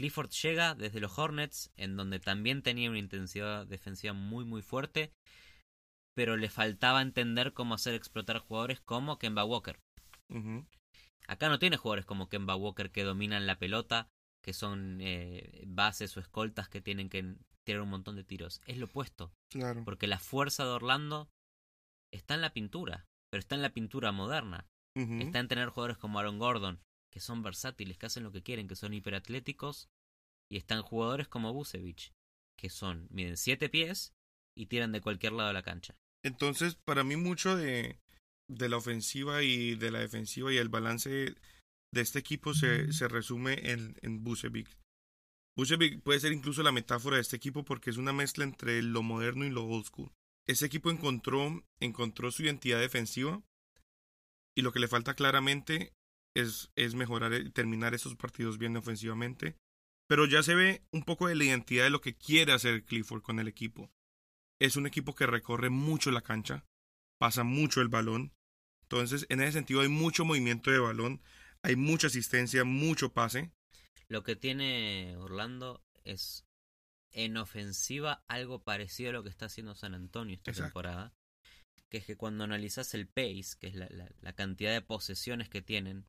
Clifford 0.00 0.30
llega 0.30 0.74
desde 0.74 0.98
los 0.98 1.18
Hornets, 1.18 1.70
en 1.76 1.94
donde 1.94 2.20
también 2.20 2.62
tenía 2.62 2.88
una 2.88 2.98
intensidad 2.98 3.66
defensiva 3.66 4.14
muy 4.14 4.46
muy 4.46 4.62
fuerte, 4.62 5.12
pero 6.16 6.38
le 6.38 6.48
faltaba 6.48 7.02
entender 7.02 7.52
cómo 7.52 7.74
hacer 7.74 7.92
explotar 7.92 8.38
jugadores 8.38 8.80
como 8.80 9.18
Kemba 9.18 9.44
Walker. 9.44 9.78
Acá 11.28 11.50
no 11.50 11.58
tiene 11.58 11.76
jugadores 11.76 12.06
como 12.06 12.30
Kemba 12.30 12.56
Walker 12.56 12.90
que 12.90 13.04
dominan 13.04 13.46
la 13.46 13.58
pelota, 13.58 14.08
que 14.42 14.54
son 14.54 15.02
eh, 15.02 15.64
bases 15.66 16.16
o 16.16 16.20
escoltas 16.20 16.70
que 16.70 16.80
tienen 16.80 17.10
que 17.10 17.36
tirar 17.66 17.82
un 17.82 17.90
montón 17.90 18.16
de 18.16 18.24
tiros. 18.24 18.62
Es 18.64 18.78
lo 18.78 18.86
opuesto. 18.86 19.34
Claro. 19.50 19.84
Porque 19.84 20.06
la 20.06 20.18
fuerza 20.18 20.64
de 20.64 20.70
Orlando 20.70 21.28
está 22.10 22.36
en 22.36 22.40
la 22.40 22.54
pintura, 22.54 23.06
pero 23.30 23.40
está 23.40 23.54
en 23.54 23.62
la 23.62 23.74
pintura 23.74 24.12
moderna. 24.12 24.66
Está 24.94 25.40
en 25.40 25.48
tener 25.48 25.68
jugadores 25.68 25.98
como 25.98 26.18
Aaron 26.18 26.38
Gordon, 26.38 26.80
que 27.10 27.20
son 27.20 27.42
versátiles, 27.42 27.98
que 27.98 28.06
hacen 28.06 28.22
lo 28.22 28.32
que 28.32 28.42
quieren, 28.42 28.68
que 28.68 28.76
son 28.76 28.94
hiperatléticos. 28.94 29.88
Y 30.50 30.56
están 30.56 30.82
jugadores 30.82 31.28
como 31.28 31.52
Busevich, 31.52 32.12
que 32.56 32.70
son, 32.70 33.06
miden 33.10 33.36
siete 33.36 33.68
pies 33.68 34.14
y 34.56 34.66
tiran 34.66 34.92
de 34.92 35.00
cualquier 35.00 35.32
lado 35.32 35.48
de 35.48 35.54
la 35.54 35.62
cancha. 35.62 35.96
Entonces, 36.24 36.74
para 36.74 37.04
mí 37.04 37.16
mucho 37.16 37.56
de, 37.56 37.98
de 38.48 38.68
la 38.68 38.76
ofensiva 38.76 39.42
y 39.42 39.76
de 39.76 39.90
la 39.90 40.00
defensiva 40.00 40.52
y 40.52 40.56
el 40.56 40.68
balance 40.68 41.34
de 41.92 42.00
este 42.00 42.18
equipo 42.18 42.52
se, 42.52 42.92
se 42.92 43.08
resume 43.08 43.70
en, 43.70 43.96
en 44.02 44.24
Bucevic. 44.24 44.68
Bucevic 45.56 46.02
puede 46.02 46.20
ser 46.20 46.32
incluso 46.32 46.62
la 46.62 46.72
metáfora 46.72 47.16
de 47.16 47.22
este 47.22 47.36
equipo 47.36 47.64
porque 47.64 47.90
es 47.90 47.96
una 47.96 48.12
mezcla 48.12 48.44
entre 48.44 48.82
lo 48.82 49.02
moderno 49.02 49.44
y 49.44 49.50
lo 49.50 49.66
old 49.66 49.86
school. 49.86 50.12
Ese 50.46 50.66
equipo 50.66 50.90
encontró, 50.90 51.64
encontró 51.80 52.30
su 52.30 52.42
identidad 52.42 52.80
defensiva 52.80 53.42
y 54.56 54.62
lo 54.62 54.72
que 54.72 54.80
le 54.80 54.88
falta 54.88 55.14
claramente 55.14 55.92
es, 56.34 56.70
es 56.76 56.94
mejorar, 56.94 57.32
terminar 57.52 57.94
esos 57.94 58.16
partidos 58.16 58.58
bien 58.58 58.76
ofensivamente. 58.76 59.56
Pero 60.08 60.26
ya 60.26 60.42
se 60.42 60.54
ve 60.54 60.82
un 60.90 61.04
poco 61.04 61.28
de 61.28 61.36
la 61.36 61.44
identidad 61.44 61.84
de 61.84 61.90
lo 61.90 62.00
que 62.00 62.16
quiere 62.16 62.52
hacer 62.52 62.84
Clifford 62.84 63.22
con 63.22 63.38
el 63.38 63.48
equipo 63.48 63.90
es 64.60 64.76
un 64.76 64.86
equipo 64.86 65.14
que 65.14 65.26
recorre 65.26 65.70
mucho 65.70 66.10
la 66.10 66.20
cancha, 66.20 66.66
pasa 67.18 67.44
mucho 67.44 67.80
el 67.80 67.88
balón. 67.88 68.34
Entonces, 68.82 69.24
en 69.30 69.40
ese 69.40 69.52
sentido 69.52 69.80
hay 69.80 69.88
mucho 69.88 70.26
movimiento 70.26 70.70
de 70.70 70.78
balón, 70.78 71.22
hay 71.62 71.76
mucha 71.76 72.08
asistencia, 72.08 72.62
mucho 72.64 73.10
pase. 73.14 73.50
Lo 74.08 74.22
que 74.22 74.36
tiene 74.36 75.16
Orlando 75.16 75.82
es 76.04 76.44
en 77.12 77.38
ofensiva 77.38 78.22
algo 78.28 78.62
parecido 78.62 79.08
a 79.10 79.12
lo 79.14 79.22
que 79.22 79.30
está 79.30 79.46
haciendo 79.46 79.74
San 79.74 79.94
Antonio 79.94 80.34
esta 80.34 80.50
Exacto. 80.50 80.66
temporada. 80.68 81.14
Que 81.88 81.96
es 81.96 82.04
que 82.04 82.16
cuando 82.18 82.44
analizas 82.44 82.92
el 82.92 83.08
pace, 83.08 83.56
que 83.58 83.68
es 83.68 83.74
la, 83.76 83.88
la- 83.88 84.12
la 84.20 84.32
cantidad 84.34 84.72
de 84.72 84.82
posesiones 84.82 85.48
que 85.48 85.62
tienen 85.62 86.04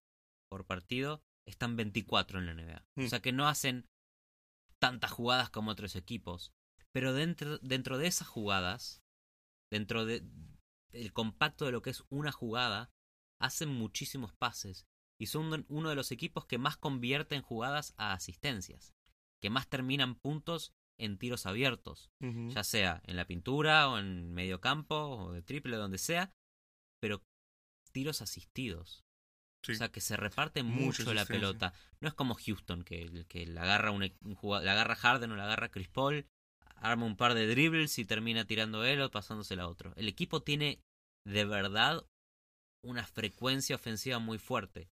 por 0.51 0.65
partido, 0.65 1.23
están 1.47 1.77
24 1.77 2.39
en 2.39 2.45
la 2.45 2.53
NBA. 2.53 2.85
Mm. 2.95 3.05
O 3.05 3.07
sea 3.07 3.21
que 3.21 3.31
no 3.31 3.47
hacen 3.47 3.87
tantas 4.79 5.11
jugadas 5.11 5.49
como 5.49 5.71
otros 5.71 5.95
equipos. 5.95 6.53
Pero 6.91 7.13
dentro, 7.13 7.57
dentro 7.59 7.97
de 7.97 8.07
esas 8.07 8.27
jugadas 8.27 9.01
dentro 9.71 10.05
de 10.05 10.23
el 10.91 11.13
compacto 11.13 11.65
de 11.65 11.71
lo 11.71 11.81
que 11.81 11.89
es 11.89 12.03
una 12.09 12.31
jugada, 12.31 12.91
hacen 13.39 13.69
muchísimos 13.69 14.33
pases 14.33 14.85
y 15.17 15.27
son 15.27 15.65
uno 15.69 15.89
de 15.89 15.95
los 15.95 16.11
equipos 16.11 16.45
que 16.45 16.57
más 16.57 16.77
convierten 16.77 17.41
jugadas 17.41 17.93
a 17.97 18.11
asistencias, 18.11 18.93
que 19.41 19.49
más 19.49 19.69
terminan 19.69 20.15
puntos 20.15 20.73
en 20.99 21.17
tiros 21.17 21.45
abiertos, 21.45 22.11
ya 22.19 22.63
sea 22.63 23.01
en 23.05 23.15
la 23.15 23.25
pintura 23.25 23.89
o 23.89 23.97
en 23.97 24.33
medio 24.33 24.59
campo 24.59 24.95
o 24.95 25.31
de 25.31 25.41
triple, 25.41 25.77
donde 25.77 25.97
sea, 25.97 26.35
pero 26.99 27.23
tiros 27.91 28.21
asistidos. 28.21 29.03
O 29.67 29.73
sea, 29.75 29.89
que 29.89 30.01
se 30.01 30.17
reparte 30.17 30.63
mucho 30.63 31.13
la 31.13 31.25
pelota. 31.25 31.73
No 31.99 32.07
es 32.07 32.13
como 32.13 32.35
Houston, 32.35 32.83
que, 32.83 33.25
que 33.27 33.45
la, 33.45 33.61
agarra 33.63 33.91
un, 33.91 34.01
la 34.01 34.71
agarra 34.71 34.95
Harden 34.95 35.31
o 35.31 35.35
la 35.35 35.43
agarra 35.43 35.69
Chris 35.69 35.87
Paul, 35.87 36.25
arma 36.77 37.05
un 37.05 37.15
par 37.15 37.35
de 37.35 37.47
dribbles 37.47 37.99
y 37.99 38.05
termina 38.05 38.45
tirando 38.45 38.83
él 38.83 39.01
o 39.01 39.11
pasándosela 39.11 39.63
a 39.63 39.67
otro. 39.67 39.93
El 39.97 40.07
equipo 40.07 40.41
tiene 40.41 40.79
de 41.25 41.45
verdad 41.45 42.03
una 42.83 43.05
frecuencia 43.05 43.75
ofensiva 43.75 44.19
muy 44.19 44.39
fuerte. 44.39 44.89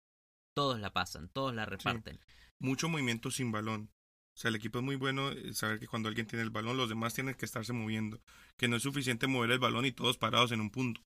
Todos 0.55 0.81
la 0.81 0.93
pasan, 0.93 1.29
todos 1.29 1.55
la 1.55 1.65
reparten. 1.65 2.21
Mucho 2.61 2.89
movimiento 2.89 3.31
sin 3.31 3.53
balón. 3.53 3.91
O 4.37 4.41
sea, 4.41 4.51
el 4.51 4.57
equipo 4.57 4.79
es 4.79 4.85
muy 4.85 4.97
bueno 4.97 5.33
eh, 5.33 5.55
saber 5.55 5.81
que 5.81 5.89
cuando 5.89 6.09
alguien 6.09 6.27
tiene 6.27 6.45
el 6.45 6.51
balón, 6.51 6.77
los 6.77 6.89
demás 6.89 7.15
tienen 7.15 7.35
que 7.35 7.45
estarse 7.45 7.73
moviendo. 7.73 8.21
Que 8.57 8.69
no 8.69 8.77
es 8.77 8.83
suficiente 8.83 9.27
mover 9.27 9.51
el 9.51 9.59
balón 9.59 9.85
y 9.87 9.93
todos 9.93 10.19
parados 10.19 10.53
en 10.53 10.61
un 10.61 10.71
punto. 10.71 11.01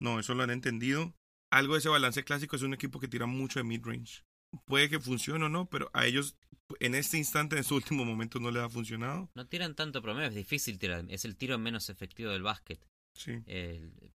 No, 0.00 0.18
eso 0.18 0.34
lo 0.34 0.42
han 0.42 0.50
entendido. 0.50 1.14
Algo 1.52 1.74
de 1.74 1.80
ese 1.80 1.90
balance 1.90 2.24
clásico 2.24 2.56
es 2.56 2.62
un 2.62 2.72
equipo 2.72 2.98
que 2.98 3.08
tira 3.08 3.26
mucho 3.26 3.60
de 3.60 3.64
mid-range. 3.64 4.24
Puede 4.64 4.88
que 4.88 4.98
funcione 4.98 5.44
o 5.44 5.48
no, 5.50 5.68
pero 5.68 5.90
a 5.92 6.06
ellos 6.06 6.34
en 6.80 6.94
este 6.94 7.18
instante, 7.18 7.58
en 7.58 7.64
su 7.64 7.74
último 7.76 8.06
momento, 8.06 8.40
no 8.40 8.50
les 8.50 8.62
ha 8.62 8.70
funcionado. 8.70 9.30
No 9.34 9.46
tiran 9.46 9.74
tanto 9.74 10.00
promedio, 10.00 10.30
es 10.30 10.34
difícil 10.34 10.78
tirar. 10.78 11.04
Es 11.08 11.26
el 11.26 11.36
tiro 11.36 11.58
menos 11.58 11.90
efectivo 11.90 12.30
del 12.30 12.42
básquet. 12.42 12.88
Sí. 13.14 13.42
El 13.44 14.14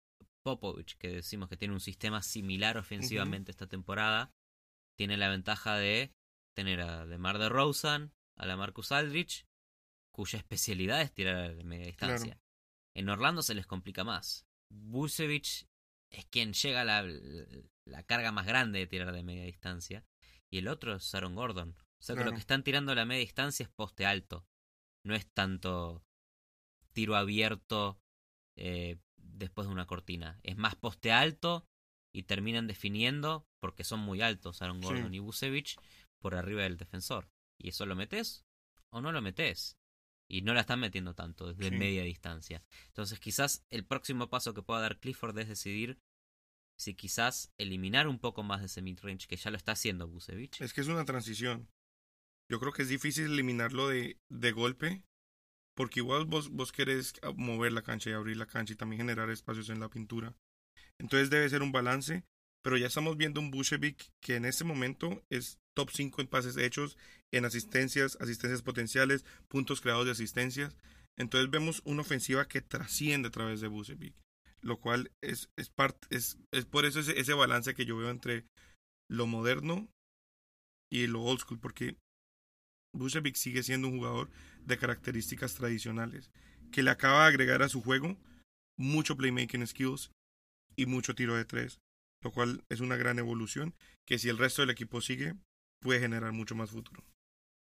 Popovich, 0.44 0.98
que 0.98 1.08
decimos 1.08 1.48
que 1.48 1.56
tiene 1.56 1.72
un 1.72 1.80
sistema 1.80 2.20
similar 2.20 2.76
ofensivamente 2.76 3.50
esta 3.50 3.66
temporada, 3.66 4.30
tiene 4.98 5.16
la 5.16 5.30
ventaja 5.30 5.78
de 5.78 6.12
tener 6.54 6.82
a 6.82 7.06
DeMar 7.06 7.38
DeRozan, 7.38 8.12
a 8.36 8.44
la 8.44 8.58
Marcus 8.58 8.92
Aldrich, 8.92 9.46
cuya 10.12 10.38
especialidad 10.38 11.00
es 11.00 11.14
tirar 11.14 11.54
de 11.54 11.64
media 11.64 11.86
distancia. 11.86 12.38
En 12.94 13.08
Orlando 13.08 13.40
se 13.42 13.54
les 13.54 13.66
complica 13.66 14.04
más. 14.04 14.46
Busevich 14.70 15.66
es 16.12 16.26
quien 16.26 16.52
llega 16.52 16.82
a 16.82 16.84
la, 16.84 17.02
la, 17.84 18.02
carga 18.04 18.32
más 18.32 18.46
grande 18.46 18.78
de 18.80 18.86
tirar 18.86 19.12
de 19.12 19.22
media 19.22 19.44
distancia. 19.44 20.04
Y 20.50 20.58
el 20.58 20.68
otro 20.68 20.94
es 20.94 21.14
Aaron 21.14 21.34
Gordon. 21.34 21.70
O 21.70 22.02
sea 22.02 22.16
que 22.16 22.24
lo 22.24 22.32
que 22.32 22.38
están 22.38 22.62
tirando 22.62 22.92
a 22.92 22.94
la 22.94 23.04
media 23.04 23.20
distancia 23.20 23.64
es 23.64 23.70
poste 23.70 24.06
alto. 24.06 24.46
No 25.04 25.14
es 25.14 25.26
tanto 25.32 26.04
tiro 26.92 27.16
abierto 27.16 28.00
eh, 28.56 28.98
después 29.16 29.66
de 29.66 29.72
una 29.72 29.86
cortina. 29.86 30.38
Es 30.42 30.56
más 30.56 30.74
poste 30.74 31.12
alto 31.12 31.66
y 32.12 32.24
terminan 32.24 32.66
definiendo, 32.66 33.46
porque 33.60 33.84
son 33.84 34.00
muy 34.00 34.20
altos 34.20 34.60
Aaron 34.60 34.80
Gordon 34.80 35.14
y 35.14 35.20
Busevich, 35.20 35.76
por 36.18 36.34
arriba 36.34 36.62
del 36.62 36.76
defensor. 36.76 37.30
Y 37.58 37.70
eso 37.70 37.86
lo 37.86 37.96
metes 37.96 38.44
o 38.90 39.00
no 39.00 39.12
lo 39.12 39.22
metes. 39.22 39.78
Y 40.32 40.40
no 40.40 40.54
la 40.54 40.62
están 40.62 40.80
metiendo 40.80 41.14
tanto 41.14 41.52
desde 41.52 41.76
media 41.76 42.04
distancia. 42.04 42.64
Entonces 42.86 43.20
quizás 43.20 43.66
el 43.68 43.84
próximo 43.84 44.30
paso 44.30 44.54
que 44.54 44.62
pueda 44.62 44.80
dar 44.80 44.98
Clifford 44.98 45.38
es 45.38 45.46
decidir 45.46 45.98
si 46.78 46.94
quizás 46.94 47.52
eliminar 47.58 48.08
un 48.08 48.18
poco 48.18 48.42
más 48.42 48.60
de 48.60 48.66
ese 48.66 48.80
midrange, 48.80 49.26
que 49.28 49.36
ya 49.36 49.50
lo 49.50 49.58
está 49.58 49.72
haciendo 49.72 50.08
Busevich. 50.08 50.58
Es 50.62 50.72
que 50.72 50.80
es 50.80 50.88
una 50.88 51.04
transición. 51.04 51.68
Yo 52.50 52.58
creo 52.60 52.72
que 52.72 52.80
es 52.80 52.88
difícil 52.88 53.26
eliminarlo 53.26 53.88
de, 53.88 54.18
de 54.30 54.52
golpe, 54.52 55.04
porque 55.76 56.00
igual 56.00 56.24
vos, 56.24 56.48
vos 56.48 56.72
querés 56.72 57.12
mover 57.36 57.72
la 57.72 57.82
cancha 57.82 58.08
y 58.08 58.14
abrir 58.14 58.38
la 58.38 58.46
cancha 58.46 58.72
y 58.72 58.76
también 58.76 59.00
generar 59.00 59.28
espacios 59.28 59.68
en 59.68 59.80
la 59.80 59.90
pintura. 59.90 60.34
Entonces 60.98 61.28
debe 61.28 61.50
ser 61.50 61.60
un 61.60 61.72
balance, 61.72 62.24
pero 62.62 62.78
ya 62.78 62.86
estamos 62.86 63.18
viendo 63.18 63.38
un 63.38 63.50
Busevich 63.50 64.10
que 64.18 64.36
en 64.36 64.46
este 64.46 64.64
momento 64.64 65.22
es 65.28 65.58
top 65.74 65.90
5 65.90 66.20
en 66.20 66.26
pases 66.26 66.56
hechos, 66.56 66.96
en 67.32 67.44
asistencias, 67.44 68.16
asistencias 68.20 68.62
potenciales, 68.62 69.24
puntos 69.48 69.80
creados 69.80 70.06
de 70.06 70.12
asistencias. 70.12 70.76
Entonces 71.18 71.50
vemos 71.50 71.82
una 71.84 72.02
ofensiva 72.02 72.46
que 72.46 72.60
trasciende 72.60 73.28
a 73.28 73.32
través 73.32 73.60
de 73.60 73.68
Bucevic, 73.68 74.14
lo 74.60 74.78
cual 74.78 75.10
es, 75.22 75.50
es, 75.56 75.70
parte, 75.70 76.06
es, 76.10 76.38
es 76.52 76.64
por 76.64 76.84
eso 76.84 77.00
ese, 77.00 77.18
ese 77.18 77.34
balance 77.34 77.74
que 77.74 77.84
yo 77.84 77.96
veo 77.96 78.10
entre 78.10 78.46
lo 79.10 79.26
moderno 79.26 79.88
y 80.90 81.06
lo 81.06 81.22
old 81.22 81.40
school, 81.40 81.60
porque 81.60 81.96
Bucevic 82.94 83.36
sigue 83.36 83.62
siendo 83.62 83.88
un 83.88 83.98
jugador 83.98 84.30
de 84.64 84.78
características 84.78 85.54
tradicionales, 85.54 86.30
que 86.70 86.82
le 86.82 86.90
acaba 86.90 87.22
de 87.22 87.28
agregar 87.28 87.62
a 87.62 87.68
su 87.68 87.82
juego 87.82 88.16
mucho 88.78 89.16
playmaking 89.16 89.66
skills 89.66 90.10
y 90.76 90.86
mucho 90.86 91.14
tiro 91.14 91.36
de 91.36 91.44
tres, 91.44 91.80
lo 92.22 92.30
cual 92.30 92.64
es 92.68 92.80
una 92.80 92.96
gran 92.96 93.18
evolución 93.18 93.74
que 94.06 94.18
si 94.18 94.28
el 94.28 94.38
resto 94.38 94.62
del 94.62 94.70
equipo 94.70 95.00
sigue, 95.00 95.34
puede 95.82 96.00
generar 96.00 96.32
mucho 96.32 96.54
más 96.54 96.70
futuro. 96.70 97.04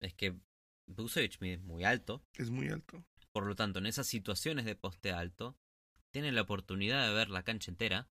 Es 0.02 0.14
que 0.14 0.34
Busevich 0.86 1.38
es 1.40 1.62
muy 1.62 1.84
alto. 1.84 2.22
Es 2.34 2.50
muy 2.50 2.68
alto. 2.68 3.04
Por 3.32 3.46
lo 3.46 3.54
tanto, 3.54 3.78
en 3.78 3.86
esas 3.86 4.06
situaciones 4.06 4.64
de 4.64 4.74
poste 4.74 5.12
alto, 5.12 5.56
tiene 6.12 6.32
la 6.32 6.42
oportunidad 6.42 7.06
de 7.06 7.14
ver 7.14 7.30
la 7.30 7.42
cancha 7.42 7.70
entera 7.70 8.08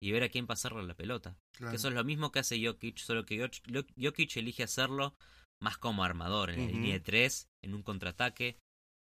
y 0.00 0.12
ver 0.12 0.22
a 0.22 0.28
quién 0.28 0.46
pasarle 0.46 0.82
la 0.82 0.96
pelota. 0.96 1.36
Que 1.58 1.76
eso 1.76 1.88
es 1.88 1.94
lo 1.94 2.04
mismo 2.04 2.32
que 2.32 2.40
hace 2.40 2.64
Jokic, 2.64 2.98
solo 2.98 3.24
que 3.24 3.48
Jokic 3.96 4.36
elige 4.36 4.62
hacerlo 4.62 5.14
más 5.60 5.78
como 5.78 6.04
armador, 6.04 6.50
en 6.50 6.66
la 6.66 6.72
línea 6.72 6.94
de 6.94 7.00
tres, 7.00 7.48
en 7.62 7.74
un 7.74 7.82
contraataque. 7.82 8.58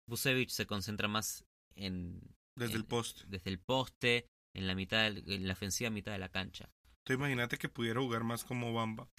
Busevich 0.08 0.49
se 0.49 0.65
concentra 0.65 1.08
más 1.08 1.45
en... 1.75 2.19
Desde 2.56 2.75
el 2.75 2.86
poste. 2.86 3.23
Desde 3.28 3.49
el 3.49 3.60
poste, 3.60 4.28
en 4.54 4.67
la 4.67 4.75
mitad, 4.75 5.08
en 5.08 5.47
la 5.47 5.54
ofensiva 5.54 5.89
mitad 5.89 6.12
de 6.12 6.19
la 6.19 6.30
cancha. 6.30 6.69
Tú 7.06 7.13
imagínate 7.13 7.58
que 7.58 7.69
pudiera 7.69 8.02
jugar 8.02 8.23
más 8.23 8.43
como 8.43 8.73
Bamba 8.73 9.10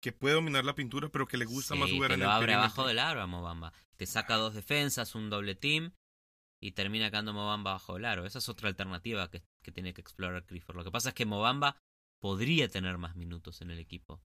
que 0.00 0.12
puede 0.12 0.34
dominar 0.34 0.64
la 0.64 0.74
pintura, 0.74 1.08
pero 1.08 1.26
que 1.26 1.36
le 1.36 1.44
gusta 1.44 1.74
más 1.74 1.90
jugar 1.90 2.12
en 2.12 2.20
lo 2.20 2.30
abre 2.30 2.54
abajo 2.54 2.86
del 2.86 2.98
aro 2.98 3.20
a 3.20 3.26
Mobamba. 3.26 3.72
Te 3.96 4.06
saca 4.06 4.36
dos 4.36 4.54
defensas, 4.54 5.14
un 5.14 5.30
doble 5.30 5.54
team 5.54 5.92
y 6.60 6.72
termina 6.72 7.10
quedando 7.10 7.32
Mobamba 7.32 7.72
bajo 7.72 7.96
el 7.96 8.04
aro. 8.04 8.24
Esa 8.24 8.38
es 8.38 8.48
otra 8.48 8.68
alternativa 8.68 9.30
que, 9.30 9.42
que 9.62 9.72
tiene 9.72 9.94
que 9.94 10.00
explorar 10.00 10.44
Clifford. 10.44 10.76
Lo 10.76 10.84
que 10.84 10.90
pasa 10.90 11.10
es 11.10 11.14
que 11.14 11.26
Mobamba 11.26 11.76
podría 12.20 12.68
tener 12.68 12.98
más 12.98 13.16
minutos 13.16 13.60
en 13.60 13.70
el 13.70 13.78
equipo. 13.78 14.20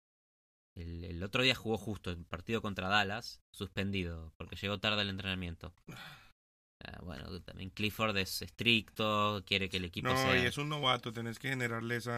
El, 0.75 1.03
el, 1.03 1.23
otro 1.23 1.43
día 1.43 1.53
jugó 1.53 1.77
justo 1.77 2.09
el 2.09 2.25
partido 2.25 2.62
contra 2.62 2.88
Dallas, 2.88 3.41
suspendido, 3.51 4.33
porque 4.38 4.55
llegó 4.55 4.79
tarde 4.79 5.01
al 5.01 5.09
entrenamiento. 5.09 5.73
Ah, 6.86 6.99
bueno, 7.01 7.41
también 7.43 7.69
Clifford 7.69 8.17
es 8.17 8.41
estricto, 8.41 9.41
quiere 9.45 9.69
que 9.69 9.77
el 9.77 9.86
equipo 9.86 10.09
no, 10.09 10.17
sea... 10.17 10.38
y 10.38 10.45
es 10.45 10.57
un 10.57 10.67
novato, 10.67 11.13
tenés 11.13 11.39
que 11.39 11.47
generarle 11.47 11.95
ese 11.95 12.12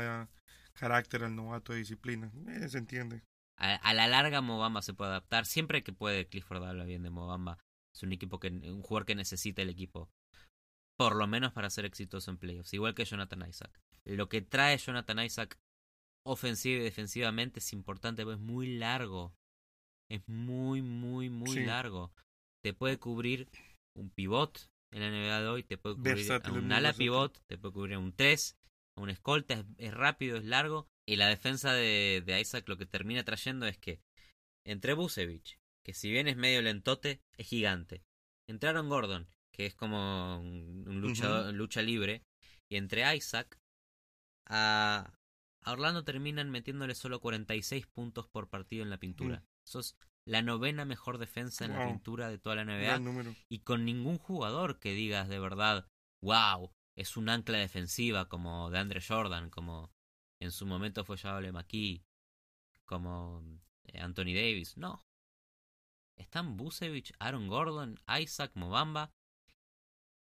carácter 0.74 1.24
al 1.24 1.36
novato 1.36 1.72
de 1.72 1.78
disciplina. 1.80 2.32
Eh, 2.48 2.68
se 2.68 2.80
entiende 2.80 3.22
a, 3.58 3.94
la 3.94 4.08
larga 4.08 4.42
Mobamba 4.42 4.82
se 4.82 4.94
puede 4.94 5.12
adaptar. 5.12 5.46
Siempre 5.46 5.84
que 5.84 5.94
puede, 5.94 6.28
Clifford 6.28 6.64
habla 6.64 6.86
bien 6.86 7.04
de 7.04 7.10
Mobamba. 7.10 7.58
Es 7.94 8.04
un 8.04 8.12
equipo 8.12 8.40
que 8.40 8.50
un 8.50 8.82
jugador 8.82 9.06
que 9.06 9.16
necesita 9.16 9.62
el 9.62 9.70
equipo. 9.70 10.10
Por 10.98 11.16
lo 11.16 11.28
menos 11.28 11.54
para 11.54 11.70
ser 11.70 11.86
exitoso 11.86 12.32
en 12.32 12.38
playoffs. 12.38 12.74
Igual 12.74 12.96
que 12.96 13.06
Jonathan 13.06 13.48
Isaac. 13.48 13.82
Lo 14.04 14.30
que 14.30 14.42
trae 14.42 14.78
Jonathan 14.78 15.20
Isaac 15.20 15.58
ofensiva 16.26 16.82
y 16.82 16.84
defensivamente 16.84 17.60
es 17.60 17.74
importante, 17.74 18.24
pero 18.24 18.34
es 18.34 18.42
muy 18.42 18.78
largo. 18.78 19.34
Es 20.10 20.28
muy, 20.28 20.82
muy, 20.82 21.30
muy 21.30 21.66
largo. 21.66 22.14
Te 22.62 22.74
puede 22.74 23.00
cubrir 23.00 23.48
un 23.96 24.10
pivot 24.10 24.70
en 24.92 25.02
la 25.02 25.10
NBA 25.10 25.42
de 25.42 25.48
hoy, 25.48 25.64
te 25.64 25.78
puede 25.78 25.96
cubrir 25.96 26.28
un 26.52 26.72
ala 26.72 26.94
pivot, 26.94 27.42
te 27.48 27.58
puede 27.58 27.74
cubrir 27.74 27.98
un 27.98 28.14
3, 28.14 28.58
un 28.98 29.10
escolta, 29.10 29.66
es 29.78 29.94
rápido, 29.94 30.38
es 30.38 30.46
largo 30.46 30.88
y 31.08 31.18
la 31.18 31.28
defensa 31.28 31.74
de, 31.74 32.24
de 32.26 32.42
Isaac 32.42 32.68
lo 32.68 32.78
que 32.78 32.86
termina 32.86 33.24
trayendo 33.24 33.68
es 33.68 33.78
que 33.78 34.02
entre 34.66 34.94
Busevich, 34.94 35.60
que 35.84 35.94
si 35.94 36.10
bien 36.12 36.28
es 36.28 36.36
medio 36.36 36.62
lentote, 36.62 37.22
es 37.38 37.48
gigante. 37.48 38.04
Entraron 38.48 38.90
Gordon, 38.90 39.28
que 39.52 39.66
es 39.66 39.76
como 39.76 40.40
un 40.40 41.02
luchador, 41.02 41.54
lucha 41.54 41.82
libre. 41.82 42.24
Y 42.70 42.78
entre 42.78 43.16
Isaac, 43.16 43.60
a, 44.48 45.14
Orlando 45.66 46.04
terminan 46.04 46.50
metiéndole 46.50 46.96
solo 46.96 47.22
46 47.22 47.88
puntos 47.88 48.28
por 48.28 48.50
partido 48.50 48.84
en 48.84 48.90
la 48.90 49.00
pintura. 49.00 49.44
Eso 49.66 49.80
es 49.80 49.96
la 50.28 50.42
novena 50.42 50.86
mejor 50.86 51.20
defensa 51.20 51.66
en 51.66 51.74
la 51.74 51.88
pintura 51.88 52.30
de 52.30 52.40
toda 52.40 52.56
la 52.56 52.66
NBA. 52.66 53.36
Y 53.50 53.60
con 53.60 53.86
ningún 53.86 54.18
jugador 54.18 54.80
que 54.80 54.94
digas 54.94 55.30
de 55.30 55.40
verdad, 55.40 55.88
wow, 56.22 56.72
es 56.96 57.18
un 57.18 57.30
ancla 57.30 57.60
defensiva 57.60 58.28
como 58.28 58.70
de 58.72 58.80
Andre 58.80 59.02
Jordan, 59.02 59.50
como 59.50 59.92
en 60.40 60.52
su 60.52 60.66
momento 60.66 61.04
fue 61.06 61.18
Jabale 61.18 61.52
McKee, 61.52 62.04
como 62.86 63.44
eh, 63.86 64.00
Anthony 64.00 64.34
Davis. 64.34 64.78
No. 64.78 65.06
Están 66.16 66.58
Busevich, 66.58 67.14
Aaron 67.20 67.48
Gordon, 67.48 68.00
Isaac 68.20 68.52
Mobamba. 68.56 69.14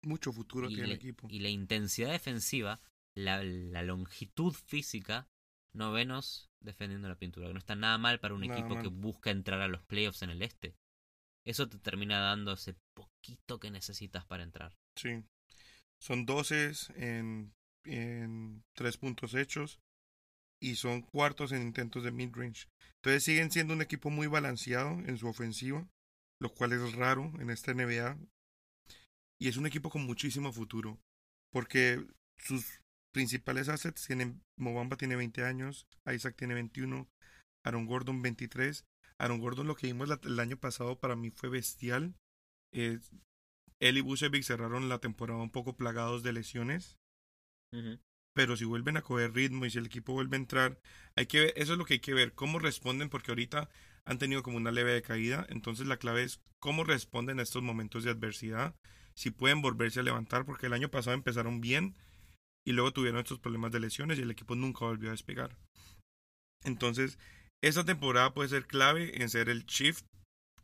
Mucho 0.02 0.32
futuro 0.32 0.68
tiene 0.68 0.84
el 0.84 0.92
equipo. 0.92 1.26
Y 1.30 1.40
la 1.40 1.48
intensidad 1.48 2.10
defensiva, 2.10 2.80
la, 3.14 3.42
la 3.42 3.82
longitud 3.82 4.52
física, 4.52 5.28
novenos 5.72 6.50
defendiendo 6.60 7.08
la 7.08 7.18
pintura. 7.18 7.48
Que 7.48 7.52
no 7.52 7.58
está 7.58 7.74
nada 7.74 7.98
mal 7.98 8.20
para 8.20 8.34
un 8.34 8.44
equipo 8.44 8.80
que 8.80 8.88
busca 8.88 9.30
entrar 9.30 9.60
a 9.60 9.68
los 9.68 9.82
playoffs 9.82 10.22
en 10.22 10.30
el 10.30 10.42
este. 10.42 10.76
Eso 11.44 11.68
te 11.68 11.78
termina 11.78 12.20
dando 12.20 12.52
ese 12.52 12.76
poquito 12.94 13.58
que 13.58 13.70
necesitas 13.70 14.24
para 14.24 14.42
entrar. 14.42 14.76
Sí. 14.94 15.24
Son 15.98 16.24
12 16.24 16.72
en, 16.96 17.52
en 17.84 18.64
3 18.74 18.96
puntos 18.98 19.34
hechos 19.34 19.80
y 20.60 20.76
son 20.76 21.02
cuartos 21.02 21.52
en 21.52 21.62
intentos 21.62 22.04
de 22.04 22.12
mid-range. 22.12 22.68
Entonces 22.96 23.24
siguen 23.24 23.50
siendo 23.50 23.74
un 23.74 23.82
equipo 23.82 24.10
muy 24.10 24.26
balanceado 24.26 24.90
en 24.90 25.16
su 25.16 25.26
ofensiva, 25.26 25.88
lo 26.38 26.52
cual 26.54 26.72
es 26.72 26.94
raro 26.94 27.32
en 27.40 27.50
esta 27.50 27.72
NBA. 27.72 28.18
Y 29.40 29.48
es 29.48 29.56
un 29.56 29.66
equipo 29.66 29.88
con 29.88 30.04
muchísimo 30.04 30.52
futuro, 30.52 31.00
porque 31.50 32.04
sus 32.38 32.82
principales 33.12 33.68
assets 33.68 34.06
tienen, 34.06 34.42
Mobamba 34.56 34.96
tiene 34.96 35.16
20 35.16 35.44
años, 35.44 35.86
Isaac 36.06 36.36
tiene 36.36 36.54
21, 36.54 37.08
Aaron 37.64 37.86
Gordon 37.86 38.20
23. 38.20 38.84
Aaron 39.18 39.40
Gordon 39.40 39.66
lo 39.66 39.76
que 39.76 39.86
vimos 39.86 40.08
el 40.22 40.40
año 40.40 40.58
pasado 40.58 40.98
para 40.98 41.16
mí 41.16 41.30
fue 41.30 41.48
bestial. 41.48 42.14
Eh, 42.72 43.00
él 43.80 43.96
y 43.96 44.00
Bucevic 44.02 44.44
cerraron 44.44 44.88
la 44.90 44.98
temporada 44.98 45.40
un 45.40 45.50
poco 45.50 45.76
plagados 45.76 46.22
de 46.22 46.32
lesiones 46.34 46.98
pero 48.40 48.56
si 48.56 48.64
vuelven 48.64 48.96
a 48.96 49.02
coger 49.02 49.34
ritmo 49.34 49.66
y 49.66 49.70
si 49.70 49.76
el 49.76 49.84
equipo 49.84 50.14
vuelve 50.14 50.34
a 50.34 50.40
entrar, 50.40 50.78
hay 51.14 51.26
que 51.26 51.40
ver, 51.40 51.52
eso 51.56 51.72
es 51.72 51.78
lo 51.78 51.84
que 51.84 51.92
hay 51.92 52.00
que 52.00 52.14
ver, 52.14 52.32
cómo 52.32 52.58
responden, 52.58 53.10
porque 53.10 53.32
ahorita 53.32 53.68
han 54.06 54.16
tenido 54.16 54.42
como 54.42 54.56
una 54.56 54.72
leve 54.72 54.94
decaída, 54.94 55.46
entonces 55.50 55.86
la 55.86 55.98
clave 55.98 56.22
es 56.22 56.40
cómo 56.58 56.82
responden 56.82 57.38
a 57.38 57.42
estos 57.42 57.62
momentos 57.62 58.02
de 58.02 58.12
adversidad, 58.12 58.74
si 59.14 59.30
pueden 59.30 59.60
volverse 59.60 60.00
a 60.00 60.04
levantar, 60.04 60.46
porque 60.46 60.68
el 60.68 60.72
año 60.72 60.90
pasado 60.90 61.12
empezaron 61.12 61.60
bien 61.60 61.94
y 62.66 62.72
luego 62.72 62.94
tuvieron 62.94 63.20
estos 63.20 63.40
problemas 63.40 63.72
de 63.72 63.80
lesiones 63.80 64.18
y 64.18 64.22
el 64.22 64.30
equipo 64.30 64.54
nunca 64.54 64.86
volvió 64.86 65.10
a 65.10 65.12
despegar. 65.12 65.54
Entonces, 66.64 67.18
esta 67.62 67.84
temporada 67.84 68.32
puede 68.32 68.48
ser 68.48 68.66
clave 68.66 69.20
en 69.22 69.28
ser 69.28 69.50
el 69.50 69.66
shift 69.66 70.06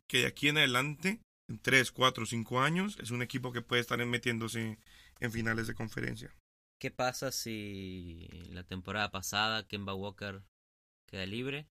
que 0.09 0.20
de 0.20 0.29
aquí 0.29 0.49
en 0.49 0.57
adelante, 0.57 1.20
en 1.51 1.59
3, 1.59 1.93
4, 1.93 2.24
5 2.24 2.62
años, 2.62 2.99
es 3.03 3.11
un 3.11 3.20
equipo 3.20 3.53
que 3.53 3.61
puede 3.61 3.83
estar 3.83 4.03
metiéndose 4.07 4.79
en 5.20 5.31
finales 5.31 5.66
de 5.66 5.74
conferencia. 5.74 6.35
¿Qué 6.81 6.91
pasa 6.91 7.33
si 7.33 8.29
la 8.51 8.62
temporada 8.64 9.11
pasada 9.11 9.66
Kemba 9.66 9.95
Walker 9.95 10.43
queda 11.09 11.27
libre 11.27 11.68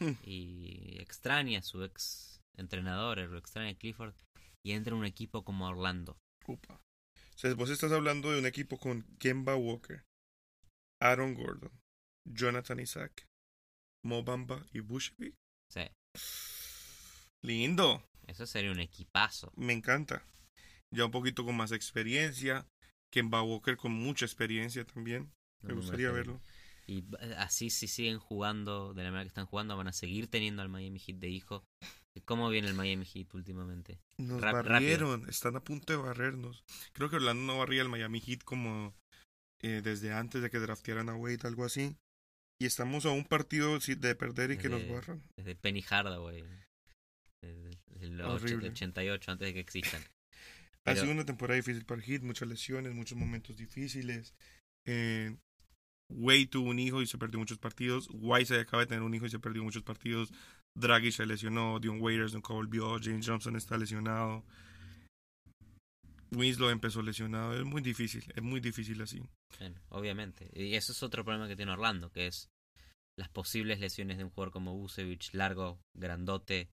Hmm. 0.00 0.14
y 0.24 0.98
extraña 1.00 1.58
a 1.58 1.62
su 1.62 1.84
ex 1.84 2.40
entrenador, 2.56 3.18
lo 3.18 3.36
extraña 3.38 3.70
a 3.70 3.74
Clifford 3.74 4.14
y 4.64 4.72
entra 4.72 4.92
en 4.94 5.00
un 5.00 5.04
equipo 5.04 5.44
como 5.44 5.66
Orlando? 5.68 6.16
Upa. 6.46 6.74
O 7.34 7.38
sea, 7.38 7.52
vos 7.54 7.68
estás 7.70 7.92
hablando 7.92 8.30
de 8.30 8.38
un 8.38 8.46
equipo 8.46 8.78
con 8.78 9.02
Kemba 9.18 9.56
Walker, 9.56 10.04
Aaron 11.02 11.34
Gordon, 11.34 11.72
Jonathan 12.26 12.80
Isaac, 12.80 13.26
Mobamba 14.04 14.64
y 14.72 14.80
Bushwick. 14.80 15.34
Sí, 15.70 15.82
Lindo. 17.42 18.02
eso 18.26 18.46
sería 18.46 18.70
un 18.70 18.80
equipazo. 18.80 19.52
Me 19.56 19.72
encanta. 19.72 20.22
Ya 20.92 21.04
un 21.04 21.10
poquito 21.10 21.44
con 21.44 21.56
más 21.56 21.72
experiencia. 21.72 22.66
Kemba 23.10 23.42
Walker 23.42 23.76
con 23.76 23.92
mucha 23.92 24.24
experiencia 24.24 24.84
también. 24.84 25.32
Me 25.62 25.70
No, 25.70 25.74
no, 25.74 25.80
gustaría 25.80 26.10
verlo. 26.10 26.40
Y 26.86 27.04
eh, 27.20 27.34
así 27.38 27.70
si 27.70 27.86
siguen 27.86 28.18
jugando 28.18 28.94
de 28.94 29.04
la 29.04 29.10
manera 29.10 29.24
que 29.24 29.28
están 29.28 29.46
jugando, 29.46 29.76
van 29.76 29.88
a 29.88 29.92
seguir 29.92 30.28
teniendo 30.28 30.62
al 30.62 30.68
Miami 30.68 30.98
Heat 30.98 31.18
de 31.18 31.28
hijo. 31.28 31.64
¿Cómo 32.24 32.48
viene 32.50 32.68
el 32.68 32.74
Miami 32.74 33.04
Heat 33.04 33.32
últimamente? 33.34 34.00
Nos 34.18 34.40
barrieron, 34.40 35.28
están 35.28 35.56
a 35.56 35.62
punto 35.62 35.92
de 35.92 35.98
barrernos. 35.98 36.64
Creo 36.92 37.08
que 37.08 37.16
Orlando 37.16 37.44
no 37.44 37.58
barría 37.58 37.82
al 37.82 37.88
Miami 37.88 38.20
Heat 38.20 38.42
como 38.42 38.94
eh, 39.62 39.80
desde 39.82 40.12
antes 40.12 40.42
de 40.42 40.50
que 40.50 40.58
draftearan 40.58 41.08
a 41.08 41.14
Wade, 41.14 41.40
algo 41.44 41.64
así. 41.64 41.96
Y 42.58 42.66
estamos 42.66 43.06
a 43.06 43.10
un 43.10 43.24
partido 43.24 43.78
de 43.78 44.14
perder 44.14 44.50
y 44.50 44.58
que 44.58 44.68
nos 44.68 44.86
barran. 44.86 45.22
Desde 45.36 45.54
Penny 45.54 45.82
Hardaway. 45.82 46.44
Desde 47.40 47.70
el 48.00 48.20
Horrible. 48.20 48.68
88, 48.68 49.30
antes 49.30 49.48
de 49.48 49.54
que 49.54 49.60
existan. 49.60 50.02
Ha 50.86 50.96
sido 50.96 51.12
una 51.12 51.24
temporada 51.24 51.56
difícil 51.56 51.84
para 51.84 52.00
el 52.00 52.06
Heat, 52.06 52.22
muchas 52.22 52.48
lesiones, 52.48 52.94
muchos 52.94 53.16
momentos 53.16 53.56
difíciles. 53.56 54.34
Eh, 54.86 55.36
Wade 56.10 56.46
tuvo 56.46 56.70
un 56.70 56.78
hijo 56.78 57.02
y 57.02 57.06
se 57.06 57.18
perdió 57.18 57.38
muchos 57.38 57.58
partidos. 57.58 58.08
Wise 58.12 58.58
acaba 58.58 58.82
de 58.82 58.88
tener 58.88 59.02
un 59.02 59.14
hijo 59.14 59.26
y 59.26 59.30
se 59.30 59.38
perdió 59.38 59.62
muchos 59.62 59.82
partidos. 59.82 60.32
Draghi 60.76 61.12
se 61.12 61.26
lesionó. 61.26 61.78
Dion 61.78 62.00
Waiters 62.00 62.34
nunca 62.34 62.52
volvió. 62.52 62.98
James 63.00 63.26
Johnson 63.26 63.56
está 63.56 63.76
lesionado. 63.76 64.44
Winslow 66.32 66.70
empezó 66.70 67.02
lesionado. 67.02 67.54
Es 67.54 67.64
muy 67.64 67.82
difícil. 67.82 68.24
Es 68.34 68.42
muy 68.42 68.60
difícil 68.60 69.00
así. 69.02 69.22
Bueno, 69.58 69.80
obviamente. 69.88 70.50
Y 70.52 70.74
eso 70.74 70.92
es 70.92 71.02
otro 71.02 71.24
problema 71.24 71.48
que 71.48 71.56
tiene 71.56 71.72
Orlando, 71.72 72.10
que 72.10 72.26
es 72.26 72.50
las 73.16 73.28
posibles 73.28 73.80
lesiones 73.80 74.16
de 74.16 74.24
un 74.24 74.30
jugador 74.30 74.52
como 74.52 74.76
Busevich, 74.76 75.34
largo, 75.34 75.80
grandote, 75.94 76.70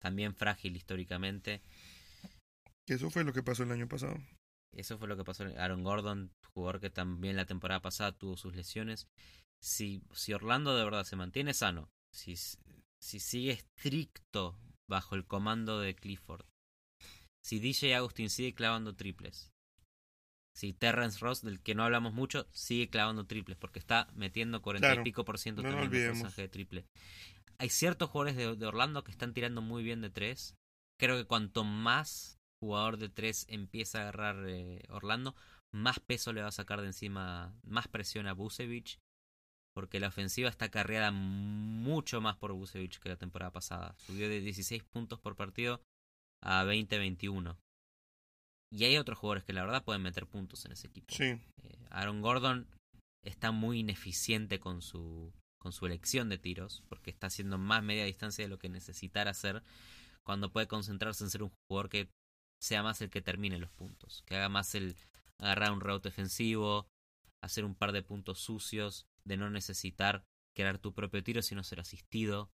también 0.00 0.34
frágil 0.34 0.76
históricamente. 0.76 1.62
Eso 2.86 3.10
fue 3.10 3.24
lo 3.24 3.32
que 3.32 3.42
pasó 3.42 3.62
el 3.62 3.72
año 3.72 3.88
pasado. 3.88 4.16
Eso 4.72 4.98
fue 4.98 5.08
lo 5.08 5.16
que 5.16 5.24
pasó. 5.24 5.44
Aaron 5.58 5.82
Gordon, 5.84 6.30
jugador 6.54 6.80
que 6.80 6.90
también 6.90 7.36
la 7.36 7.46
temporada 7.46 7.80
pasada 7.80 8.12
tuvo 8.12 8.36
sus 8.36 8.54
lesiones. 8.54 9.06
Si, 9.62 10.02
si 10.12 10.32
Orlando 10.34 10.76
de 10.76 10.84
verdad 10.84 11.04
se 11.04 11.16
mantiene 11.16 11.54
sano, 11.54 11.88
si, 12.12 12.36
si 12.36 13.20
sigue 13.20 13.52
estricto 13.52 14.58
bajo 14.88 15.14
el 15.14 15.24
comando 15.26 15.80
de 15.80 15.94
Clifford, 15.94 16.44
si 17.42 17.58
DJ 17.60 17.94
Agustín 17.94 18.28
sigue 18.30 18.54
clavando 18.54 18.94
triples, 18.94 19.52
si 20.56 20.72
Terrence 20.72 21.18
Ross, 21.20 21.42
del 21.42 21.60
que 21.60 21.74
no 21.74 21.84
hablamos 21.84 22.12
mucho, 22.12 22.46
sigue 22.52 22.88
clavando 22.90 23.26
triples, 23.26 23.56
porque 23.56 23.78
está 23.78 24.08
metiendo 24.14 24.60
40 24.62 24.86
Claro. 24.86 25.00
y 25.00 25.04
pico 25.04 25.24
por 25.24 25.38
ciento 25.38 25.62
No 25.62 25.70
también 25.70 25.90
de 25.90 26.06
porcentaje 26.08 26.42
de 26.42 26.48
triple. 26.48 26.86
Hay 27.58 27.70
ciertos 27.70 28.10
jugadores 28.10 28.36
de, 28.36 28.56
de 28.56 28.66
Orlando 28.66 29.02
que 29.04 29.10
están 29.12 29.32
tirando 29.34 29.62
muy 29.62 29.82
bien 29.82 30.00
de 30.00 30.10
tres. 30.10 30.54
Creo 30.98 31.16
que 31.16 31.24
cuanto 31.24 31.64
más 31.64 32.38
jugador 32.64 32.98
de 32.98 33.08
tres 33.08 33.46
empieza 33.48 33.98
a 33.98 34.02
agarrar 34.02 34.48
eh, 34.48 34.82
Orlando, 34.88 35.34
más 35.72 36.00
peso 36.00 36.32
le 36.32 36.42
va 36.42 36.48
a 36.48 36.52
sacar 36.52 36.80
de 36.80 36.88
encima, 36.88 37.54
más 37.62 37.88
presión 37.88 38.26
a 38.26 38.32
Busevich, 38.32 38.98
porque 39.74 40.00
la 40.00 40.08
ofensiva 40.08 40.48
está 40.48 40.70
carreada 40.70 41.10
mucho 41.10 42.20
más 42.20 42.36
por 42.36 42.52
Busevich 42.52 42.98
que 43.00 43.08
la 43.08 43.16
temporada 43.16 43.50
pasada. 43.50 43.94
Subió 43.98 44.28
de 44.28 44.40
16 44.40 44.84
puntos 44.84 45.18
por 45.18 45.36
partido 45.36 45.80
a 46.42 46.64
20-21. 46.64 47.56
Y 48.72 48.84
hay 48.84 48.98
otros 48.98 49.18
jugadores 49.18 49.44
que 49.44 49.52
la 49.52 49.62
verdad 49.62 49.84
pueden 49.84 50.02
meter 50.02 50.26
puntos 50.26 50.64
en 50.64 50.72
ese 50.72 50.88
equipo. 50.88 51.12
Sí. 51.12 51.24
Eh, 51.24 51.86
Aaron 51.90 52.22
Gordon 52.22 52.66
está 53.24 53.52
muy 53.52 53.80
ineficiente 53.80 54.60
con 54.60 54.82
su 54.82 55.32
con 55.64 55.72
su 55.72 55.86
elección 55.86 56.28
de 56.28 56.36
tiros, 56.36 56.82
porque 56.90 57.10
está 57.10 57.28
haciendo 57.28 57.56
más 57.56 57.82
media 57.82 58.04
distancia 58.04 58.44
de 58.44 58.50
lo 58.50 58.58
que 58.58 58.68
necesitara 58.68 59.30
hacer, 59.30 59.62
cuando 60.22 60.52
puede 60.52 60.68
concentrarse 60.68 61.24
en 61.24 61.30
ser 61.30 61.42
un 61.42 61.52
jugador 61.66 61.88
que 61.88 62.10
sea 62.64 62.82
más 62.82 63.00
el 63.02 63.10
que 63.10 63.20
termine 63.20 63.58
los 63.58 63.70
puntos, 63.70 64.22
que 64.26 64.36
haga 64.36 64.48
más 64.48 64.74
el 64.74 64.96
agarrar 65.38 65.72
un 65.72 65.80
rebote 65.82 66.08
defensivo, 66.08 66.88
hacer 67.42 67.64
un 67.64 67.74
par 67.74 67.92
de 67.92 68.02
puntos 68.02 68.38
sucios, 68.40 69.06
de 69.24 69.36
no 69.36 69.50
necesitar 69.50 70.24
crear 70.56 70.78
tu 70.78 70.94
propio 70.94 71.22
tiro, 71.22 71.42
sino 71.42 71.62
ser 71.62 71.80
asistido. 71.80 72.50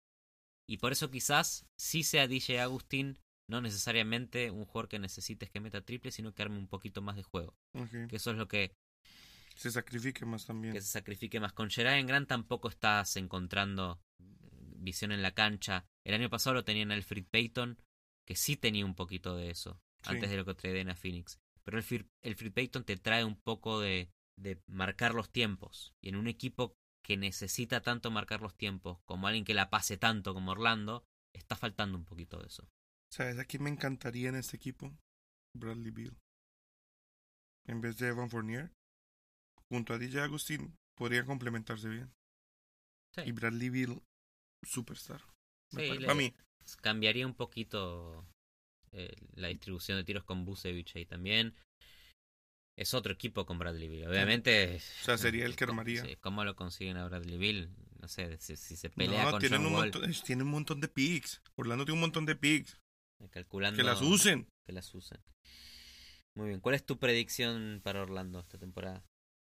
Y 0.68 0.78
por 0.78 0.92
eso 0.92 1.10
quizás 1.10 1.66
sí 1.76 2.04
sea 2.04 2.28
DJ 2.28 2.60
Agustín, 2.60 3.18
no 3.48 3.60
necesariamente 3.60 4.50
un 4.50 4.64
jugador 4.64 4.88
que 4.88 4.98
necesites 4.98 5.50
que 5.50 5.60
meta 5.60 5.80
triple, 5.84 6.12
sino 6.12 6.32
que 6.32 6.42
arme 6.42 6.58
un 6.58 6.68
poquito 6.68 7.02
más 7.02 7.16
de 7.16 7.22
juego. 7.22 7.56
Que 8.08 8.16
eso 8.16 8.30
es 8.30 8.36
lo 8.36 8.46
que 8.46 8.74
Se 9.56 9.70
sacrifique 9.70 10.24
más 10.24 10.46
también. 10.46 10.72
que 10.72 10.80
se 10.80 10.88
sacrifique 10.88 11.40
más. 11.40 11.52
Con 11.52 11.70
Jeraen 11.70 12.06
Grant 12.06 12.28
tampoco 12.28 12.68
estás 12.68 13.16
encontrando 13.16 14.00
visión 14.18 15.10
en 15.10 15.22
la 15.22 15.32
cancha. 15.32 15.84
El 16.04 16.14
año 16.14 16.30
pasado 16.30 16.54
lo 16.54 16.64
tenían 16.64 16.92
Alfred 16.92 17.24
Payton, 17.28 17.78
que 18.24 18.36
sí 18.36 18.56
tenía 18.56 18.84
un 18.84 18.94
poquito 18.94 19.36
de 19.36 19.50
eso, 19.50 19.80
Sí. 20.02 20.14
antes 20.14 20.30
de 20.30 20.36
lo 20.36 20.44
que 20.44 20.54
traían 20.54 20.88
a 20.88 20.94
Phoenix. 20.96 21.38
Pero 21.64 21.78
el 21.78 22.08
Alfred 22.24 22.52
Payton 22.52 22.84
te 22.84 22.96
trae 22.96 23.24
un 23.24 23.36
poco 23.36 23.80
de, 23.80 24.08
de 24.38 24.60
marcar 24.66 25.14
los 25.14 25.30
tiempos. 25.30 25.92
Y 26.02 26.08
en 26.10 26.16
un 26.16 26.28
equipo 26.28 26.74
que 27.04 27.16
necesita 27.16 27.82
tanto 27.82 28.10
marcar 28.10 28.40
los 28.40 28.56
tiempos, 28.56 28.98
como 29.04 29.26
alguien 29.26 29.44
que 29.44 29.54
la 29.54 29.70
pase 29.70 29.96
tanto 29.96 30.32
como 30.34 30.52
Orlando, 30.52 31.04
está 31.34 31.56
faltando 31.56 31.96
un 31.98 32.04
poquito 32.04 32.38
de 32.40 32.46
eso. 32.46 32.68
¿Sabes 33.12 33.38
a 33.38 33.44
quién 33.44 33.62
me 33.62 33.70
encantaría 33.70 34.28
en 34.28 34.34
este 34.36 34.56
equipo? 34.56 34.92
Bradley 35.56 35.90
Beal. 35.90 36.16
En 37.66 37.80
vez 37.80 37.98
de 37.98 38.08
Evan 38.08 38.30
Fournier. 38.30 38.72
Junto 39.68 39.94
a 39.94 39.98
DJ 39.98 40.22
Agustín 40.22 40.76
podrían 40.96 41.26
complementarse 41.26 41.88
bien. 41.88 42.12
Sí. 43.14 43.22
Y 43.26 43.32
Bradley 43.32 43.70
Beal, 43.70 44.02
superstar. 44.64 45.22
Sí, 45.72 45.98
le- 45.98 46.14
mí. 46.14 46.34
cambiaría 46.80 47.26
un 47.26 47.34
poquito 47.34 48.24
eh, 48.96 49.14
la 49.34 49.48
distribución 49.48 49.98
de 49.98 50.04
tiros 50.04 50.24
con 50.24 50.44
Busevich 50.44 50.96
ahí 50.96 51.04
también. 51.06 51.54
Es 52.78 52.92
otro 52.92 53.12
equipo 53.12 53.46
con 53.46 53.58
Bradley 53.58 53.88
Bill. 53.88 54.06
Obviamente. 54.08 54.76
O 54.76 55.04
sea, 55.04 55.16
sería 55.16 55.46
el 55.46 55.56
que 55.56 55.64
¿cómo- 55.66 55.80
armaría. 55.80 56.02
sí, 56.04 56.16
¿Cómo 56.16 56.44
lo 56.44 56.56
consiguen 56.56 56.96
a 56.98 57.06
Bradley 57.06 57.38
Bill? 57.38 57.70
No 58.00 58.08
sé, 58.08 58.36
si, 58.38 58.56
si 58.56 58.76
se 58.76 58.90
pelea 58.90 59.24
No, 59.24 59.30
con 59.30 59.40
tienen 59.40 59.58
John 59.62 59.66
un, 59.68 59.72
Wall, 59.74 59.90
montón, 59.92 60.12
tienen 60.24 60.46
un 60.46 60.52
montón 60.52 60.80
de 60.80 60.88
picks. 60.88 61.40
Orlando 61.56 61.84
tiene 61.84 61.94
un 61.94 62.00
montón 62.00 62.26
de 62.26 62.36
picks. 62.36 62.78
calculando 63.30 63.76
Que 63.78 63.82
las 63.82 64.02
usen. 64.02 64.46
que 64.66 64.72
las 64.72 64.94
usen. 64.94 65.18
Muy 66.36 66.48
bien. 66.48 66.60
¿Cuál 66.60 66.74
es 66.74 66.84
tu 66.84 66.98
predicción 66.98 67.80
para 67.82 68.02
Orlando 68.02 68.40
esta 68.40 68.58
temporada? 68.58 69.00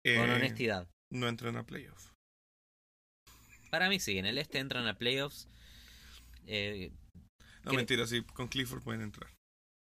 Con 0.04 0.12
Eh, 0.12 0.18
honestidad. 0.20 0.88
No 1.10 1.26
entran 1.26 1.56
a 1.56 1.66
playoff. 1.66 2.12
Para 3.70 3.88
mí 3.88 3.98
sí, 3.98 4.16
en 4.18 4.26
el 4.26 4.38
este 4.38 4.60
entran 4.60 4.86
a 4.86 4.96
playoffs. 4.96 5.48
Eh, 6.46 6.92
No, 7.68 7.72
¿Qué- 7.72 7.76
mentira, 7.76 8.06
sí. 8.06 8.22
Con 8.22 8.48
Clifford 8.48 8.82
pueden 8.82 9.02
entrar. 9.02 9.30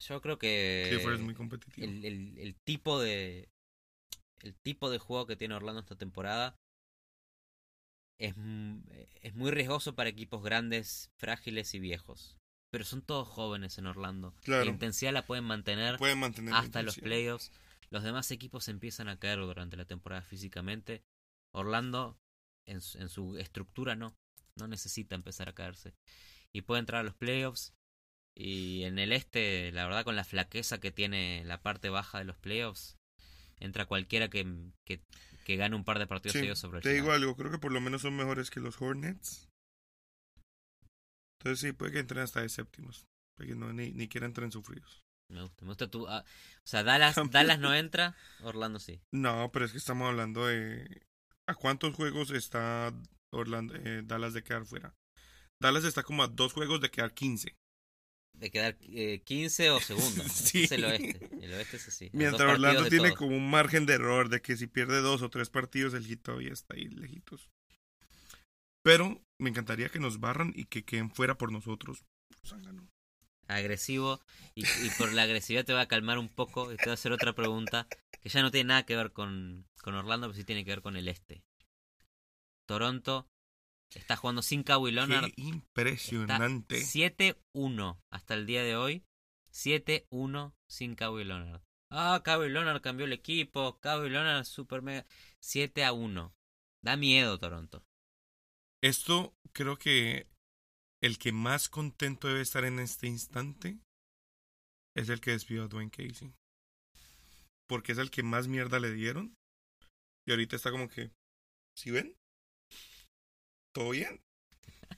Yo 0.01 0.21
creo 0.21 0.37
que 0.37 0.87
Clifford 0.89 1.15
es 1.15 1.21
muy 1.21 1.33
competitivo. 1.33 1.85
el, 1.87 2.03
el, 2.05 2.37
el 2.37 2.55
tipo 2.55 2.99
de 2.99 3.49
el 4.41 4.53
tipo 4.55 4.89
de 4.89 4.97
juego 4.99 5.25
que 5.27 5.35
tiene 5.37 5.53
Orlando 5.55 5.79
esta 5.81 5.95
temporada 5.95 6.55
es, 8.19 8.35
m- 8.35 8.81
es 9.21 9.33
muy 9.35 9.51
riesgoso 9.51 9.95
para 9.95 10.09
equipos 10.09 10.43
grandes, 10.43 11.09
frágiles 11.17 11.73
y 11.73 11.79
viejos. 11.79 12.37
Pero 12.71 12.83
son 12.85 13.01
todos 13.01 13.27
jóvenes 13.27 13.77
en 13.77 13.85
Orlando. 13.85 14.33
Claro. 14.41 14.65
La 14.65 14.71
intensidad 14.71 15.13
la 15.13 15.25
pueden 15.25 15.43
mantener 15.43 15.97
Pueden 15.97 16.17
mantener 16.19 16.53
hasta 16.53 16.81
los 16.83 16.97
playoffs. 16.97 17.51
Los 17.91 18.03
demás 18.03 18.31
equipos 18.31 18.67
empiezan 18.67 19.07
a 19.09 19.19
caer 19.19 19.39
durante 19.39 19.77
la 19.77 19.85
temporada 19.85 20.23
físicamente. 20.23 21.03
Orlando, 21.53 22.17
en 22.65 22.77
en 22.95 23.09
su 23.09 23.37
estructura, 23.37 23.95
no. 23.95 24.15
No 24.55 24.67
necesita 24.67 25.15
empezar 25.15 25.49
a 25.49 25.53
caerse. 25.53 25.93
Y 26.53 26.61
puede 26.61 26.79
entrar 26.79 27.01
a 27.01 27.03
los 27.03 27.15
playoffs. 27.15 27.73
Y 28.35 28.83
en 28.83 28.99
el 28.99 29.11
este, 29.11 29.71
la 29.71 29.85
verdad, 29.85 30.03
con 30.03 30.15
la 30.15 30.23
flaqueza 30.23 30.79
que 30.79 30.91
tiene 30.91 31.43
la 31.45 31.61
parte 31.61 31.89
baja 31.89 32.19
de 32.19 32.25
los 32.25 32.37
playoffs, 32.37 32.97
entra 33.59 33.85
cualquiera 33.85 34.29
que, 34.29 34.71
que, 34.85 35.01
que 35.45 35.55
gane 35.55 35.75
un 35.75 35.83
par 35.83 35.99
de 35.99 36.07
partidos 36.07 36.37
Sí, 36.37 36.55
sobre 36.55 36.77
el 36.77 36.83
Te 36.83 36.93
digo 36.93 37.11
algo, 37.11 37.35
creo 37.35 37.51
que 37.51 37.59
por 37.59 37.71
lo 37.71 37.81
menos 37.81 38.01
son 38.01 38.15
mejores 38.15 38.49
que 38.49 38.59
los 38.59 38.81
Hornets. 38.81 39.49
Entonces 41.39 41.59
sí, 41.59 41.73
puede 41.73 41.91
que 41.91 41.99
entren 41.99 42.23
hasta 42.23 42.41
de 42.41 42.49
séptimos. 42.49 43.05
Puede 43.35 43.49
que 43.49 43.55
no, 43.55 43.71
ni, 43.73 43.91
ni 43.91 44.07
quieran 44.07 44.31
entrar 44.31 44.45
en 44.45 44.51
sufridos. 44.51 45.03
Me 45.29 45.41
gusta, 45.41 45.65
me 45.65 45.69
gusta 45.69 45.89
tu... 45.89 46.07
ah, 46.07 46.23
o 46.23 46.67
sea, 46.67 46.83
Dallas. 46.83 47.15
Dallas 47.31 47.59
no 47.59 47.73
entra, 47.73 48.15
Orlando 48.41 48.79
sí. 48.79 49.01
No, 49.11 49.51
pero 49.51 49.65
es 49.65 49.71
que 49.71 49.77
estamos 49.77 50.07
hablando 50.07 50.45
de... 50.45 51.01
¿A 51.47 51.55
cuántos 51.55 51.93
juegos 51.95 52.31
está 52.31 52.93
Orlando, 53.31 53.75
eh, 53.75 54.01
Dallas 54.03 54.33
de 54.33 54.43
quedar 54.43 54.65
fuera? 54.65 54.93
Dallas 55.63 55.85
está 55.85 56.03
como 56.03 56.23
a 56.23 56.27
dos 56.27 56.51
juegos 56.51 56.81
de 56.81 56.91
quedar 56.91 57.13
15. 57.13 57.55
De 58.33 58.51
quedar 58.51 58.75
eh, 58.81 59.21
15 59.23 59.69
o 59.71 59.79
segundo. 59.79 60.23
Sí. 60.29 60.65
Es 60.65 60.73
el 60.73 60.83
oeste. 60.83 61.29
El 61.41 61.53
oeste 61.53 61.77
es 61.77 61.87
así. 61.87 62.09
Mientras 62.11 62.51
Orlando 62.51 62.89
tiene 62.89 63.09
todo. 63.09 63.19
como 63.19 63.37
un 63.37 63.49
margen 63.49 63.85
de 63.85 63.93
error 63.93 64.27
de 64.27 64.41
que 64.41 64.57
si 64.57 64.67
pierde 64.67 64.99
dos 64.99 65.21
o 65.21 65.29
tres 65.29 65.49
partidos, 65.49 65.93
el 65.93 66.05
hit 66.05 66.21
todavía 66.21 66.51
está 66.51 66.73
ahí 66.73 66.89
lejitos. 66.89 67.49
Pero 68.83 69.23
me 69.39 69.51
encantaría 69.51 69.87
que 69.87 69.99
nos 69.99 70.19
barran 70.19 70.51
y 70.53 70.65
que 70.65 70.83
queden 70.83 71.09
fuera 71.09 71.37
por 71.37 71.53
nosotros. 71.53 72.03
Zángano. 72.45 72.89
agresivo 73.47 74.19
y, 74.55 74.65
y 74.65 74.89
por 74.97 75.13
la 75.13 75.23
agresividad 75.23 75.63
te 75.63 75.71
voy 75.71 75.81
a 75.81 75.87
calmar 75.87 76.17
un 76.17 76.27
poco 76.27 76.73
y 76.73 76.75
te 76.75 76.85
voy 76.85 76.91
a 76.91 76.95
hacer 76.95 77.13
otra 77.13 77.31
pregunta 77.31 77.87
que 78.21 78.27
ya 78.27 78.41
no 78.41 78.51
tiene 78.51 78.67
nada 78.67 78.85
que 78.85 78.97
ver 78.97 79.13
con, 79.13 79.65
con 79.81 79.95
Orlando, 79.95 80.27
pero 80.27 80.35
sí 80.35 80.43
tiene 80.43 80.65
que 80.65 80.71
ver 80.71 80.81
con 80.81 80.97
el 80.97 81.07
este. 81.07 81.45
Toronto 82.65 83.29
está 83.99 84.15
jugando 84.15 84.41
sin 84.41 84.63
Kawhi 84.63 84.91
Leonard. 84.91 85.31
Qué 85.33 85.41
impresionante. 85.41 86.77
7-1 86.77 88.01
hasta 88.09 88.33
el 88.33 88.45
día 88.45 88.63
de 88.63 88.75
hoy. 88.75 89.03
7-1 89.51 90.53
sin 90.67 90.95
Kawhi 90.95 91.23
Leonard. 91.23 91.61
Ah, 91.89 92.21
Kawhi 92.23 92.49
Leonard 92.49 92.81
cambió 92.81 93.05
el 93.05 93.13
equipo. 93.13 93.79
Kawhi 93.79 94.09
Leonard 94.09 94.45
super 94.45 94.81
mega. 94.81 95.05
7 95.39 95.85
a 95.85 95.93
1. 95.93 96.35
Da 96.81 96.97
miedo 96.97 97.37
Toronto. 97.37 97.85
Esto 98.81 99.35
creo 99.53 99.77
que 99.77 100.27
el 101.01 101.17
que 101.17 101.31
más 101.31 101.69
contento 101.69 102.27
debe 102.27 102.41
estar 102.41 102.65
en 102.65 102.79
este 102.79 103.07
instante 103.07 103.77
es 104.95 105.09
el 105.09 105.21
que 105.21 105.31
despidió 105.31 105.63
a 105.63 105.67
Dwayne 105.67 105.91
Casey. 105.91 106.33
Porque 107.67 107.91
es 107.91 107.97
el 107.97 108.11
que 108.11 108.23
más 108.23 108.47
mierda 108.47 108.79
le 108.79 108.91
dieron. 108.91 109.35
Y 110.25 110.31
ahorita 110.31 110.55
está 110.55 110.71
como 110.71 110.89
que, 110.89 111.11
¿sí 111.75 111.91
ven? 111.91 112.15
¿Todo 113.73 113.89
bien? 113.89 114.21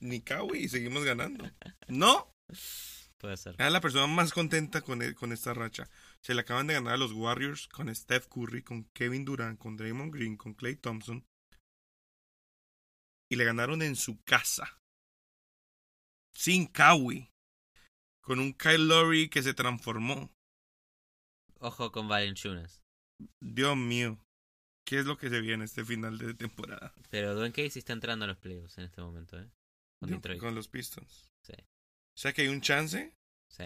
Ni 0.01 0.21
Kawhi 0.21 0.65
y 0.65 0.69
seguimos 0.69 1.03
ganando. 1.03 1.49
No, 1.87 2.35
Puede 3.17 3.37
ser. 3.37 3.55
es 3.57 3.71
la 3.71 3.81
persona 3.81 4.05
más 4.07 4.33
contenta 4.33 4.81
con, 4.81 5.01
e- 5.01 5.15
con 5.15 5.31
esta 5.31 5.53
racha. 5.53 5.89
Se 6.21 6.33
le 6.33 6.41
acaban 6.41 6.67
de 6.67 6.73
ganar 6.73 6.93
a 6.93 6.97
los 6.97 7.13
Warriors 7.13 7.67
con 7.69 7.93
Steph 7.95 8.27
Curry, 8.27 8.61
con 8.63 8.83
Kevin 8.93 9.23
Durant, 9.25 9.57
con 9.57 9.77
Draymond 9.77 10.13
Green, 10.13 10.35
con 10.37 10.53
Clay 10.53 10.75
Thompson. 10.75 11.25
Y 13.29 13.37
le 13.37 13.45
ganaron 13.45 13.81
en 13.81 13.95
su 13.95 14.21
casa. 14.23 14.79
Sin 16.33 16.67
Kawhi. 16.67 17.31
Con 18.21 18.39
un 18.39 18.53
Kyle 18.53 18.87
Lowry 18.87 19.29
que 19.29 19.41
se 19.43 19.53
transformó. 19.53 20.31
Ojo 21.59 21.91
con 21.91 22.07
Valenciunas. 22.07 22.83
Dios 23.39 23.77
mío. 23.77 24.19
¿Qué 24.85 24.99
es 24.99 25.05
lo 25.05 25.17
que 25.17 25.29
se 25.29 25.41
viene 25.41 25.65
este 25.65 25.83
final 25.83 26.17
de 26.17 26.33
temporada? 26.35 26.93
Pero 27.09 27.33
Dwayne 27.33 27.51
Casey 27.53 27.79
está 27.79 27.93
entrando 27.93 28.25
a 28.25 28.27
los 28.27 28.37
playoffs 28.37 28.77
en 28.77 28.85
este 28.85 29.01
momento, 29.01 29.39
¿eh? 29.39 29.49
Con 29.99 30.11
Detroit. 30.11 30.39
Con 30.39 30.53
los 30.55 30.67
Pistons. 30.67 31.31
Sí, 31.41 31.53
O 31.53 32.17
sea 32.17 32.33
que 32.33 32.43
hay 32.43 32.47
un 32.47 32.61
chance 32.61 33.13
sí, 33.49 33.65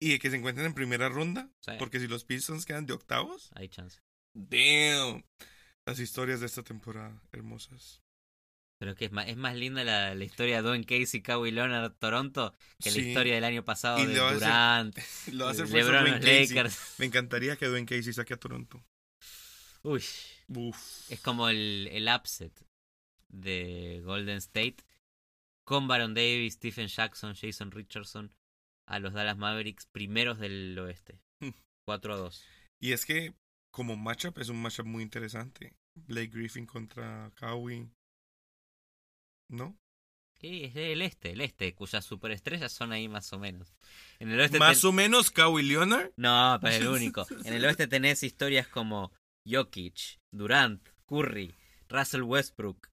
y 0.00 0.10
de 0.10 0.18
que 0.18 0.30
se 0.30 0.36
encuentren 0.36 0.66
en 0.66 0.74
primera 0.74 1.08
ronda. 1.08 1.50
sí. 1.60 1.72
Porque 1.78 1.98
si 1.98 2.06
los 2.06 2.24
Pistons 2.24 2.66
quedan 2.66 2.86
de 2.86 2.92
octavos. 2.92 3.50
Hay 3.54 3.68
chance. 3.68 4.00
Damn. 4.34 5.24
Las 5.86 5.98
historias 5.98 6.40
de 6.40 6.46
esta 6.46 6.62
temporada, 6.62 7.20
hermosas. 7.32 8.00
Pero 8.78 8.94
que 8.94 9.06
es 9.06 9.12
más, 9.12 9.28
es 9.28 9.36
más 9.36 9.54
linda 9.54 9.84
la, 9.84 10.14
la 10.14 10.24
historia 10.24 10.56
de 10.56 10.62
Dwayne 10.62 10.84
Casey, 10.84 11.22
Kawhi 11.22 11.50
Leonard, 11.52 11.92
Toronto, 11.98 12.54
que 12.80 12.90
la 12.90 12.98
historia 12.98 13.34
del 13.36 13.44
año 13.44 13.64
pasado 13.64 13.98
Y 13.98 14.06
de 14.06 14.14
Durant, 14.18 14.98
Lo 15.32 15.46
a 15.46 15.50
hacer 15.52 15.68
fuerza 15.68 15.92
LeBron, 15.92 16.04
Dwayne 16.04 16.20
Casey. 16.20 16.48
Lakers. 16.48 16.94
Me 16.98 17.06
encantaría 17.06 17.56
que 17.56 17.66
Dwayne 17.66 17.86
Casey 17.86 18.12
saque 18.12 18.34
a 18.34 18.36
Toronto. 18.36 18.84
Uy, 19.84 20.02
Uf. 20.48 21.10
es 21.10 21.20
como 21.20 21.48
el, 21.48 21.88
el 21.92 22.08
upset 22.08 22.52
de 23.28 24.00
Golden 24.04 24.38
State 24.38 24.76
con 25.64 25.86
Baron 25.88 26.14
Davis, 26.14 26.54
Stephen 26.54 26.88
Jackson, 26.88 27.34
Jason 27.34 27.70
Richardson 27.70 28.34
a 28.86 28.98
los 28.98 29.12
Dallas 29.12 29.36
Mavericks 29.36 29.86
primeros 29.86 30.38
del 30.38 30.78
oeste. 30.78 31.20
Hmm. 31.40 31.50
4 31.86 32.14
a 32.14 32.16
2. 32.16 32.44
Y 32.80 32.92
es 32.92 33.04
que 33.06 33.34
como 33.70 33.96
matchup 33.96 34.38
es 34.38 34.48
un 34.48 34.60
matchup 34.62 34.86
muy 34.86 35.02
interesante. 35.02 35.74
Blake 35.94 36.28
Griffin 36.32 36.66
contra 36.66 37.30
Kawhi. 37.34 37.88
¿No? 39.50 39.76
Sí, 40.40 40.64
es 40.64 40.76
el 40.76 41.00
este, 41.02 41.30
el 41.32 41.40
este, 41.40 41.74
cuyas 41.74 42.04
superestrellas 42.04 42.72
son 42.72 42.92
ahí 42.92 43.08
más 43.08 43.32
o 43.32 43.38
menos. 43.38 43.74
En 44.18 44.30
el 44.30 44.40
oeste 44.40 44.58
Más 44.58 44.80
ten- 44.80 44.88
o 44.88 44.92
menos 44.92 45.30
Kawhi 45.30 45.62
Leonard. 45.62 46.10
No, 46.16 46.58
pero 46.60 46.74
es 46.74 46.80
el 46.80 46.88
único. 46.88 47.26
En 47.44 47.54
el 47.54 47.64
oeste 47.64 47.86
tenés 47.86 48.22
historias 48.22 48.66
como 48.68 49.12
Jokic, 49.46 50.18
Durant, 50.30 50.88
Curry, 51.06 51.54
Russell 51.88 52.22
Westbrook, 52.22 52.88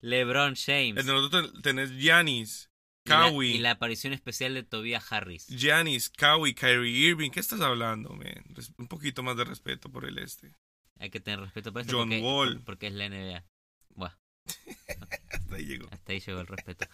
LeBron 0.00 0.54
James. 0.56 0.98
En 1.02 1.08
el 1.08 1.16
otro 1.16 1.52
tenés 1.62 1.90
Giannis, 1.92 2.70
y 3.04 3.08
la- 3.10 3.16
Kawhi. 3.16 3.46
Y 3.54 3.58
la 3.58 3.72
aparición 3.72 4.12
especial 4.12 4.54
de 4.54 4.62
Tobias 4.62 5.10
Harris. 5.12 5.46
Giannis, 5.48 6.08
Kawhi, 6.10 6.54
Kyrie 6.54 7.08
Irving. 7.10 7.30
¿Qué 7.30 7.40
estás 7.40 7.60
hablando, 7.60 8.10
man? 8.10 8.44
Un 8.78 8.88
poquito 8.88 9.22
más 9.22 9.36
de 9.36 9.44
respeto 9.44 9.90
por 9.90 10.04
el 10.04 10.18
este. 10.18 10.52
Hay 10.98 11.10
que 11.10 11.20
tener 11.20 11.40
respeto 11.40 11.72
por 11.72 11.82
esto 11.82 11.92
John 11.98 12.08
porque, 12.08 12.22
Wall. 12.22 12.62
porque 12.64 12.86
es 12.86 12.94
la 12.94 13.08
NBA. 13.08 13.44
Buah, 13.90 14.14
Hasta 15.30 15.54
ahí 15.56 15.64
llegó. 15.66 15.88
hasta 15.90 16.12
ahí 16.12 16.20
llegó 16.20 16.40
el 16.40 16.46
respeto. 16.46 16.86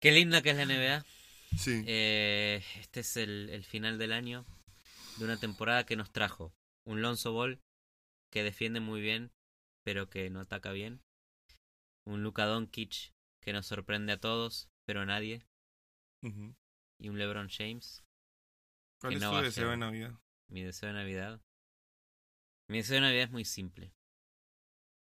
Qué 0.00 0.12
linda 0.12 0.42
que 0.42 0.50
es 0.50 0.56
la 0.56 0.66
NBA. 0.66 1.04
Sí. 1.58 1.82
Eh, 1.86 2.62
este 2.80 3.00
es 3.00 3.16
el, 3.16 3.48
el 3.50 3.64
final 3.64 3.96
del 3.98 4.12
año 4.12 4.44
de 5.18 5.24
una 5.24 5.36
temporada 5.38 5.84
que 5.86 5.94
nos 5.96 6.10
trajo 6.10 6.52
un 6.84 7.02
Lonzo 7.02 7.32
Ball 7.32 7.60
que 8.30 8.42
defiende 8.42 8.80
muy 8.80 9.00
bien, 9.00 9.32
pero 9.82 10.08
que 10.08 10.30
no 10.30 10.40
ataca 10.40 10.72
bien. 10.72 11.02
Un 12.04 12.22
Luka 12.22 12.46
Doncic 12.46 13.14
que 13.40 13.52
nos 13.52 13.66
sorprende 13.66 14.12
a 14.12 14.20
todos, 14.20 14.68
pero 14.84 15.02
a 15.02 15.06
nadie. 15.06 15.46
Y 16.98 17.08
un 17.08 17.18
LeBron 17.18 17.48
James. 17.50 18.02
¿Cuál 18.98 19.14
es 19.14 19.20
no 19.20 19.30
tu 19.30 19.44
deseo 19.44 19.70
de 19.70 19.76
Navidad? 19.76 20.18
Mi 20.48 20.62
deseo 20.62 20.88
de 20.88 20.94
Navidad. 20.94 21.42
Mi 22.68 22.78
deseo 22.78 22.94
de 22.94 23.02
Navidad 23.02 23.24
es 23.24 23.30
muy 23.30 23.44
simple. 23.44 23.92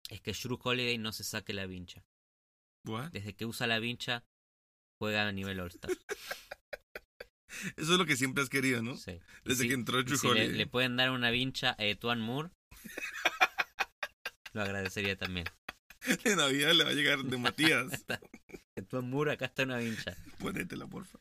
Es 0.10 0.22
que 0.22 0.34
Drew 0.34 0.60
Holiday 0.62 0.98
no 0.98 1.12
se 1.12 1.24
saque 1.24 1.54
la 1.54 1.68
vincha. 1.68 2.04
What? 2.86 3.12
Desde 3.12 3.36
que 3.36 3.46
usa 3.46 3.68
la 3.68 3.80
vincha, 3.80 4.26
juega 4.98 5.28
a 5.28 5.32
nivel 5.32 5.60
All-Star. 5.60 5.92
Eso 7.78 7.94
es 7.94 7.98
lo 7.98 8.06
que 8.06 8.16
siempre 8.16 8.44
has 8.44 8.50
querido, 8.50 8.82
¿no? 8.82 8.96
Sí. 8.98 9.20
Desde 9.44 9.64
si- 9.64 9.68
que 9.70 9.74
entró 9.76 10.02
Drew 10.04 10.18
si 10.18 10.28
le, 10.34 10.68
pueden 10.68 10.96
dar 10.98 11.12
una 11.12 11.32
vincha 11.32 11.76
a 11.78 11.86
Etuan 11.86 12.20
Moore, 12.22 12.50
lo 14.54 14.62
agradecería 14.62 15.18
también. 15.18 15.46
De 16.24 16.36
Navidad 16.36 16.74
le 16.74 16.84
va 16.84 16.90
a 16.90 16.94
llegar 16.94 17.24
de 17.24 17.38
Matías. 17.38 18.06
Etuan 18.76 19.10
Moore, 19.10 19.34
acá 19.34 19.46
está 19.46 19.64
una 19.64 19.78
vincha. 19.78 20.16
Ponétela, 20.40 20.88
porfa. 20.88 21.20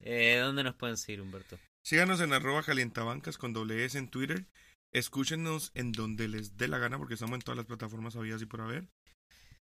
Eh, 0.00 0.38
¿Dónde 0.40 0.64
nos 0.64 0.74
pueden 0.76 0.96
seguir, 0.96 1.20
Humberto? 1.20 1.58
Síganos 1.82 2.20
en 2.20 2.32
arroba 2.32 2.62
calientabancas 2.62 3.38
con 3.38 3.52
doble 3.52 3.84
S 3.84 3.98
en 3.98 4.08
Twitter. 4.08 4.46
Escúchenos 4.92 5.72
en 5.74 5.92
donde 5.92 6.28
les 6.28 6.56
dé 6.56 6.68
la 6.68 6.78
gana 6.78 6.96
porque 6.98 7.14
estamos 7.14 7.34
en 7.34 7.42
todas 7.42 7.56
las 7.56 7.66
plataformas 7.66 8.16
habidas 8.16 8.40
y 8.40 8.46
por 8.46 8.62
haber. 8.62 8.88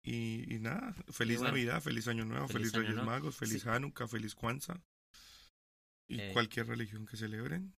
Y, 0.03 0.55
y 0.55 0.59
nada, 0.61 0.95
feliz 1.11 1.35
Y 1.35 1.39
bueno, 1.39 1.51
Navidad, 1.53 1.83
feliz 1.83 2.07
Año 2.07 2.25
Nuevo, 2.25 2.47
feliz 2.47 2.73
Reyes 2.73 2.95
Nuevo. 2.95 3.11
Magos, 3.11 3.37
feliz 3.37 3.63
Sí. 3.63 3.69
Hanukkah, 3.69 4.07
feliz 4.07 4.35
Kwanzaa. 4.35 4.81
Y 6.09 6.21
Eh. 6.21 6.31
cualquier 6.33 6.67
religión 6.67 7.07
que 7.07 7.17
celebren. 7.17 7.75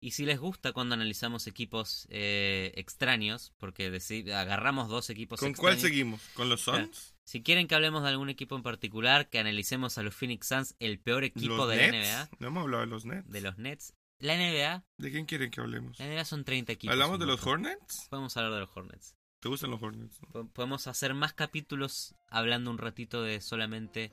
Y 0.00 0.12
si 0.12 0.24
les 0.24 0.40
gusta 0.40 0.72
cuando 0.72 0.94
analizamos 0.94 1.46
equipos 1.46 2.08
eh, 2.10 2.72
extraños, 2.76 3.52
porque 3.58 3.92
deci- 3.92 4.28
agarramos 4.32 4.88
dos 4.88 5.10
equipos 5.10 5.38
¿Con 5.38 5.52
cuál 5.54 5.74
extraños. 5.74 5.80
seguimos? 5.94 6.20
¿Con 6.34 6.48
los 6.48 6.62
Suns? 6.62 7.14
Si 7.24 7.42
quieren 7.42 7.68
que 7.68 7.76
hablemos 7.76 8.02
de 8.02 8.08
algún 8.08 8.28
equipo 8.28 8.56
en 8.56 8.62
particular, 8.64 9.28
que 9.30 9.38
analicemos 9.38 9.98
a 9.98 10.02
los 10.02 10.14
Phoenix 10.14 10.48
Suns, 10.48 10.74
el 10.80 10.98
peor 10.98 11.22
equipo 11.22 11.54
¿Los 11.54 11.68
de 11.68 11.76
Nets? 11.76 11.92
la 11.92 12.22
NBA, 12.24 12.30
No 12.40 12.46
hemos 12.48 12.62
hablado 12.62 12.80
de 12.80 12.86
los 12.88 13.04
Nets. 13.04 13.30
de 13.30 13.40
los 13.42 13.58
Nets. 13.58 13.94
La 14.18 14.34
NBA, 14.34 14.84
¿De 14.98 15.10
quién 15.12 15.26
quieren 15.26 15.50
que 15.50 15.60
hablemos? 15.60 15.98
la 16.00 16.06
NBA 16.06 16.24
son 16.24 16.44
30 16.44 16.72
equipos. 16.72 16.92
¿Hablamos 16.92 17.18
de 17.20 17.26
los. 17.26 17.44
Hornets? 17.46 18.06
Podemos 18.10 18.36
hablar 18.36 18.52
de 18.54 18.60
los 18.60 18.70
Hornets. 18.76 19.14
¿Te 19.40 19.48
gustan 19.48 19.70
los 19.70 19.82
Hornets? 19.82 20.20
no? 20.22 20.28
Po- 20.30 20.48
Podemos 20.52 20.86
hacer 20.88 21.14
más 21.14 21.32
capítulos 21.32 22.14
hablando 22.28 22.70
un 22.70 22.78
ratito 22.78 23.22
de 23.22 23.40
solamente 23.40 24.12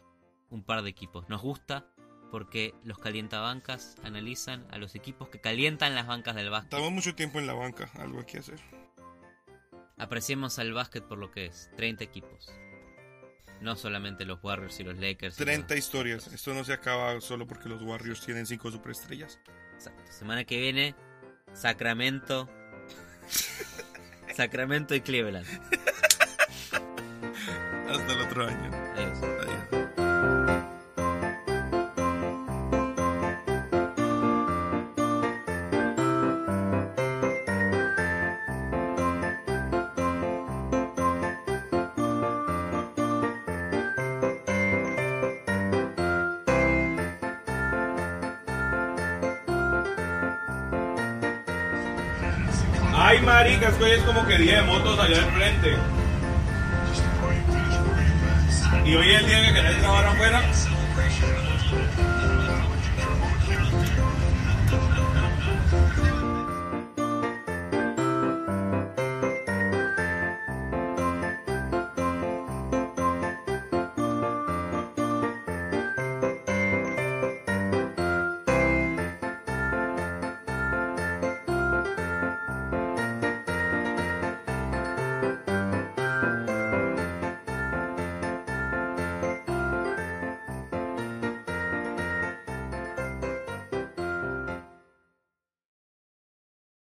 un 0.50 0.64
par 0.64 0.82
de 0.84 0.90
equipos. 0.90 1.28
Nos 1.30 1.42
gusta 1.42 1.92
porque 2.32 2.74
los 2.84 2.98
calientabancas 3.00 3.96
analizan 4.04 4.66
a 4.72 4.78
los 4.78 4.96
equipos 4.96 5.30
que 5.30 5.40
calientan 5.42 5.96
las 5.96 6.08
bancas 6.08 6.36
del 6.36 6.50
básquet. 6.50 6.74
Estamos 6.74 6.92
mucho 6.92 7.16
tiempo 7.16 7.40
en 7.40 7.48
la 7.48 7.54
banca, 7.54 7.90
algo 7.96 8.20
hay 8.20 8.26
que 8.26 8.40
hacer. 8.40 8.60
Apreciemos 9.98 10.60
al 10.60 10.74
básquet 10.74 11.04
por 11.04 11.18
lo 11.18 11.32
que 11.32 11.48
es, 11.48 11.70
30 11.76 12.04
equipos. 12.04 12.52
No 13.62 13.76
solamente 13.76 14.24
los 14.24 14.40
Warriors 14.42 14.80
y 14.80 14.84
los 14.86 14.98
Lakers. 14.98 15.36
y 15.40 15.44
30 15.44 15.74
los- 15.76 15.84
historias. 15.84 16.28
Esto 16.28 16.54
no 16.54 16.64
se 16.64 16.72
acaba 16.74 17.20
solo 17.20 17.46
porque 17.46 17.68
los 17.68 17.82
Warriors 17.82 18.26
tienen 18.26 18.46
5 18.46 18.72
superestrellas. 18.72 19.40
Exacto. 19.74 20.10
Semana 20.12 20.46
que 20.46 20.58
viene, 20.60 20.96
Sacramento. 21.54 22.48
Sacramento 24.36 24.96
y 24.96 25.02
Cleveland. 25.02 25.46
Hasta 27.90 28.14
el 28.14 28.22
otro 28.22 28.48
año. 28.48 28.72
Ay, 53.20 53.26
maricas, 53.26 53.74
hoy 53.82 53.92
es 53.92 54.04
como 54.04 54.26
que 54.26 54.38
día 54.38 54.62
de 54.62 54.68
motos 54.68 54.98
allá 54.98 55.18
al 55.18 55.32
frente. 55.32 55.76
Y 58.86 58.96
hoy 58.96 59.12
es 59.12 59.20
el 59.20 59.28
día 59.28 59.46
que 59.46 59.54
querés 59.54 59.82
grabar 59.82 60.06
afuera. 60.06 60.42